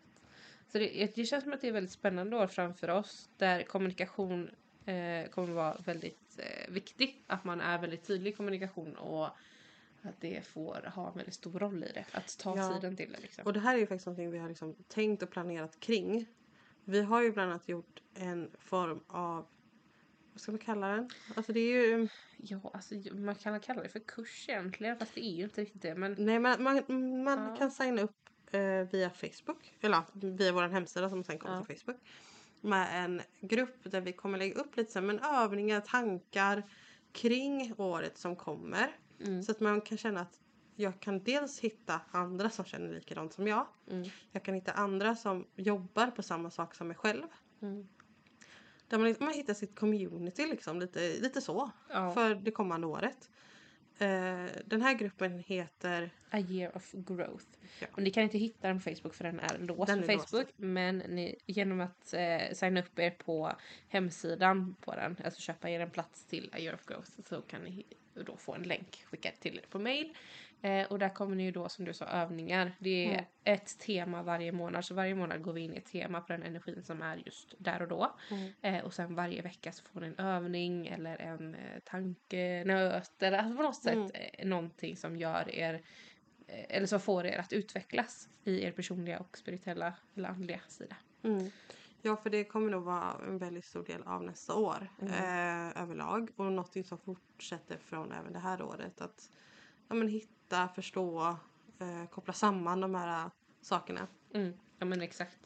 Så 0.72 0.78
det, 0.78 1.16
det 1.16 1.26
känns 1.26 1.44
som 1.44 1.54
att 1.54 1.62
det 1.62 1.68
är 1.68 1.72
väldigt 1.72 1.92
spännande 1.94 2.38
år 2.38 2.48
framför 2.48 2.88
oss 2.90 3.30
där 3.38 3.64
kommunikation 3.64 4.50
eh, 4.86 5.30
kommer 5.30 5.54
vara 5.54 5.78
väldigt 5.86 6.40
eh, 6.40 6.72
viktig. 6.74 7.24
Att 7.28 7.44
man 7.44 7.62
är 7.62 7.78
väldigt 7.78 8.08
tydlig 8.08 8.32
i 8.32 8.36
kommunikation 8.36 8.96
och 8.96 9.30
att 10.04 10.22
det 10.22 10.48
får 10.48 10.92
ha 10.96 11.08
en 11.12 11.16
väldigt 11.18 11.34
stor 11.34 11.60
roll 11.60 11.84
i 11.84 11.92
det. 11.94 12.06
Att 12.12 12.38
ta 12.40 12.58
Ja. 12.58 12.74
tiden 12.74 12.96
till 12.96 13.12
det 13.12 13.20
liksom. 13.20 13.46
Och 13.46 13.54
det 13.54 13.60
här 13.60 13.76
är 13.76 13.80
ju 13.80 13.88
faktiskt 13.88 14.06
någonting 14.06 14.32
vi 14.32 14.38
har 14.38 14.48
liksom 14.50 14.76
tänkt 14.88 15.24
och 15.24 15.30
planerat 15.30 15.80
kring. 15.80 16.26
Vi 16.84 17.02
har 17.02 17.22
ju 17.22 17.32
bland 17.32 17.52
annat 17.52 17.70
gjort 17.70 18.02
en 18.14 18.52
form 18.60 19.00
av, 19.08 19.48
vad 20.34 20.42
ska 20.42 20.52
man 20.52 20.60
kalla 20.60 20.88
den? 20.88 21.10
Alltså 21.36 21.54
det 21.54 21.60
är 21.60 21.88
ju, 21.88 22.08
Ja, 22.38 22.60
alltså 22.74 22.96
man 23.14 23.36
kan 23.36 23.60
kalla 23.60 23.84
det 23.84 23.90
för 23.90 24.00
kurs 24.00 24.46
egentligen 24.50 24.98
fast 24.98 25.16
det 25.16 25.26
är 25.26 25.36
ju 25.36 25.44
inte 25.44 25.62
riktigt 25.62 25.82
det. 25.82 25.96
Men 25.96 26.16
nej 26.20 26.40
man, 26.40 26.64
man, 26.64 26.84
man 27.24 27.40
Ja. 27.50 27.56
kan 27.56 27.72
signa 27.72 28.02
upp 28.02 28.30
eh, 28.52 28.62
via 28.92 29.10
Facebook, 29.10 29.74
eller 29.82 30.04
via 30.38 30.52
vår 30.52 30.68
hemsida 30.68 31.10
som 31.10 31.24
sen 31.24 31.40
kommer 31.40 31.56
Ja. 31.56 31.66
till 31.66 31.78
Facebook. 31.80 32.02
Med 32.62 33.04
en 33.06 33.22
grupp 33.42 33.78
där 33.84 34.02
vi 34.02 34.14
kommer 34.14 34.38
lägga 34.38 34.56
upp 34.62 34.78
lite 34.78 34.92
så 34.92 35.00
här, 35.00 35.06
men 35.08 35.20
övningar, 35.20 35.82
tankar 35.82 36.64
kring 37.12 37.74
året 37.78 38.18
som 38.18 38.36
kommer. 38.36 38.96
Mm, 39.26 39.44
Så 39.44 39.52
att 39.52 39.60
man 39.60 39.82
kan 39.82 39.98
känna 39.98 40.22
att 40.22 40.40
jag 40.76 41.00
kan 41.00 41.24
dels 41.24 41.60
hitta 41.60 42.02
andra 42.12 42.50
som 42.50 42.66
känner 42.66 42.94
likadant 42.94 43.34
som 43.34 43.48
jag. 43.48 43.68
mm, 43.92 44.10
Jag 44.32 44.44
kan 44.44 44.56
hitta 44.56 44.72
andra 44.72 45.16
som 45.16 45.48
jobbar 45.56 46.08
på 46.08 46.24
samma 46.24 46.50
sak 46.52 46.76
som 46.76 46.88
mig 46.88 46.98
själv. 46.98 47.24
mm. 47.62 47.88
Där 48.88 48.98
man, 48.98 49.16
man 49.20 49.34
hittar 49.34 49.54
sitt 49.54 49.76
community 49.76 50.46
liksom, 50.48 50.80
lite, 50.80 51.00
lite 51.20 51.42
så. 51.42 51.72
Ja. 51.90 52.12
För 52.14 52.36
det 52.36 52.52
kommande 52.52 52.88
året. 52.88 53.30
Eh, 53.98 54.46
den 54.66 54.82
här 54.82 54.94
gruppen 54.94 55.40
heter... 55.40 56.12
A 56.32 56.40
year 56.40 56.76
of 56.78 56.92
growth. 56.92 57.46
Ja. 57.80 57.88
Och 57.92 58.04
ni 58.04 58.12
kan 58.12 58.24
inte 58.24 58.38
hitta 58.38 58.68
den 58.68 58.78
på 58.78 58.84
Facebook 58.84 59.14
för 59.14 59.24
den 59.24 59.40
är 59.40 59.58
låst 59.60 59.88
Den 59.88 60.02
på 60.02 60.08
Facebook. 60.08 60.48
Men 60.56 60.98
ni, 60.98 61.36
genom 61.46 61.82
att 61.82 62.14
eh, 62.14 62.54
signa 62.54 62.80
upp 62.80 63.00
er 63.00 63.12
på 63.12 63.52
hemsidan 63.88 64.76
på 64.82 64.96
den, 64.96 65.18
alltså 65.26 65.42
köpa 65.42 65.70
er 65.70 65.80
en 65.80 65.92
plats 65.92 66.26
till 66.26 66.50
A 66.54 66.60
year 66.60 66.76
of 66.76 66.86
growth, 66.86 67.12
så 67.30 67.42
kan 67.42 67.62
ni 67.62 67.86
då 68.24 68.38
få 68.38 68.54
en 68.56 68.64
länk 68.64 69.04
skickad 69.06 69.34
till 69.40 69.58
er 69.58 69.66
på 69.70 69.80
mail. 69.80 70.14
Eh, 70.62 70.86
och 70.92 71.00
där 71.00 71.10
kommer 71.10 71.36
ni 71.36 71.44
ju 71.44 71.52
då 71.52 71.70
som 71.70 71.86
du 71.86 71.94
sa 71.94 72.06
övningar. 72.06 72.72
Det 72.80 73.06
är 73.06 73.12
Mm. 73.14 73.26
ett 73.44 73.80
tema 73.80 74.24
varje 74.24 74.52
månad. 74.52 74.86
Så 74.86 74.94
varje 74.94 75.16
månad 75.16 75.42
går 75.42 75.54
vi 75.54 75.62
in 75.62 75.74
i 75.74 75.78
ett 75.78 75.86
tema 75.86 76.22
på 76.22 76.34
den 76.34 76.44
energin 76.44 76.84
som 76.84 77.02
är 77.02 77.22
just 77.26 77.54
där 77.58 77.82
och 77.82 77.88
då. 77.88 78.16
Eh, 78.62 78.78
och 78.86 78.94
sen 78.94 79.16
varje 79.16 79.42
vecka 79.42 79.72
så 79.72 79.84
får 79.84 80.02
ni 80.02 80.08
en 80.08 80.20
övning 80.20 80.88
eller 80.88 81.18
en 81.22 81.56
eh, 81.56 81.80
tankenöt 81.86 83.24
eller 83.24 83.38
alltså 83.38 83.56
på 83.58 83.64
något 83.64 83.76
sätt 83.84 83.94
Mm. 83.94 84.12
eh, 84.14 84.46
någonting 84.48 84.98
som 84.98 85.18
gör 85.18 85.56
er 85.56 85.74
eh, 86.48 86.66
eller 86.70 86.88
som 86.88 87.00
får 87.00 87.26
er 87.26 87.38
att 87.38 87.54
utvecklas 87.54 88.30
i 88.44 88.64
er 88.64 88.72
personliga 88.72 89.20
och 89.20 89.38
spirituella 89.38 89.94
eller 90.16 90.30
andliga 90.30 90.60
sida. 90.68 90.96
Mm. 91.24 91.52
Ja, 92.02 92.18
för 92.18 92.30
det 92.30 92.44
kommer 92.44 92.72
nog 92.72 92.84
vara 92.84 93.16
en 93.28 93.38
väldigt 93.38 93.66
stor 93.66 93.84
del 93.84 94.04
av 94.04 94.24
nästa 94.24 94.56
år 94.56 94.90
Mm. 95.02 95.14
eh, 95.14 95.82
överlag. 95.84 96.30
Och 96.36 96.46
någonting 96.46 96.84
som 96.84 96.98
fortsätter 96.98 97.78
från 97.78 98.12
även 98.12 98.34
det 98.34 98.40
här 98.40 98.62
året. 98.62 99.02
Att 99.02 99.30
ja, 99.88 99.96
men 99.96 100.08
hitta, 100.08 100.68
förstå, 100.68 101.38
eh, 101.80 102.10
koppla 102.10 102.34
samman 102.34 102.82
de 102.82 102.96
här 102.96 103.26
eh, 103.26 103.32
sakerna. 103.62 104.08
Mm. 104.34 104.54
Ja 104.80 104.86
men 104.86 105.02
exakt. 105.02 105.38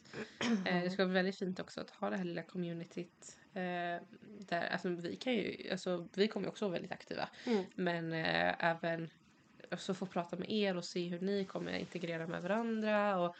Eh, 0.65 0.83
det 0.83 0.89
ska 0.91 1.03
vara 1.03 1.13
väldigt 1.13 1.37
fint 1.37 1.59
också 1.59 1.81
att 1.81 1.89
ha 1.89 2.09
det 2.09 2.17
här 2.17 2.23
lilla 2.23 2.43
communityt. 2.43 3.37
Eh, 3.53 4.01
där, 4.39 4.69
alltså, 4.71 4.89
vi, 4.89 5.15
kan 5.15 5.33
ju, 5.33 5.71
alltså, 5.71 6.07
vi 6.13 6.27
kommer 6.27 6.45
ju 6.45 6.49
också 6.49 6.65
vara 6.65 6.73
väldigt 6.73 6.91
aktiva. 6.91 7.29
Mm. 7.45 7.63
Men 7.75 8.13
eh, 8.13 8.65
även 8.65 9.09
alltså 9.71 9.93
få 9.93 10.05
prata 10.05 10.35
med 10.35 10.51
er 10.51 10.77
och 10.77 10.85
se 10.85 11.07
hur 11.07 11.19
ni 11.19 11.45
kommer 11.45 11.73
integrera 11.77 12.27
med 12.27 12.41
varandra. 12.41 13.19
Och, 13.19 13.35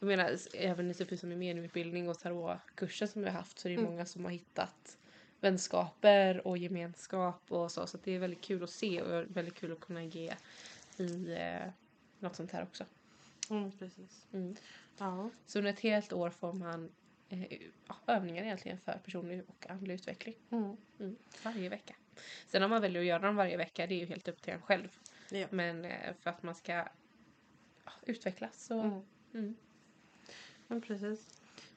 jag 0.00 0.06
menar, 0.06 0.36
även 0.54 0.94
typ 0.94 1.18
som 1.18 1.32
i 1.32 1.36
mediumutbildning 1.36 2.08
och 2.08 2.18
tarotkursen 2.18 3.08
som 3.08 3.22
vi 3.22 3.28
har 3.28 3.36
haft 3.36 3.58
så 3.58 3.68
är 3.68 3.70
det 3.70 3.78
Mm. 3.78 3.90
många 3.90 4.06
som 4.06 4.24
har 4.24 4.32
hittat 4.32 4.98
vänskaper 5.40 6.46
och 6.46 6.58
gemenskap 6.58 7.52
och 7.52 7.72
så. 7.72 7.86
Så 7.86 7.98
det 8.04 8.12
är 8.12 8.18
väldigt 8.18 8.40
kul 8.40 8.64
att 8.64 8.70
se 8.70 9.02
och 9.02 9.36
väldigt 9.36 9.54
kul 9.54 9.72
att 9.72 9.80
kunna 9.80 10.04
ge 10.04 10.34
i 10.96 11.32
eh, 11.32 11.70
något 12.18 12.36
sånt 12.36 12.52
här 12.52 12.62
också. 12.62 12.84
Mm, 13.50 13.72
precis. 13.72 14.26
Mm. 14.32 14.56
Ja. 14.98 15.30
Så 15.46 15.58
under 15.58 15.72
ett 15.72 15.80
helt 15.80 16.12
år 16.12 16.30
får 16.30 16.52
man 16.52 16.90
eh, 17.28 17.42
övningar 18.06 18.42
egentligen 18.44 18.78
för 18.78 19.00
personlig 19.04 19.42
och 19.48 19.70
andlig 19.70 19.94
utveckling. 19.94 20.34
Mm. 20.50 20.76
Mm. 21.00 21.16
Varje 21.44 21.68
vecka. 21.68 21.94
Sen 22.46 22.62
om 22.62 22.70
man 22.70 22.82
väljer 22.82 23.02
att 23.02 23.06
göra 23.08 23.18
dem 23.18 23.36
varje 23.36 23.56
vecka 23.56 23.86
det 23.86 23.94
är 23.94 23.98
ju 23.98 24.06
helt 24.06 24.28
upp 24.28 24.42
till 24.42 24.52
en 24.52 24.62
själv. 24.62 24.88
Ja. 25.30 25.46
Men 25.50 25.84
eh, 25.84 26.14
för 26.20 26.30
att 26.30 26.42
man 26.42 26.54
ska 26.54 26.72
ja, 27.84 27.92
utvecklas 28.02 28.64
så... 28.64 29.04
Men 30.68 30.80
precis. 30.80 31.28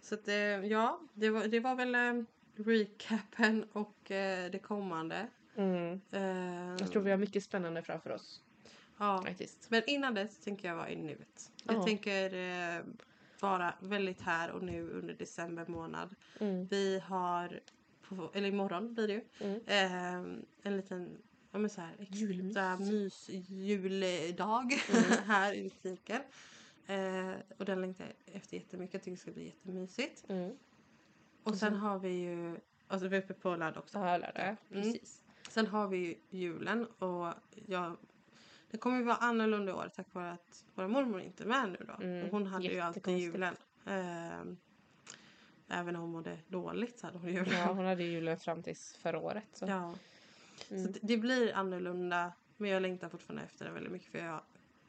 Så 0.02 0.16
att, 0.16 0.28
eh, 0.28 0.36
ja, 0.36 1.00
det 1.14 1.30
var, 1.30 1.48
det 1.48 1.60
var 1.60 1.76
väl 1.76 1.96
eh, 1.96 2.24
recapen 2.56 3.64
och 3.72 4.12
eh, 4.12 4.52
det 4.52 4.60
kommande. 4.60 5.28
Mm. 5.56 6.02
Eh, 6.12 6.76
Jag 6.80 6.92
tror 6.92 7.02
vi 7.02 7.12
har 7.12 7.18
mycket 7.18 7.44
spännande 7.44 7.82
framför 7.84 8.10
oss 8.10 8.42
ja. 8.98 9.22
faktiskt. 9.26 9.70
Men 9.70 9.84
innan 9.88 10.14
dess 10.14 10.38
tänker 10.38 10.68
jag 10.68 10.76
vara 10.76 10.90
i 10.90 10.96
nuet. 10.96 11.52
Jag 11.64 11.76
Ja. 11.76 11.84
tänker 11.84 12.34
eh, 12.78 12.84
vara 13.40 13.74
väldigt 13.80 14.22
här 14.22 14.52
och 14.52 14.64
nu 14.64 14.90
under 14.90 15.14
december 15.14 15.66
månad. 15.68 16.16
Mm. 16.40 16.66
Vi 16.68 17.00
har, 17.00 17.60
på, 18.10 18.32
eller 18.34 18.48
imorgon 18.48 18.94
blir 18.94 19.08
det 19.08 19.14
ju, 19.14 19.22
Mm. 19.40 19.62
eh, 19.66 20.38
en 20.64 20.78
liten 20.78 21.18
ja, 21.52 21.60
men 21.60 21.70
så 21.70 21.82
här, 21.82 21.96
extra 22.00 22.78
mys 22.78 23.30
juldag 23.30 24.80
Mm. 24.94 25.04
här 25.26 25.54
i 25.54 25.64
butiken. 25.64 26.22
Eh, 26.88 27.32
den 27.72 27.82
längtar 27.82 28.06
jag 28.26 28.36
efter 28.36 28.58
jättemycket. 28.58 28.94
Jag 28.94 29.02
tycker 29.04 29.12
det 29.16 29.22
ska 29.22 29.32
bli 29.32 29.46
jättemysigt. 29.46 30.26
Mm. 30.30 30.56
Och 31.44 31.56
sen 31.58 31.72
så- 31.74 31.78
har 31.78 32.00
vi 32.00 32.10
ju, 32.10 32.58
alltså 32.88 33.08
vi 33.08 33.18
är 33.18 33.22
uppe 33.24 33.34
på 33.34 33.56
lördag 33.56 33.78
också. 33.84 34.00
Lärde 34.00 34.32
jag. 34.36 34.48
Mm. 34.48 34.58
Precis. 34.94 35.24
Sen 35.50 35.68
har 35.68 35.88
vi 35.88 35.98
ju 35.98 36.16
julen 36.30 36.86
och 36.86 37.34
jag, 37.66 37.98
det 38.72 38.78
kommer 38.78 38.98
ju 38.98 39.04
vara 39.04 39.16
annorlunda 39.16 39.72
i 39.72 39.76
år 39.76 39.90
tack 39.96 40.14
vare 40.14 40.32
att 40.32 40.66
vår 40.76 40.88
mormor 40.88 41.22
inte 41.22 41.44
är 41.44 41.48
med 41.48 41.70
nu 41.80 41.86
då. 41.88 42.04
Mm, 42.04 42.26
Och 42.26 42.32
hon 42.32 42.46
hade 42.48 42.66
ju 42.68 42.80
alltid 42.80 43.18
julen. 43.18 43.56
Ehm, 43.86 44.58
även 45.68 45.96
om 45.96 46.02
hon 46.02 46.12
mådde 46.12 46.38
dåligt 46.48 47.00
så 47.00 47.08
hade 47.08 47.18
hon 47.18 47.30
julen. 47.34 47.54
Ja, 47.60 47.66
hon 47.74 47.86
hade 47.86 48.04
ju 48.04 48.12
julen 48.12 48.38
fram 48.38 48.64
tills 48.64 48.96
förra 48.98 49.20
året. 49.20 49.44
Så. 49.54 49.66
Ja. 49.66 49.96
Mm. 50.70 50.86
Så 50.86 50.92
det, 50.92 51.00
det 51.02 51.18
blir 51.18 51.54
annorlunda. 51.54 52.34
Men 52.58 52.70
jag 52.70 52.82
längtar 52.82 53.10
fortfarande 53.10 53.44
efter 53.44 53.66
det 53.66 53.72
väldigt 53.72 53.92
mycket 53.92 54.12
för 54.12 54.18
jag 54.20 54.42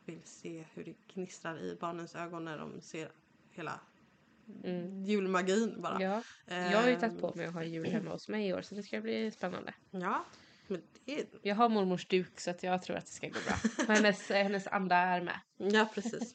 vill 0.04 0.22
se 0.24 0.64
hur 0.74 0.84
det 0.84 0.94
gnistrar 1.14 1.58
i 1.58 1.76
barnens 1.80 2.14
ögon 2.14 2.44
när 2.44 2.58
de 2.58 2.80
ser 2.80 3.08
hela 3.50 3.80
Mm. 4.64 5.04
julmagin 5.04 5.82
bara. 5.82 6.02
Ja, 6.02 6.22
jag 6.46 6.82
har 6.82 6.88
ju 6.88 6.96
tagit 6.96 7.20
på 7.20 7.32
mig 7.34 7.46
att 7.46 7.54
ha 7.54 7.64
jul 7.64 7.86
hemma 7.86 8.10
hos 8.10 8.28
mig 8.28 8.48
i 8.48 8.52
år 8.54 8.62
så 8.62 8.74
det 8.74 8.82
ska 8.82 9.00
bli 9.00 9.30
spännande. 9.30 9.74
Ja, 9.90 10.24
men 10.66 10.82
det 11.04 11.26
Jag 11.42 11.54
har 11.56 11.68
mormors 11.68 12.06
duk 12.06 12.40
så 12.40 12.50
att 12.50 12.62
jag 12.62 12.82
tror 12.82 12.96
att 12.96 13.06
det 13.06 13.12
ska 13.12 13.26
gå 13.28 13.38
bra. 13.46 13.54
Och 13.88 13.94
hennes, 13.94 14.28
hennes 14.28 14.66
anda 14.66 14.96
är 14.96 15.20
med. 15.22 15.40
Ja, 15.56 15.88
precis. 15.94 16.34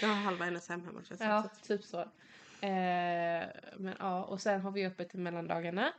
Jag 0.00 0.08
har 0.08 0.14
halva 0.14 0.44
hennes 0.44 0.68
hem 0.68 0.84
hemma 0.84 1.00
Ja, 1.18 1.42
som. 1.42 1.50
typ 1.62 1.84
så. 1.84 2.00
Eh, 2.00 3.46
men 3.76 3.94
ja, 3.98 4.24
och 4.24 4.40
sen 4.40 4.60
har 4.60 4.70
vi 4.70 4.86
öppet 4.86 5.14
i 5.14 5.18
mellandagarna. 5.18 5.92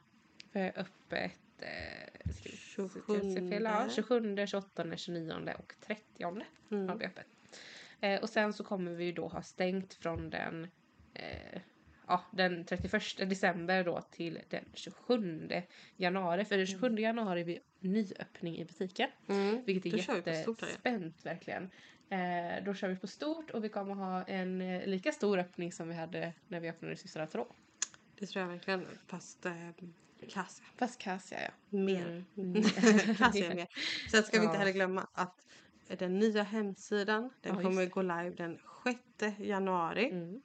Vi 0.52 0.60
har 0.62 0.74
öppet 0.76 1.40
eh, 2.84 2.90
ska 2.90 3.14
vi 3.14 3.34
se 3.34 3.40
till 3.40 3.66
att 3.68 3.74
jag 3.84 3.92
ser 3.92 4.04
fel? 4.04 4.24
Ja, 4.28 4.36
27, 4.36 4.46
28, 4.48 4.98
29 4.98 5.54
och 5.60 5.74
30 5.82 6.24
har 6.24 6.44
Mm. 6.72 6.98
vi 6.98 7.06
öppet. 7.06 7.26
Eh, 8.02 8.22
och 8.22 8.30
sen 8.30 8.54
så 8.54 8.64
kommer 8.64 8.92
vi 8.92 9.04
ju 9.06 9.12
då 9.12 9.28
ha 9.28 9.42
stängt 9.42 9.94
från 9.94 10.30
den 10.30 10.68
eh, 11.14 11.62
ja, 12.08 12.24
den 12.32 12.66
31 12.66 13.02
december 13.30 13.84
då 13.84 14.02
till 14.02 14.40
den 14.50 14.66
27 14.74 15.50
januari. 15.98 16.46
För 16.46 16.58
den 16.58 16.68
27 16.68 16.96
januari 17.00 17.42
är 17.42 17.46
vi 17.46 17.60
nyöppning 17.80 18.58
i 18.58 18.66
butiken. 18.66 19.10
Mm. 19.28 19.64
Vilket 19.66 19.94
är 19.94 19.98
jättespänt 19.98 21.26
verkligen. 21.26 21.70
Eh, 22.10 22.64
då 22.66 22.74
kör 22.74 22.88
vi 22.88 22.96
på 22.96 23.08
stort 23.08 23.50
och 23.52 23.64
vi 23.64 23.70
kommer 23.70 23.94
ha 23.96 24.24
en 24.24 24.62
eh, 24.62 24.86
lika 24.88 25.12
stor 25.12 25.38
öppning 25.40 25.72
som 25.72 25.88
vi 25.88 25.96
hade 25.96 26.34
när 26.48 26.60
vi 26.60 26.70
öppnade 26.70 26.96
Systrar 26.96 27.26
Tarot. 27.26 27.54
Det 28.20 28.26
tror 28.26 28.42
jag 28.42 28.50
verkligen. 28.50 28.86
Fast 29.08 29.46
eh, 29.46 29.70
Cassia. 30.30 30.66
Fast 30.78 31.00
Cassia 31.02 31.40
ja. 31.42 31.78
Mer. 31.78 32.24
Mm. 32.38 32.64
Cassia 33.18 33.52
är 33.52 33.56
mer. 33.56 33.68
Sen 34.12 34.24
ska 34.24 34.40
vi 34.40 34.44
inte 34.46 34.56
Ja. 34.56 34.60
heller 34.60 34.72
glömma 34.72 35.08
att 35.14 35.46
den 35.88 36.20
nya 36.20 36.44
hemsidan 36.44 37.30
den 37.42 37.56
Ja, 37.56 37.62
kommer 37.62 37.86
gå 37.86 38.02
live 38.02 38.30
den 38.30 38.60
6 39.20 39.40
januari. 39.40 40.10
Mm. 40.12 40.42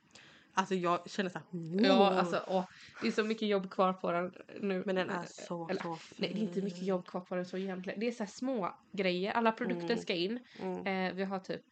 Alltså 0.57 0.75
jag 0.75 1.11
känner 1.11 1.31
så 1.31 1.39
här, 1.39 1.85
Ja, 1.87 2.11
alltså 2.11 2.45
åh, 2.49 2.65
det 3.03 3.09
är 3.09 3.13
så 3.13 3.25
mycket 3.25 3.49
jobb 3.49 3.71
kvar 3.71 3.93
på 3.93 4.13
den 4.13 4.35
nu. 4.61 4.83
Men 4.87 4.95
den 4.97 5.11
är 5.11 5.25
så, 5.29 5.69
Eller, 5.69 5.83
så 5.83 5.97
fin. 5.97 6.17
Nej, 6.21 6.31
det 6.35 6.39
är 6.41 6.43
inte 6.43 6.63
mycket 6.63 6.83
jobb 6.83 7.07
kvar 7.07 7.21
på 7.21 7.35
den 7.35 7.47
så 7.47 7.57
egentligen. 7.57 8.01
Det 8.01 8.07
är 8.07 8.13
så 8.13 8.23
här 8.23 8.31
små 8.31 8.75
grejer. 8.93 9.33
Alla 9.33 9.53
produkter 9.53 9.85
Mm. 9.91 9.99
ska 9.99 10.15
in. 10.15 10.39
Mm. 10.61 10.87
Eh, 10.87 11.15
vi 11.15 11.25
har 11.25 11.39
typ 11.39 11.63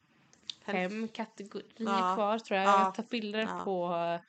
fem 0.66 1.08
kategorier 1.08 1.66
Ja. 1.76 2.12
kvar 2.14 2.38
tror 2.38 2.58
jag. 2.60 2.66
Ja. 2.68 2.84
Jag 2.84 2.94
tagit 2.94 3.10
bilder 3.10 3.40
Ja. 3.40 3.60
på 3.64 3.94
eh, 3.94 4.20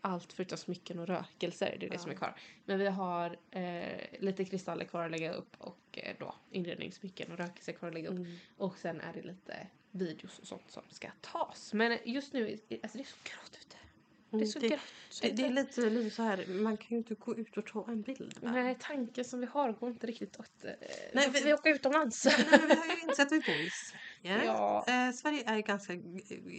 allt 0.00 0.32
förutom 0.32 0.58
smycken 0.58 0.98
och 0.98 1.06
rökelser. 1.06 1.76
Det 1.80 1.86
är 1.86 1.90
det 1.90 1.94
Ja. 1.96 2.00
som 2.00 2.10
är 2.10 2.14
kvar. 2.14 2.34
Men 2.64 2.78
vi 2.78 2.86
har 2.86 3.36
eh, 3.50 3.98
lite 4.20 4.44
kristaller 4.44 4.84
kvar 4.84 5.04
att 5.04 5.10
lägga 5.10 5.32
upp 5.32 5.56
och 5.58 5.78
eh, 5.92 6.16
då 6.18 6.34
inredningssmycken 6.50 7.32
och 7.32 7.38
rökelser 7.38 7.72
kvar 7.72 7.88
att 7.88 7.94
lägga 7.94 8.08
upp. 8.08 8.16
Mm. 8.18 8.36
Och 8.56 8.78
sen 8.78 9.00
är 9.00 9.12
det 9.12 9.22
lite 9.22 9.66
videos 9.90 10.38
och 10.38 10.46
sånt 10.46 10.70
som 10.70 10.82
ska 10.90 11.08
tas. 11.20 11.72
Men 11.72 11.98
just 12.04 12.32
nu, 12.32 12.58
alltså 12.82 12.98
det 12.98 13.04
är 13.04 13.06
så 13.06 13.16
grått 13.24 13.58
ute. 13.60 13.76
Det 14.30 14.38
är 14.42 14.46
så 14.46 14.58
det, 14.58 14.68
grått. 14.68 14.80
det, 15.22 15.30
det 15.30 15.42
är 15.44 15.50
lite, 15.50 15.80
lite 15.90 16.10
så 16.16 16.22
här, 16.22 16.46
man 16.46 16.76
kan 16.76 16.86
ju 16.88 16.96
inte 16.96 17.14
gå 17.14 17.36
ut 17.36 17.56
och 17.56 17.66
ta 17.66 17.84
en 17.88 18.02
bild. 18.02 18.38
va? 18.42 18.52
Nej, 18.52 18.76
tanken 18.80 19.24
som 19.24 19.40
vi 19.40 19.46
har 19.46 19.72
går 19.72 19.90
inte 19.90 20.06
riktigt 20.06 20.40
åt... 20.40 20.64
Eh, 20.64 20.70
Nej, 21.12 21.30
vi, 21.32 21.40
vi- 21.44 21.54
åker 21.54 21.70
utomlands. 21.74 22.24
Nej, 22.24 22.60
vi 22.68 22.74
har 22.74 22.86
ju 22.86 23.00
insett 23.02 23.26
att 23.26 23.32
vi 23.32 23.40
bor 23.40 23.54
i 23.54 23.70
Sverige. 23.70 24.44
Ja. 24.44 24.84
Eh, 24.88 25.12
Sverige 25.12 25.42
är 25.46 25.58
ganska 25.60 25.94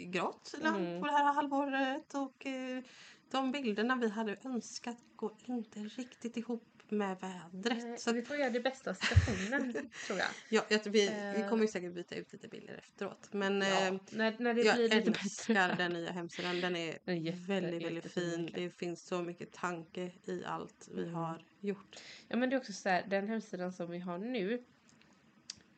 grått 0.06 0.54
Mm. 0.64 1.00
på 1.02 1.06
det 1.08 1.12
här 1.14 1.34
halvåret 1.34 2.14
och 2.14 2.46
eh, 2.46 2.84
de 3.32 3.52
bilderna 3.52 3.96
vi 3.96 4.10
hade 4.10 4.38
önskat 4.46 4.98
går 5.16 5.34
inte 5.46 5.80
riktigt 5.80 6.38
ihop 6.38 6.64
med 6.92 7.18
vädret. 7.22 7.84
Nej, 7.84 7.98
Så 7.98 8.14
vi 8.14 8.22
får 8.22 8.38
göra 8.38 8.50
det 8.50 8.60
bästa 8.60 8.90
av 8.90 8.94
situationen, 8.94 9.74
tror 10.08 10.20
jag. 10.20 10.28
ja, 10.50 10.66
jag, 10.70 10.80
vi, 10.84 10.92
vi 11.36 11.42
Eh. 11.42 11.50
kommer 11.50 11.62
ju 11.64 11.68
säkert 11.68 11.94
byta 11.94 12.16
ut 12.16 12.34
lite 12.34 12.48
bilder 12.48 12.74
efteråt. 12.78 13.30
Men 13.34 13.62
Ja, 13.62 13.88
eh, 13.88 13.94
när, 14.12 14.36
när 14.40 14.54
det 14.54 14.62
jag 14.62 14.76
blir 14.76 14.94
älskar 14.94 15.76
den 15.78 15.92
nya 15.94 16.12
hemsidan. 16.12 16.62
Den 16.62 16.76
är 16.76 16.98
Den 17.06 17.16
är 17.18 17.22
jätte- 17.22 17.38
väldigt, 17.48 17.86
väldigt 17.86 18.12
fin. 18.12 18.50
Det 18.54 18.70
finns 18.70 19.08
så 19.08 19.22
mycket 19.22 19.52
tanke 19.52 20.12
i 20.26 20.44
allt 20.46 20.90
vi 20.96 21.02
Mm. 21.04 21.16
har 21.16 21.42
gjort. 21.60 21.96
Ja 22.28 22.38
men 22.38 22.50
det 22.50 22.56
är 22.56 22.58
också 22.60 22.74
så 22.74 22.90
här, 22.90 23.06
den 23.08 23.28
hemsidan 23.28 23.74
som 23.74 23.92
vi 23.92 24.00
har 24.00 24.18
nu. 24.18 24.64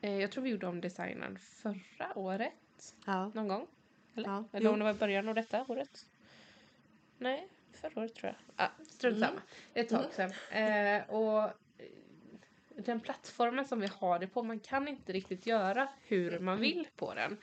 Eh, 0.01 0.11
jag 0.17 0.31
tror 0.31 0.43
vi 0.43 0.49
gjorde 0.49 0.67
om 0.67 0.81
designen 0.81 1.37
förra 1.39 2.17
året. 2.17 2.95
Ja. 3.05 3.31
Någon 3.35 3.47
gång. 3.47 3.67
Eller? 4.15 4.29
Ja, 4.29 4.43
Eller 4.53 4.69
om 4.69 4.79
det 4.79 4.85
var 4.85 4.91
i 4.91 4.97
början 4.97 5.29
av 5.29 5.35
detta 5.35 5.65
året. 5.67 6.05
Nej, 7.21 7.47
förra 7.71 8.01
året 8.01 8.15
tror 8.15 8.35
jag. 8.35 8.65
Ah, 8.65 8.69
strunt 8.89 9.17
Mm. 9.17 9.29
samma. 9.29 9.41
Det 9.73 9.79
är 9.79 9.83
ett 9.83 9.89
tag 9.89 10.13
sedan. 10.13 10.31
Eh, 10.51 11.09
och 11.09 11.43
eh, 11.43 11.51
den 12.77 12.99
plattformen 12.99 13.65
som 13.65 13.79
vi 13.79 13.87
har 13.87 14.19
det 14.19 14.27
på, 14.27 14.43
man 14.43 14.59
kan 14.59 14.87
inte 14.87 15.13
riktigt 15.13 15.45
göra 15.45 15.89
hur 16.03 16.39
man 16.39 16.59
vill 16.59 16.87
på 16.95 17.13
den. 17.13 17.37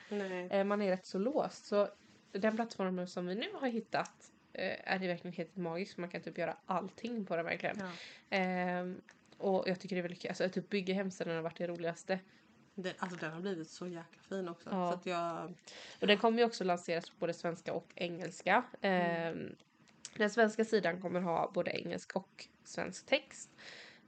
Eh, 0.51 0.63
man 0.63 0.81
är 0.81 0.89
rätt 0.89 1.05
så 1.05 1.19
låst. 1.19 1.65
Så 1.65 1.89
den 2.31 2.55
plattformen 2.55 3.07
som 3.07 3.27
vi 3.27 3.35
nu 3.35 3.47
har 3.53 3.67
hittat 3.67 4.31
eh, 4.53 4.93
är 4.93 4.99
det 4.99 5.07
verkligen 5.07 5.33
helt 5.33 5.55
magisk. 5.55 5.97
Man 5.97 6.09
kan 6.09 6.21
typ 6.21 6.37
göra 6.37 6.57
allting 6.65 7.25
på 7.25 7.35
den 7.35 7.45
verkligen. 7.45 7.77
Ja. 7.79 7.91
Ehm, 8.29 9.01
och 9.37 9.63
jag 9.67 9.79
tycker 9.79 9.95
det 9.95 9.99
är 9.99 10.03
väldigt 10.03 10.21
kul. 10.21 10.29
Alltså 10.29 10.49
typ 10.49 10.69
bygga 10.69 10.93
hemsidan 10.93 11.35
har 11.35 11.41
varit 11.41 11.57
det 11.57 11.67
roligaste. 11.67 12.19
Den, 12.75 12.93
alltså 12.97 13.17
den 13.17 13.31
har 13.31 13.41
blivit 13.41 13.69
så 13.69 13.87
jäkla 13.87 14.21
fin 14.29 14.49
också. 14.49 14.69
Ja. 14.69 14.91
Så 14.91 14.97
att 14.97 15.05
jag... 15.05 15.53
Och 16.01 16.07
den 16.07 16.17
kommer 16.17 16.39
ju 16.39 16.45
också 16.45 16.63
lanseras 16.63 17.09
på 17.09 17.15
både 17.19 17.33
svenska 17.33 17.73
och 17.73 17.91
engelska. 17.95 18.63
Ehm, 18.81 19.55
den 20.17 20.29
svenska 20.29 20.65
sidan 20.65 21.01
kommer 21.01 21.19
ha 21.21 21.51
både 21.53 21.71
engelsk 21.71 22.15
och 22.15 22.47
svensk 22.63 23.05
text. 23.05 23.49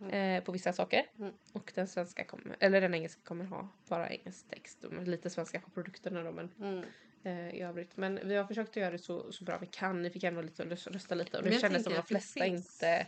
Mm. 0.02 0.14
eh, 0.38 0.44
på 0.44 0.52
vissa 0.52 0.74
saker. 0.74 1.06
Mm. 1.20 1.34
Och 1.54 1.72
den 1.76 1.88
svenska 1.88 2.24
kommer, 2.26 2.56
eller 2.60 2.82
den 2.82 2.94
engelska 2.94 3.22
kommer 3.24 3.46
ha 3.46 3.68
bara 3.88 4.10
engelsk 4.10 4.48
text. 4.50 4.86
Lite 5.06 5.30
svenska 5.30 5.60
på 5.60 5.70
produkterna 5.70 6.24
då 6.24 6.32
men 6.32 6.52
Mm. 6.60 6.84
eh, 7.24 7.56
i 7.56 7.62
övrigt. 7.62 7.98
Men 7.98 8.20
vi 8.24 8.36
har 8.36 8.46
försökt 8.46 8.70
att 8.70 8.76
göra 8.76 8.92
det 8.92 8.98
så, 9.00 9.32
så 9.32 9.44
bra 9.44 9.58
vi 9.58 9.68
kan. 9.68 10.02
Ni 10.02 10.10
fick 10.10 10.24
ändå 10.24 10.42
lite 10.42 10.66
rösta 10.66 11.16
lite 11.16 11.38
och 11.38 11.44
det 11.44 11.60
kändes 11.60 11.84
som 11.84 11.94
att 11.94 12.00
de 12.00 12.08
flesta 12.08 12.44
finns- 12.44 12.74
inte 12.84 13.08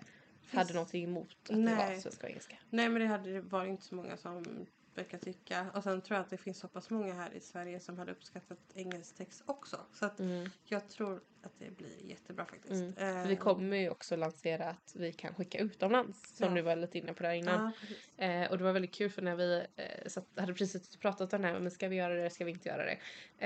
hade 0.52 0.74
någonting 0.74 1.04
emot 1.04 1.28
att 1.42 1.48
det 1.48 1.54
var 1.56 1.62
Nej. 1.62 2.02
svenska 2.02 2.26
och 2.26 2.30
engelska. 2.30 2.58
Nej 2.70 2.90
men 2.90 3.02
det 3.02 3.08
hade 3.08 3.42
var 3.42 3.66
inte 3.66 3.84
så 3.84 3.96
många 3.96 4.18
som 4.18 4.66
verkar 4.98 5.18
tycka. 5.18 5.66
Och 5.74 5.84
sen 5.84 6.02
tror 6.02 6.16
jag 6.18 6.24
att 6.24 6.30
det 6.30 6.38
finns 6.38 6.60
så 6.60 6.68
pass 6.68 6.90
många 6.90 7.14
här 7.14 7.34
i 7.34 7.40
Sverige 7.40 7.80
som 7.80 7.98
hade 7.98 8.12
uppskattat 8.12 8.58
engelsk 8.76 9.16
text 9.16 9.44
också. 9.46 9.78
Så 9.94 10.06
att 10.06 10.20
Mm. 10.20 10.50
jag 10.66 10.90
tror 10.90 11.22
att 11.44 11.60
det 11.60 11.78
blir 11.78 12.06
jättebra 12.10 12.46
faktiskt. 12.46 12.98
Mm. 12.98 13.18
Eh, 13.22 13.28
Vi 13.28 13.36
kommer 13.36 13.78
ju 13.78 13.90
också 13.90 14.16
lansera 14.16 14.66
att 14.70 14.94
vi 14.96 15.12
kan 15.14 15.34
skicka 15.36 15.58
utomlands 15.58 16.36
som 16.38 16.48
Ja. 16.50 16.54
du 16.56 16.62
var 16.62 16.76
lite 16.76 16.98
inne 16.98 17.14
på 17.14 17.24
där 17.24 17.34
innan. 17.34 17.72
Ja. 18.18 18.26
Eh, 18.26 18.52
och 18.52 18.58
det 18.58 18.64
var 18.64 18.72
väldigt 18.72 18.94
kul 18.94 19.10
för 19.10 19.22
när 19.22 19.36
vi 19.36 19.66
eh, 19.76 20.08
satt, 20.08 20.26
hade 20.36 20.54
precis 20.54 20.98
pratat 20.98 21.34
om 21.34 21.42
det 21.42 21.48
här, 21.48 21.60
men 21.60 21.72
ska 21.72 21.88
vi 21.88 21.96
göra 21.96 22.14
det, 22.16 22.30
ska 22.30 22.46
vi 22.46 22.52
inte 22.52 22.70
göra 22.70 22.86
det? 22.86 22.98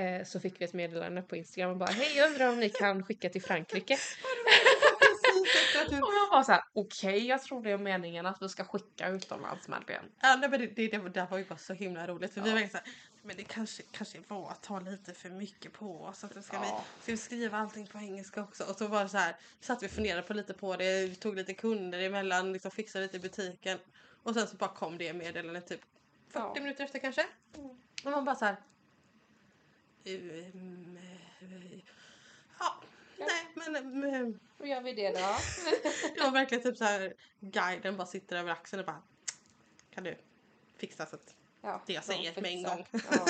Eh, 0.02 0.24
så 0.24 0.40
fick 0.40 0.60
vi 0.60 0.64
ett 0.64 0.72
meddelande 0.72 1.22
på 1.22 1.36
Instagram 1.36 1.70
och 1.70 1.76
bara 1.76 1.90
hej 1.90 2.16
jag 2.16 2.30
undrar 2.30 2.48
om 2.48 2.60
ni 2.60 2.70
kan 2.70 3.04
skicka 3.04 3.28
till 3.30 3.42
Frankrike. 3.42 3.96
Att 5.82 5.90
du- 5.90 6.02
Och 6.02 6.12
jag 6.14 6.30
var 6.30 6.42
såhär 6.42 6.62
okej 6.72 7.26
jag 7.26 7.42
tror 7.42 7.62
det 7.62 7.70
är 7.70 7.78
meningen 7.78 8.26
att 8.26 8.42
vi 8.42 8.48
ska 8.48 8.64
skicka 8.64 9.08
utomlands 9.08 9.68
Madeleine. 9.68 10.08
Ja, 10.20 10.36
nej, 10.40 10.50
men 10.50 10.60
det, 10.60 10.66
det, 10.66 10.88
det, 11.08 11.20
här 11.20 11.28
var 11.28 11.38
ju 11.38 11.44
bara 11.44 11.58
så 11.58 11.72
himla 11.72 12.06
roligt. 12.06 12.34
För 12.34 12.40
vi 12.40 12.50
Ja. 12.50 12.54
var 12.60 12.66
såhär, 12.68 12.86
men 13.22 13.36
det 13.36 13.44
kanske, 13.44 13.82
kanske 13.92 14.18
var 14.28 14.50
att 14.50 14.62
ta 14.62 14.80
lite 14.80 15.14
för 15.14 15.30
mycket 15.30 15.72
på 15.72 16.02
oss. 16.04 16.24
Att 16.24 16.44
ska, 16.44 16.60
vi, 16.60 16.66
Ja. 16.66 16.84
ska 17.02 17.12
vi 17.12 17.18
skriva 17.18 17.58
allting 17.58 17.86
på 17.86 17.98
engelska 17.98 18.42
också? 18.42 18.64
Och 18.64 18.76
så 18.76 18.86
var 18.86 19.02
det 19.02 19.08
så 19.08 19.18
här, 19.18 19.36
satt 19.60 19.82
vi 19.82 19.86
och 19.86 19.90
funderade 19.90 20.22
på 20.22 20.34
lite 20.34 20.54
på 20.54 20.76
det, 20.76 21.06
vi 21.06 21.14
tog 21.14 21.36
lite 21.36 21.54
kunder 21.54 21.98
emellan, 21.98 22.52
liksom 22.52 22.70
fixade 22.70 23.04
lite 23.04 23.16
i 23.16 23.20
butiken. 23.20 23.78
Och 24.22 24.34
sen 24.34 24.46
så 24.46 24.56
bara 24.56 24.70
kom 24.70 24.98
det 24.98 25.12
meddelandet 25.12 25.66
typ 25.66 25.80
40 26.28 26.46
Ja. 26.54 26.62
minuter 26.62 26.84
efter 26.84 26.98
kanske. 26.98 27.26
Och 28.04 28.10
man 28.10 28.24
bara 28.24 28.36
så 28.36 28.44
här. 28.44 28.56
ehm, 30.04 30.98
eh, 31.40 31.78
Ja, 32.58 32.74
nej 33.18 33.46
men 33.54 34.00
men- 34.00 34.40
Hur 34.58 34.66
gör 34.66 34.80
vi 34.80 34.92
det 34.92 35.08
då? 35.10 35.14
det 36.14 36.20
var 36.20 36.30
verkligen 36.30 36.62
typ 36.62 36.76
så 36.76 36.84
här 36.84 37.14
guiden 37.40 37.96
bara 37.96 38.06
sitter 38.06 38.36
över 38.36 38.50
axeln 38.52 38.80
och 38.80 38.86
bara 38.86 39.02
kan 39.90 40.04
du 40.04 40.18
fixa 40.76 41.06
så 41.06 41.16
att 41.16 41.34
Ja, 41.60 41.82
Det 41.86 41.92
jag 41.92 42.04
säger 42.04 42.40
med 42.40 42.50
en 42.52 42.62
gång. 42.62 42.86
Ja. 42.92 43.00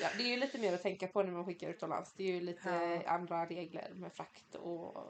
ja, 0.00 0.08
det 0.16 0.22
är 0.22 0.28
ju 0.28 0.36
lite 0.36 0.58
mer 0.58 0.74
att 0.74 0.82
tänka 0.82 1.06
på 1.06 1.22
när 1.22 1.32
man 1.32 1.44
skickar 1.44 1.68
utomlands. 1.68 2.12
Det 2.16 2.22
är 2.22 2.32
ju 2.32 2.40
lite 2.40 3.00
Ja. 3.04 3.10
andra 3.10 3.46
regler 3.46 3.90
med 3.94 4.12
frakt 4.12 4.54
och 4.54 5.06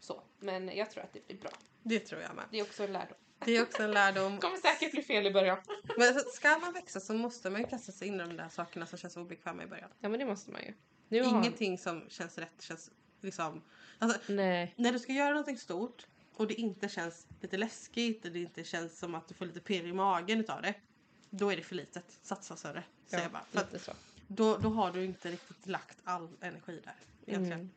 så. 0.00 0.22
Men 0.38 0.76
jag 0.76 0.90
tror 0.90 1.02
att 1.04 1.12
det 1.12 1.26
blir 1.26 1.38
bra. 1.38 1.50
Det 1.82 1.98
tror 2.00 2.20
jag 2.22 2.34
med. 2.34 2.44
Det 2.50 2.58
är 2.58 2.62
också 2.62 2.84
en 2.84 2.92
lärdom. 2.92 3.16
Det 3.44 3.56
är 3.56 3.62
också 3.62 3.82
en 3.82 3.90
lärdom. 3.90 4.38
kommer 4.40 4.56
säkert 4.56 4.90
bli 4.90 5.02
fel 5.02 5.26
i 5.26 5.30
början. 5.30 5.58
Men 5.98 6.14
ska 6.20 6.58
man 6.58 6.72
växa 6.72 7.00
så 7.00 7.14
måste 7.14 7.50
man 7.50 7.60
ju 7.60 7.66
kasta 7.66 7.92
sig 7.92 8.08
in 8.08 8.14
i 8.14 8.18
de 8.18 8.36
där 8.36 8.48
sakerna 8.48 8.86
som 8.86 8.98
känns 8.98 9.16
obekväma 9.16 9.62
i 9.62 9.66
början. 9.66 9.90
Ja 10.00 10.08
men 10.08 10.20
det 10.20 10.26
måste 10.26 10.50
man 10.50 10.62
ju. 10.62 10.74
Nu 11.08 11.22
har... 11.22 11.38
Ingenting 11.38 11.78
som 11.78 12.04
känns 12.08 12.38
rätt 12.38 12.62
känns 12.62 12.90
liksom... 13.20 13.62
Alltså, 14.02 14.32
Nej. 14.32 14.74
när 14.76 14.92
du 14.92 14.98
ska 14.98 15.12
göra 15.12 15.30
någonting 15.30 15.58
stort 15.58 16.06
och 16.34 16.46
det 16.46 16.54
inte 16.54 16.88
känns 16.88 17.26
lite 17.40 17.56
läskigt 17.56 18.24
och 18.24 18.32
det 18.32 18.38
inte 18.38 18.64
känns 18.64 18.98
som 18.98 19.14
att 19.14 19.28
du 19.28 19.34
får 19.34 19.46
lite 19.46 19.60
pirr 19.60 19.84
i 19.84 19.92
magen 19.92 20.40
utav 20.40 20.62
det. 20.62 20.74
Då 21.30 21.52
är 21.52 21.56
det 21.56 21.62
för 21.62 21.74
litet. 21.74 22.18
Satsa 22.22 22.56
större. 22.56 22.84
Säger 23.06 23.22
jag 23.22 23.32
bara. 23.32 23.44
För 23.50 23.60
lite 23.60 23.78
så. 23.78 23.92
då, 24.26 24.56
då 24.56 24.68
har 24.68 24.92
du 24.92 25.04
inte 25.04 25.30
riktigt 25.30 25.66
lagt 25.66 25.98
all 26.04 26.28
energi 26.40 26.80
där. 26.84 26.94
Egentligen. 27.26 27.60
Mm. 27.60 27.70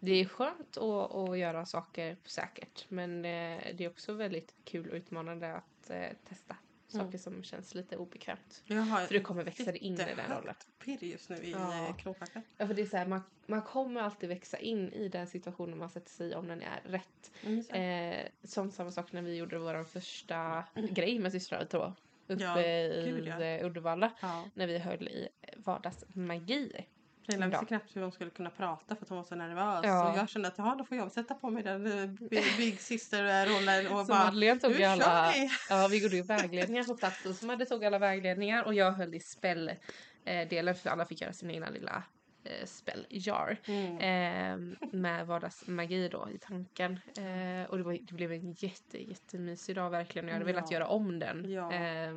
Det 0.00 0.12
är 0.12 0.24
skönt 0.24 0.76
att, 0.76 1.14
att 1.14 1.38
göra 1.38 1.66
saker 1.66 2.16
säkert 2.24 2.86
men 2.88 3.24
eh, 3.24 3.74
det 3.74 3.80
är 3.84 3.88
också 3.88 4.12
väldigt 4.12 4.54
kul 4.64 4.88
och 4.88 4.94
utmanande 4.94 5.54
att 5.54 5.90
eh, 5.90 6.08
testa 6.28 6.56
Mm. 6.94 7.06
saker 7.06 7.18
som 7.18 7.42
känns 7.42 7.74
lite 7.74 7.96
obekvämt. 7.96 8.62
Jag 8.64 8.86
För 9.08 9.14
du 9.14 9.20
kommer 9.20 9.44
växa 9.44 9.76
in 9.76 9.94
i 9.94 9.96
den 9.96 10.36
rollen. 10.38 10.54
pirr 10.84 11.04
just 11.04 11.28
nu 11.28 11.36
i 11.36 11.50
Ja. 11.50 11.86
ja. 11.86 11.92
knåpackat. 11.92 12.44
Ja, 12.56 12.66
för 12.66 12.74
det 12.74 12.82
är 12.82 12.86
så 12.86 12.96
här, 12.96 13.06
man, 13.06 13.20
man 13.46 13.62
kommer 13.62 14.00
alltid 14.00 14.28
växa 14.28 14.58
in 14.58 14.92
i 14.92 15.08
den 15.08 15.26
situationen 15.26 15.78
man 15.78 15.90
sätter 15.90 16.10
sig 16.10 16.30
i 16.30 16.34
om 16.34 16.48
den 16.48 16.62
är 16.62 16.80
rätt. 16.84 17.30
Mm. 17.42 17.64
Eh, 17.70 18.26
som 18.44 18.70
samma 18.70 18.90
sak 18.90 19.12
när 19.12 19.22
vi 19.22 19.36
gjorde 19.36 19.58
vår 19.58 19.84
första 19.84 20.64
grej 20.74 21.18
med 21.18 21.32
systrarna 21.32 21.64
två. 21.64 21.92
Uppe 22.26 22.42
Ja, 22.42 22.60
i 22.62 23.58
eh, 23.60 23.66
Uddevalla. 23.66 24.10
ja. 24.22 24.44
När 24.54 24.66
vi 24.66 24.78
höll 24.78 25.08
i 25.08 25.28
vardagsmagi. 25.56 26.86
Leila 27.28 27.46
visste 27.48 27.66
knappt 27.66 27.96
hur 27.96 28.02
hon 28.02 28.12
skulle 28.12 28.30
kunna 28.30 28.50
prata 28.50 28.94
för 28.96 29.02
att 29.02 29.08
hon 29.08 29.16
var 29.18 29.24
så 29.24 29.34
nervös. 29.34 29.80
Ja. 29.84 30.12
Och 30.12 30.18
jag 30.18 30.28
kände 30.28 30.48
att 30.48 30.58
ja, 30.58 30.74
då 30.78 30.84
får 30.84 30.96
jag 30.96 31.12
sätta 31.12 31.34
på 31.34 31.50
mig 31.50 31.62
den 31.62 31.86
eh, 31.86 32.10
Big, 32.56 32.80
Sister-rollen 32.80 33.86
och 33.86 34.06
Så 34.06 34.12
bara 34.12 34.24
Madeleine 34.24 34.60
tog 34.60 34.70
nu 34.78 34.84
alla, 34.84 35.32
vi! 35.34 35.50
ja 35.70 35.88
vi 35.90 36.02
gjorde 36.02 36.16
ju 36.16 36.22
vägledningar 36.22 36.84
på 36.84 36.94
plats 36.96 37.26
och 37.26 37.34
så 37.34 37.46
Madde 37.46 37.66
tog 37.66 37.84
alla 37.84 37.98
vägledningar 37.98 38.64
och 38.64 38.74
jag 38.74 38.92
höll 38.92 39.14
i 39.14 39.20
spelldelen 39.20 40.74
för 40.74 40.90
alla 40.90 41.04
fick 41.06 41.20
göra 41.20 41.32
sin 41.32 41.50
egna 41.50 41.70
lilla 41.70 42.02
eh, 42.44 42.66
spelljar. 42.66 43.56
Mm. 43.64 43.98
Eh, 43.98 44.76
med 44.92 45.26
vardagsmagi 45.26 46.08
då 46.08 46.28
i 46.34 46.38
tanken. 46.38 46.92
Eh, 46.92 47.70
och 47.70 47.76
det, 47.78 47.82
var, 47.84 47.98
det 48.02 48.12
blev 48.14 48.32
en 48.32 48.52
jätte, 48.52 49.08
jättemysig 49.08 49.74
dag 49.76 49.90
verkligen 49.90 50.28
jag 50.28 50.34
hade 50.34 50.50
Ja. 50.50 50.54
velat 50.54 50.70
göra 50.70 50.86
om 50.86 51.18
den. 51.18 51.50
Ja. 51.50 51.72
Eh, 51.72 52.12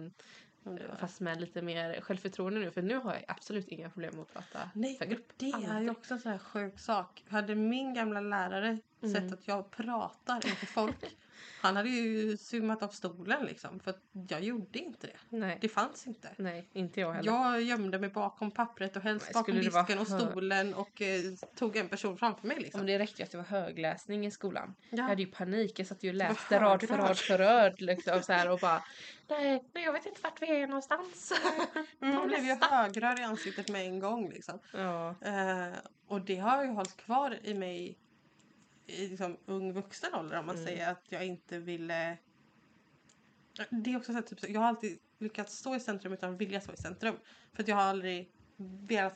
Underbart. 0.64 1.00
fast 1.00 1.20
med 1.20 1.42
lite 1.42 1.62
mer 1.62 2.02
självförtroende 2.02 2.60
nu 2.60 2.72
för 2.72 2.82
nu 2.82 2.96
har 2.98 3.14
jag 3.14 3.24
absolut 3.28 3.68
inga 3.68 3.90
problem 3.90 4.12
med 4.16 4.22
att 4.22 4.34
prata 4.34 4.70
Nej, 4.74 4.96
för 4.98 5.06
grupp. 5.06 5.34
det 5.38 5.52
är 5.52 5.82
ju 5.82 5.90
också 5.90 6.14
en 6.14 6.20
sån 6.20 6.32
här 6.32 6.40
sjuk 6.40 6.80
sak. 6.80 7.24
Hade 7.30 7.56
min 7.56 7.94
gamla 7.94 8.22
lärare 8.22 8.78
Mm. 9.04 9.14
sett 9.16 9.34
att 9.40 9.48
jag 9.48 9.72
pratar 9.72 10.36
inför 10.36 10.66
folk, 10.66 11.16
han 11.62 11.76
hade 11.76 11.90
ju 11.90 12.38
summat 12.38 12.84
av 12.84 12.88
stolen 12.88 13.46
liksom. 13.46 13.80
För 13.80 13.94
jag 14.30 14.42
gjorde 14.44 14.80
inte 14.80 15.08
det. 15.08 15.38
Nej, 15.38 15.58
Det 15.62 15.70
fanns 15.70 16.08
inte. 16.08 16.30
nej, 16.38 16.70
inte 16.74 17.00
jag 17.02 17.14
heller. 17.14 17.32
Jag 17.32 17.62
gömde 17.62 18.00
mig 18.00 18.10
bakom 18.10 18.52
pappret 18.52 18.96
och 18.96 19.02
helst 19.02 19.26
Nej, 19.26 19.44
bakom 19.44 19.56
disken 19.56 20.00
och 20.00 20.08
stolen 20.08 20.74
och 20.74 21.02
eh, 21.02 21.22
tog 21.56 21.76
en 21.78 21.90
person 21.90 22.18
framför 22.18 22.48
mig 22.48 22.58
Ja, 22.58 22.64
liksom. 22.64 22.80
men 22.80 22.88
det 22.88 23.00
räckte 23.00 23.22
ju 23.22 23.24
att 23.24 23.32
det 23.32 23.38
var 23.38 23.44
högläsning 23.46 24.26
i 24.26 24.32
skolan. 24.32 24.76
Ja. 24.90 24.98
Jag 24.98 25.04
hade 25.04 25.22
ju 25.22 25.28
panik, 25.32 25.80
jag 25.80 25.88
satt 25.88 26.04
ju 26.04 26.10
och 26.10 26.16
läste 26.16 26.60
rad 26.60 26.82
för 26.88 26.98
rad 26.98 27.18
för 27.18 27.38
rad 27.38 27.82
liksom, 27.82 28.24
så 28.24 28.34
här, 28.34 28.50
och 28.52 28.60
bara 28.60 28.84
nej, 29.28 29.64
nej, 29.74 29.84
jag 29.84 29.94
vet 29.94 30.06
inte 30.06 30.22
vart 30.22 30.42
vi 30.42 30.62
är 30.62 30.68
någonstans. 30.68 31.34
Men 32.00 32.10
man 32.10 32.22
Ta 32.22 32.28
blev 32.28 32.46
ju 32.46 32.58
högröd 32.62 33.20
i 33.20 33.24
ansiktet 33.24 33.70
med 33.70 33.86
en 33.86 34.00
gång 34.00 34.30
liksom. 34.30 34.60
ja, 34.74 35.16
Eh, 35.22 35.74
och 36.08 36.22
det 36.22 36.38
har 36.38 36.64
ju 36.64 36.70
hållit 36.70 36.98
kvar 36.98 37.38
i 37.44 37.54
mig 37.54 37.98
i 38.92 39.08
liksom 39.08 39.38
ung 39.46 39.74
vuxen 39.74 40.16
ålder 40.16 40.40
om 40.40 40.46
man 40.46 40.56
Mm. 40.56 40.68
säger 40.68 40.92
att 40.92 41.06
jag 41.10 41.26
inte 41.26 41.60
ville... 41.60 42.18
Det 43.70 43.92
är 43.94 43.98
också 43.98 44.12
så 44.12 44.14
här, 44.14 44.22
typ, 44.22 44.40
så- 44.40 44.48
jag 44.50 44.60
har 44.62 44.68
alltid 44.68 45.00
lyckats 45.18 45.58
stå 45.58 45.76
i 45.76 45.80
centrum 45.80 46.14
utan 46.14 46.34
att 46.34 46.42
vilja 46.42 46.62
stå 46.62 46.74
i 46.74 46.78
centrum. 46.78 47.16
För 47.54 47.64
att 47.64 47.68
jag 47.68 47.76
har 47.76 47.84
aldrig 47.84 48.32
velat 48.88 49.16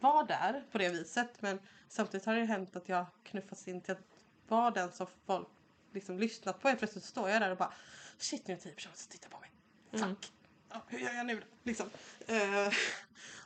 vara 0.00 0.24
där 0.26 0.64
på 0.72 0.78
det 0.78 0.88
viset 0.88 1.42
men 1.42 1.58
samtidigt 1.88 2.26
har 2.26 2.34
det 2.34 2.44
hänt 2.44 2.76
att 2.76 2.88
jag 2.88 3.06
knuffats 3.22 3.68
in 3.68 3.80
till 3.80 3.92
att 3.92 4.24
vara 4.48 4.70
den 4.70 4.92
som 4.92 5.06
folk 5.26 5.48
liksom 5.92 6.18
lyssnat 6.18 6.60
på. 6.60 6.68
Helt 6.68 6.78
plötsligt 6.78 7.04
står 7.04 7.30
jag 7.30 7.42
där 7.42 7.50
och 7.50 7.56
bara 7.56 7.72
shit 8.18 8.46
nu 8.46 8.52
är 8.54 8.56
det 8.58 8.62
tio 8.62 8.72
personer 8.74 8.94
som 8.96 9.10
tittar 9.10 9.28
på 9.30 9.40
mig. 9.40 9.50
Fuck! 9.90 10.02
Mm. 10.02 10.16
Ja, 10.70 10.82
hur 10.88 10.98
gör 10.98 11.12
jag 11.12 11.26
nu 11.26 11.40
då? 11.40 11.46
Liksom. 11.62 11.86
Eh, 12.26 12.72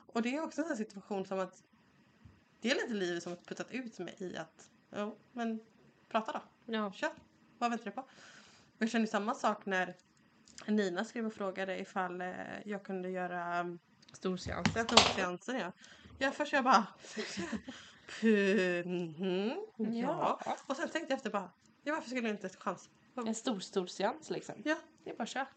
och 0.06 0.22
det 0.22 0.36
är 0.36 0.40
också 0.40 0.60
en 0.62 0.68
sån 0.68 0.76
situation 0.76 1.26
som 1.26 1.38
att 1.38 1.62
det 2.60 2.70
är 2.70 2.74
lite 2.74 2.94
livet 2.94 3.22
som 3.22 3.32
har 3.32 3.36
puttat 3.36 3.70
ut 3.70 3.98
mig 3.98 4.14
i 4.18 4.36
att 4.36 4.70
jo, 4.90 5.18
men 5.32 5.60
prata 6.08 6.32
då. 6.32 6.72
ja. 6.72 6.92
Kör. 6.92 7.10
Vad 7.58 7.70
väntar 7.70 7.84
du 7.84 7.90
på? 7.90 8.08
Jag 8.78 8.90
kände 8.90 9.08
samma 9.08 9.34
sak 9.34 9.66
när 9.66 9.96
Nina 10.66 11.04
skrev 11.04 11.26
och 11.26 11.32
frågade 11.34 11.78
ifall 11.78 12.20
eh, 12.20 12.34
jag 12.64 12.84
kunde 12.84 13.10
göra 13.10 13.60
um, 13.60 13.78
storseansen. 14.12 14.86
storseansen. 14.86 15.56
Ja. 15.58 15.72
ja, 16.18 16.30
först 16.30 16.52
jag 16.52 16.64
bara 16.64 16.86
"Puh, 18.20 18.86
mhm, 18.86 19.66
ja. 19.76 20.40
Ja. 20.44 20.56
Och 20.66 20.76
sen 20.76 20.88
tänkte 20.88 21.12
jag 21.12 21.16
efter 21.16 21.30
bara 21.30 21.50
ja, 21.82 21.94
varför 21.94 22.10
skulle 22.10 22.28
jag 22.28 22.34
inte 22.36 22.46
ha 22.48 22.54
chans? 22.54 22.90
En 23.26 23.34
stor 23.34 23.60
storseans 23.60 24.30
liksom. 24.30 24.54
Ja, 24.64 24.76
Det 25.04 25.10
är 25.10 25.16
bara 25.16 25.26
köra. 25.26 25.48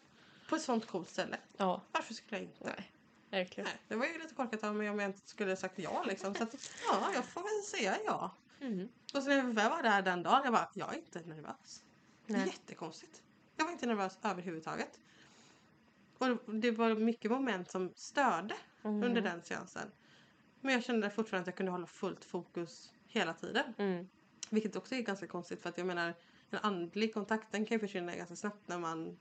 på 0.49 0.55
ett 0.55 0.61
sånt 0.61 0.88
coolt 0.88 1.09
ställe. 1.09 1.38
Ja, 1.57 1.82
Varför 1.91 2.13
skulle 2.13 2.38
jag 2.41 2.43
inte? 2.49 2.63
nej, 2.65 2.91
verkligen. 3.29 3.65
Nej, 3.69 3.82
det 3.88 3.95
var 3.95 4.05
ju 4.05 4.17
lite 4.19 4.36
korkat 4.36 4.63
av 4.63 4.75
mig 4.75 4.89
om 4.89 4.99
jag 4.99 5.09
inte 5.09 5.19
skulle 5.29 5.55
sagt 5.55 5.79
ja 5.79 6.03
liksom. 6.03 6.36
Så 6.36 6.43
att, 6.43 6.53
ja, 6.88 7.11
jag 7.15 7.25
får 7.25 7.41
väl 7.41 7.63
säga 7.79 7.97
ja. 8.05 8.38
Mm. 8.62 8.89
Och 9.14 9.24
så 9.24 9.30
när 9.30 9.36
jag 9.36 9.70
var 9.70 9.84
där 9.84 10.01
den 10.01 10.24
dagen, 10.24 10.41
jag 10.43 10.53
bara, 10.53 10.70
jag 10.74 10.93
är 10.93 10.97
inte 10.97 11.22
nervös. 11.22 11.84
Nej. 12.26 12.45
jättekonstigt. 12.47 13.24
Jag 13.57 13.66
var 13.66 13.72
inte 13.72 13.86
nervös 13.86 14.18
överhuvudtaget. 14.22 14.99
Och 16.18 16.28
det 16.53 16.72
var 16.72 16.95
mycket 16.95 17.32
moment 17.32 17.72
som 17.72 17.93
störde 17.95 18.55
Mm. 18.84 19.03
under 19.03 19.22
den 19.22 19.41
seansen. 19.43 19.91
Men 20.62 20.74
jag 20.74 20.84
kände 20.84 21.09
fortfarande 21.09 21.41
att 21.41 21.47
jag 21.47 21.55
kunde 21.55 21.72
hålla 21.72 21.88
fullt 21.88 22.26
fokus 22.26 22.93
hela 23.07 23.34
tiden. 23.34 23.74
Mm. 23.78 24.07
Vilket 24.49 24.76
också 24.76 24.95
är 24.95 25.01
ganska 25.01 25.28
konstigt 25.28 25.62
för 25.62 25.70
att 25.70 25.78
jag 25.78 25.88
menar 25.88 26.14
en 26.49 26.59
andlig 26.62 27.14
kontakt 27.14 27.51
den 27.51 27.66
kan 27.66 27.76
ju 27.76 27.80
försvinna 27.80 28.16
ganska 28.16 28.36
snabbt 28.36 28.68
när 28.68 28.80
man 28.80 29.20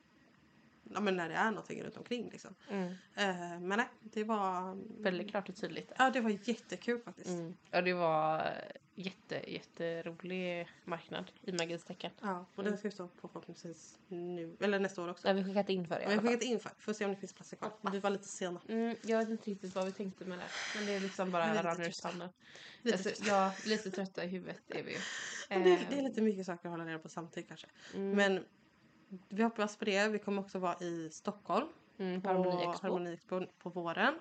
Ja 0.95 1.01
men 1.01 1.17
när 1.17 1.29
det 1.29 1.35
är 1.35 1.51
någonting 1.51 1.83
runt 1.83 1.97
omkring 1.97 2.31
liksom. 2.31 2.55
Mm. 2.71 2.89
Eh, 3.15 3.61
men 3.61 3.69
nej, 3.79 3.89
det 4.01 4.25
var... 4.25 4.79
Väldigt 5.03 5.31
klart 5.31 5.49
och 5.49 5.57
tydligt. 5.57 5.93
Ja 5.99 6.11
det 6.11 6.21
var 6.21 6.31
jättekul 6.45 7.01
faktiskt. 7.01 7.29
Mm. 7.31 7.57
Ja, 7.71 7.83
det 7.83 7.93
var 7.95 8.53
jätte, 8.95 9.53
jätterolig 9.53 10.69
marknad 10.85 11.33
i 11.43 11.53
magins 11.53 11.85
tecken. 11.85 12.11
Ja, 12.21 12.47
och 12.55 12.59
Mm. 12.59 12.71
den 12.71 12.79
ska 12.79 12.89
ju 12.89 12.93
stå 12.93 13.09
på 13.09 13.29
förhoppningsvis 13.29 13.99
nu, 14.09 14.57
eller 14.61 14.79
nästa 14.79 15.03
år 15.03 15.09
också. 15.09 15.29
Har 15.29 15.35
vi 15.35 15.45
skickat 15.45 15.69
in 15.69 15.87
för 15.87 15.95
det 15.95 16.01
Vi 16.01 16.05
har 16.07 16.13
alla 16.13 16.23
skickat 16.23 16.43
in 16.43 16.61
för 16.61 16.73
får 16.79 16.93
se 16.93 17.05
om 17.05 17.11
det 17.11 17.17
finns 17.17 17.33
platser 17.33 17.57
kvar. 17.57 17.73
Vi 17.93 17.99
var 18.01 18.11
lite 18.11 18.29
sena. 18.29 18.61
Mm, 18.69 18.97
jag 19.03 19.19
vet 19.19 19.29
inte 19.29 19.51
riktigt 19.51 19.75
vad 19.75 19.85
vi 19.87 19.93
tänkte 19.93 20.25
med 20.25 20.39
det. 20.39 20.45
Men 20.77 20.87
det 20.87 20.93
är 20.93 21.01
liksom 21.01 21.31
bara 21.31 21.53
Lite 21.53 21.63
rann 21.65 21.81
ur 21.81 21.91
sanden. 21.91 22.29
Lite 22.83 22.97
Alltså, 23.09 23.25
ja, 23.25 23.53
lite 23.67 23.91
trötta 23.91 24.25
i 24.25 24.29
huvudet 24.29 24.63
är 24.69 24.83
vi 24.83 24.93
ju. 24.93 24.99
Det, 25.49 25.55
är, 25.55 25.59
Eh, 25.61 25.81
det 25.91 25.99
är 25.99 26.03
lite 26.03 26.21
mycket 26.23 26.47
saker 26.47 26.69
att 26.69 26.73
hålla 26.73 26.85
reda 26.87 26.99
på 26.99 27.09
samtidigt 27.09 27.49
kanske. 27.49 27.67
mm, 27.95 28.11
Men 28.17 28.45
vi 29.29 29.43
hoppas 29.43 29.77
på 29.77 29.85
det. 29.85 30.09
Vi 30.09 30.19
kommer 30.19 30.43
också 30.43 30.59
vara 30.59 30.79
i 30.81 31.09
Stockholm 31.13 31.69
Mm, 31.99 32.23
på 32.23 32.29
på 32.29 32.35
Harmoni 32.35 32.65
Expo. 32.65 32.87
Harmoni 32.87 33.13
Expo 33.13 33.47
på 33.59 33.71
våren. 33.71 34.15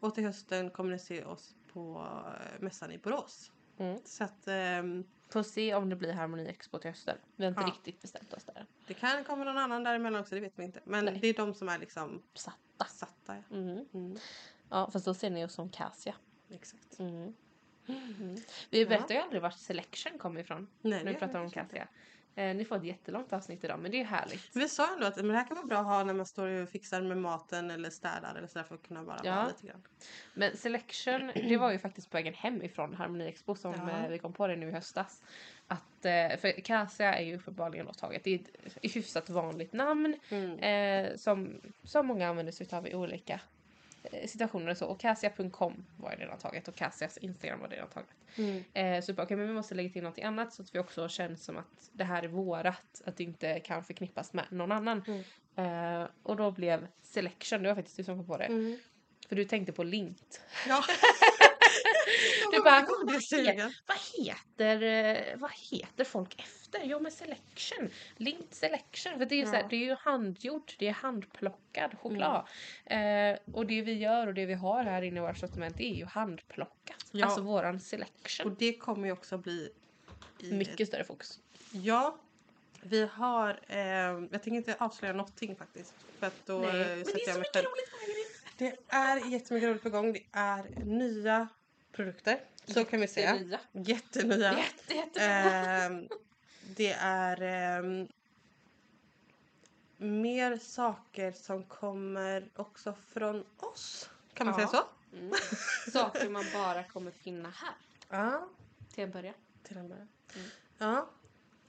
Och 0.00 0.14
till 0.14 0.24
hösten 0.24 0.70
kommer 0.70 0.90
ni 0.92 0.98
se 0.98 1.24
oss 1.24 1.54
på 1.72 2.06
eh, 2.26 2.60
mässan 2.62 2.92
i 2.92 2.98
Borås. 2.98 3.52
Mm. 3.78 4.00
Så 4.04 4.24
att 4.24 4.48
ehm, 4.48 5.04
Får 5.28 5.42
se 5.42 5.74
om 5.74 5.88
det 5.88 5.96
blir 5.96 6.12
Harmoni 6.12 6.48
Expo 6.48 6.78
till 6.78 6.90
hösten. 6.90 7.16
Vi 7.36 7.44
har 7.44 7.48
inte 7.50 7.60
Ja. 7.62 7.66
riktigt 7.66 8.02
bestämt 8.02 8.32
oss 8.32 8.44
där. 8.44 8.66
det 8.86 8.94
kan 8.94 9.24
komma 9.24 9.44
någon 9.44 9.58
annan 9.58 9.84
däremellan 9.84 10.20
också, 10.20 10.34
det 10.34 10.40
vet 10.40 10.58
vi 10.58 10.64
inte. 10.64 10.80
Men 10.84 11.04
Nej. 11.04 11.18
det 11.20 11.28
är 11.28 11.34
de 11.34 11.54
som 11.54 11.68
är 11.68 11.78
liksom 11.78 12.22
Satta. 12.34 12.84
satta. 12.84 13.36
Ja. 13.36 13.56
Mm. 13.56 13.84
Mm, 13.94 14.16
Ja, 14.68 14.90
fast 14.90 15.04
då 15.04 15.14
ser 15.14 15.30
ni 15.30 15.44
oss 15.44 15.52
som 15.52 15.68
Cassia. 15.70 16.14
exakt. 16.50 16.98
Mm. 16.98 17.34
Mm. 17.86 18.36
Vi 18.70 18.86
berättar 18.86 19.14
ju 19.14 19.20
aldrig 19.20 19.42
vart 19.42 19.54
Selection 19.58 20.18
kommer 20.18 20.40
ifrån. 20.40 20.68
Nej, 20.80 21.04
när 21.04 21.12
vi 21.12 21.18
pratar 21.18 21.40
om 21.40 21.50
Cassia. 21.50 21.88
Eh, 22.34 22.54
ni 22.56 22.64
får 22.64 22.76
ett 22.76 22.84
jättelångt 22.84 23.32
avsnitt 23.32 23.64
idag 23.64 23.78
men 23.78 23.90
det 23.90 24.00
är 24.00 24.04
härligt. 24.04 24.56
Vi 24.56 24.68
sa 24.68 24.92
ändå 24.94 25.06
att 25.06 25.16
men 25.16 25.28
det 25.28 25.34
här 25.34 25.46
kan 25.46 25.56
vara 25.56 25.66
bra 25.66 25.78
att 25.78 25.86
ha 25.86 26.04
när 26.04 26.14
man 26.14 26.26
står 26.26 26.46
och 26.48 26.68
fixar 26.68 27.02
med 27.02 27.16
maten 27.16 27.70
eller 27.70 27.90
städar 27.90 28.34
eller 28.34 28.46
sådär 28.46 28.64
för 28.64 28.74
att 28.74 28.82
kunna 28.88 29.02
bara 29.04 29.20
Ja. 29.24 29.34
vara 29.34 29.46
lite 29.46 29.66
grann. 29.66 29.82
Men 30.34 30.56
Selection, 30.56 31.32
det 31.34 31.56
var 31.56 31.72
ju 31.72 31.78
faktiskt 31.78 32.10
på 32.10 32.16
vägen 32.16 32.34
hem 32.34 32.62
ifrån 32.62 32.94
Harmoni 32.94 33.26
Expo 33.28 33.54
som 33.54 33.72
Ja. 33.72 33.90
eh, 34.04 34.08
vi 34.10 34.18
kom 34.18 34.32
på 34.32 34.46
det 34.46 34.56
nu 34.56 34.68
i 34.68 34.72
höstas. 34.72 35.22
Att, 35.66 36.04
eh, 36.04 36.36
för 36.40 36.60
Cassia 36.60 37.14
är 37.14 37.24
ju 37.24 37.36
uppenbarligen 37.36 37.86
då 37.86 37.92
taget. 37.92 38.24
Det 38.24 38.30
är 38.34 38.40
ett 38.82 38.94
hyfsat 38.96 39.30
vanligt 39.30 39.72
namn 39.72 40.14
Mm. 40.30 40.58
eh, 40.58 41.16
som, 41.16 41.60
som 41.84 42.06
många 42.06 42.28
använder 42.28 42.52
sig 42.52 42.66
av 42.72 42.88
i 42.88 42.94
olika 42.94 43.40
situationer 44.26 44.70
och 44.70 44.76
så. 44.76 44.86
Och 44.86 45.00
Cassia.com 45.00 45.84
var 45.96 46.10
ju 46.12 46.16
redan 46.16 46.38
taget 46.38 46.68
och 46.68 46.74
Cassias 46.74 47.16
Instagram 47.16 47.60
var 47.60 47.68
redan 47.68 47.88
taget. 47.88 48.10
Mm. 48.36 48.64
Eh, 48.74 49.04
så 49.04 49.12
bara, 49.12 49.22
okej, 49.22 49.36
men 49.36 49.48
vi 49.48 49.54
måste 49.54 49.74
lägga 49.74 49.90
till 49.90 50.02
något 50.02 50.18
annat 50.18 50.52
så 50.52 50.62
att 50.62 50.74
vi 50.74 50.78
också 50.78 51.08
känner 51.08 51.36
som 51.36 51.56
att 51.56 51.90
det 51.92 52.04
här 52.04 52.22
är 52.22 52.28
vårat. 52.28 53.02
Att 53.04 53.16
det 53.16 53.24
inte 53.24 53.60
kan 53.60 53.84
förknippas 53.84 54.32
med 54.32 54.44
någon 54.50 54.72
annan. 54.72 55.04
Mm. 55.06 56.02
Eh, 56.02 56.08
och 56.22 56.36
då 56.36 56.50
blev 56.50 56.86
Selection, 57.02 57.62
det 57.62 57.68
var 57.68 57.74
faktiskt 57.74 57.96
du 57.96 58.04
som 58.04 58.16
kom 58.16 58.26
på 58.26 58.36
det. 58.36 58.44
Mm. 58.44 58.78
För 59.28 59.36
du 59.36 59.44
tänkte 59.44 59.72
på 59.72 59.84
Lint. 59.84 60.40
Ja. 60.68 60.84
Du 62.52 62.58
bara, 62.62 62.80
Vad 62.80 63.06
vad, 63.06 63.14
är 63.14 63.20
sugen? 63.20 63.60
he- 63.60 63.72
vad, 63.86 63.98
heter, 64.26 64.82
eh, 64.82 65.36
vad 65.38 65.50
heter 65.70 66.04
folk 66.04 66.40
efter? 66.40 66.80
Jo 66.84 67.00
men 67.00 67.12
Selection. 67.12 67.90
Lint 68.16 68.54
Selection. 68.54 69.18
För 69.18 69.26
det 69.26 69.34
är, 69.34 69.38
ju 69.38 69.44
så 69.46 69.52
här, 69.52 69.62
Ja. 69.62 69.66
det 69.70 69.76
är 69.76 69.86
ju 69.86 69.94
handgjort, 69.94 70.76
det 70.78 70.88
är 70.88 70.92
handplockad 70.92 71.98
choklad. 71.98 72.46
Mm. 72.86 73.34
Eh, 73.34 73.54
och 73.54 73.66
det 73.66 73.82
vi 73.82 73.92
gör 73.92 74.26
och 74.26 74.34
det 74.34 74.46
vi 74.46 74.54
har 74.54 74.84
här 74.84 75.02
inne 75.02 75.16
i 75.16 75.22
vårt 75.22 75.38
sortiment 75.38 75.76
det 75.76 75.84
är 75.84 75.94
ju 75.94 76.04
handplockat. 76.04 77.06
Ja. 77.10 77.26
Alltså 77.26 77.40
våran 77.40 77.80
Selection. 77.80 78.46
Och 78.46 78.56
det 78.58 78.72
kommer 78.72 79.06
ju 79.06 79.12
också 79.12 79.38
bli 79.38 79.70
Mycket 80.42 80.88
större 80.88 81.04
fokus. 81.04 81.40
Ja, 81.72 82.16
vi 82.82 83.06
har... 83.12 83.60
Eh, 83.68 83.78
jag 83.78 84.30
tänker 84.30 84.50
inte 84.50 84.76
avslöja 84.78 85.12
någonting 85.14 85.56
faktiskt. 85.56 85.94
För 86.18 86.26
att 86.26 86.46
då 86.46 86.58
Nej, 86.58 86.72
men 86.72 86.86
det 86.88 86.92
är 86.92 87.32
så 87.32 87.38
mycket 87.38 87.56
roligt 87.56 87.90
på 87.90 88.10
in. 88.10 88.26
Det 88.56 88.76
är 88.88 89.30
jättemycket 89.32 89.68
roligt 89.68 89.82
på 89.82 89.90
gång. 89.90 90.12
Det 90.12 90.22
är 90.32 90.84
nya 90.84 91.48
produkter. 91.92 92.40
Så 92.66 92.84
kan 92.84 93.00
vi 93.00 93.08
säga. 93.08 93.34
Jättenya. 93.36 93.60
Jättenya. 93.72 94.58
Jätte, 94.58 94.94
jättebra. 94.94 95.24
Ehm, 95.26 96.08
det 96.76 96.92
är 97.00 97.40
ehm, 97.42 98.08
mer 99.96 100.58
saker 100.58 101.32
som 101.32 101.62
kommer 101.64 102.48
också 102.56 102.94
från 103.12 103.44
oss. 103.56 104.10
Kan 104.34 104.46
man 104.46 104.60
Ja. 104.60 104.68
säga 104.68 104.82
så? 104.82 105.16
Mm. 105.16 105.32
Saker 105.92 106.28
man 106.28 106.44
bara 106.54 106.84
kommer 106.84 107.10
finna 107.10 107.50
här. 107.50 107.74
Ja. 108.08 108.48
Till 108.94 109.04
en 109.04 109.10
början. 109.10 109.34
Till 109.62 109.76
en 109.76 109.88
början. 109.88 110.08
Mm. 110.34 110.48
Ja. 110.78 111.08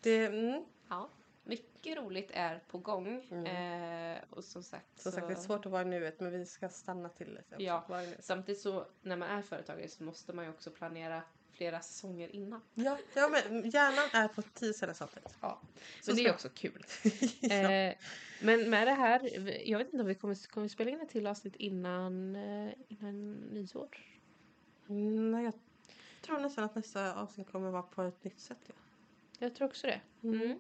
Det, 0.02 0.26
mm. 0.26 0.66
Ja. 0.90 1.10
Mycket 1.52 1.98
roligt 1.98 2.32
är 2.34 2.64
på 2.68 2.78
gång. 2.78 3.28
Mm. 3.32 4.16
Eh, 4.16 4.24
och 4.30 4.44
som 4.44 4.64
sagt. 4.64 5.00
Som 5.02 5.12
sagt, 5.12 5.28
det 5.28 5.34
är 5.34 5.38
svårt 5.38 5.66
att 5.66 5.72
vara 5.72 5.82
i 5.82 5.86
nuet 5.86 6.20
men 6.20 6.32
vi 6.32 6.46
ska 6.46 6.70
stanna 6.70 7.10
till 7.10 7.28
lite. 7.28 7.64
Ja. 7.64 8.04
Samtidigt 8.20 8.62
så 8.62 8.86
när 9.02 9.16
man 9.16 9.30
är 9.30 9.42
företagare 9.42 9.88
så 9.88 10.04
måste 10.04 10.34
man 10.34 10.46
ju 10.46 10.52
också 10.52 10.72
planera 10.72 11.24
flera 11.52 11.82
säsonger 11.82 12.36
innan. 12.36 12.62
Ja, 12.74 12.98
ja, 13.14 13.30
men 13.30 13.70
hjärnan 13.70 14.10
är 14.14 14.28
på 14.28 14.42
tio 14.42 14.74
ställen 14.74 14.96
samtidigt. 14.96 15.38
Ja. 15.42 15.62
Så 16.02 16.12
Så 16.12 16.18
det 16.18 16.26
är 16.26 16.34
också 16.34 16.50
kul. 16.50 16.86
ja. 17.40 17.72
Eh, 17.72 17.96
men 18.42 18.70
med 18.70 18.88
det 18.88 18.94
här, 18.94 19.48
jag 19.70 19.78
vet 19.78 19.88
inte 19.88 20.02
om 20.02 20.08
vi 20.08 20.16
kommer, 20.16 20.48
kommer 20.48 20.64
vi 20.64 20.70
spela 20.70 20.92
in 20.92 21.02
ett 21.02 21.10
till 21.10 21.28
avsnitt 21.28 21.56
innan, 21.56 22.36
eh, 22.36 22.74
innan 22.88 23.32
nyår. 23.34 23.98
Nej, 25.32 25.44
jag 25.44 25.54
tror 26.22 26.40
nästan 26.40 26.64
att 26.64 26.76
nästa 26.76 27.16
avsnitt 27.16 27.52
kommer 27.52 27.72
vara 27.72 27.84
på 27.84 28.02
ett 28.02 28.24
nytt 28.24 28.40
sätt. 28.40 28.60
Ja. 28.68 28.74
Jag 29.42 29.56
tror 29.56 29.68
också 29.68 29.88
det. 29.88 30.02
Mm. 30.24 30.42
Mm. 30.42 30.60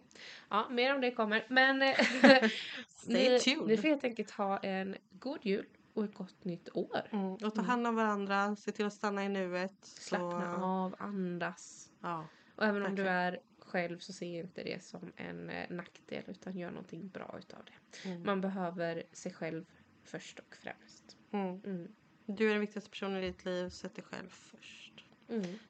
Ja, 0.49 0.69
mer 0.69 0.95
om 0.95 1.01
det 1.01 1.11
kommer. 1.11 1.45
Men 1.49 1.81
eh, 1.81 1.95
ni, 3.05 3.29
ni 3.67 3.77
får 3.77 3.87
helt 3.87 4.03
enkelt 4.03 4.31
ha 4.31 4.57
en 4.57 4.95
god 5.11 5.39
jul 5.41 5.65
och 5.93 6.03
ett 6.03 6.13
gott 6.13 6.43
nytt 6.45 6.69
år. 6.73 7.01
Mm. 7.11 7.33
Och 7.33 7.39
ta 7.39 7.51
Mm. 7.61 7.65
hand 7.65 7.87
om 7.87 7.95
varandra, 7.95 8.55
se 8.55 8.71
till 8.71 8.85
att 8.85 8.93
stanna 8.93 9.25
i 9.25 9.29
nuet. 9.29 9.73
så- 9.81 10.01
Slappna 10.01 10.57
av, 10.65 10.95
andas. 10.99 11.89
Ja. 12.01 12.27
Och 12.55 12.65
även 12.65 12.85
om 12.85 12.95
du 12.95 13.03
Verkligen. 13.03 13.17
är 13.33 13.39
själv 13.59 13.99
så 13.99 14.13
se 14.13 14.25
inte 14.25 14.63
det 14.63 14.83
som 14.83 15.11
en 15.15 15.49
eh, 15.49 15.69
nackdel 15.69 16.23
utan 16.27 16.57
gör 16.57 16.69
någonting 16.71 17.09
bra 17.09 17.35
utav 17.39 17.59
det. 17.65 18.09
Mm. 18.09 18.23
Man 18.25 18.41
behöver 18.41 19.03
sig 19.13 19.33
själv 19.33 19.65
först 20.03 20.39
och 20.39 20.55
främst. 20.55 21.17
Mm. 21.31 21.61
Mm. 21.65 21.87
Du 22.25 22.47
är 22.47 22.51
den 22.51 22.61
viktigaste 22.61 22.89
personen 22.89 23.23
i 23.23 23.27
ditt 23.27 23.45
liv, 23.45 23.69
sätt 23.69 23.95
dig 23.95 24.03
själv 24.03 24.29
först. 24.29 25.05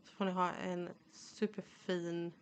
Så 0.03 0.11
får 0.15 0.25
ni 0.25 0.31
ha 0.31 0.51
en 0.51 0.89
superfin... 1.11 2.33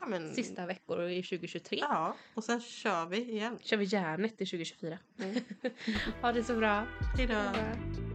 Ja, 0.00 0.06
men, 0.06 0.34
Sista 0.34 0.66
veckor 0.66 1.08
i 1.08 1.22
2023. 1.22 1.78
Ja, 1.80 2.16
och 2.34 2.44
sen 2.44 2.60
kör 2.60 3.06
vi 3.06 3.30
igen. 3.30 3.58
Kör 3.62 3.76
vi 3.76 3.84
järnet 3.84 4.32
i 4.32 4.46
2024. 4.46 4.98
Mm. 5.18 5.40
ha 6.22 6.32
det 6.32 6.44
så 6.44 6.56
bra. 6.56 6.86
Hejdå! 7.16 7.34
Bra. 7.34 8.07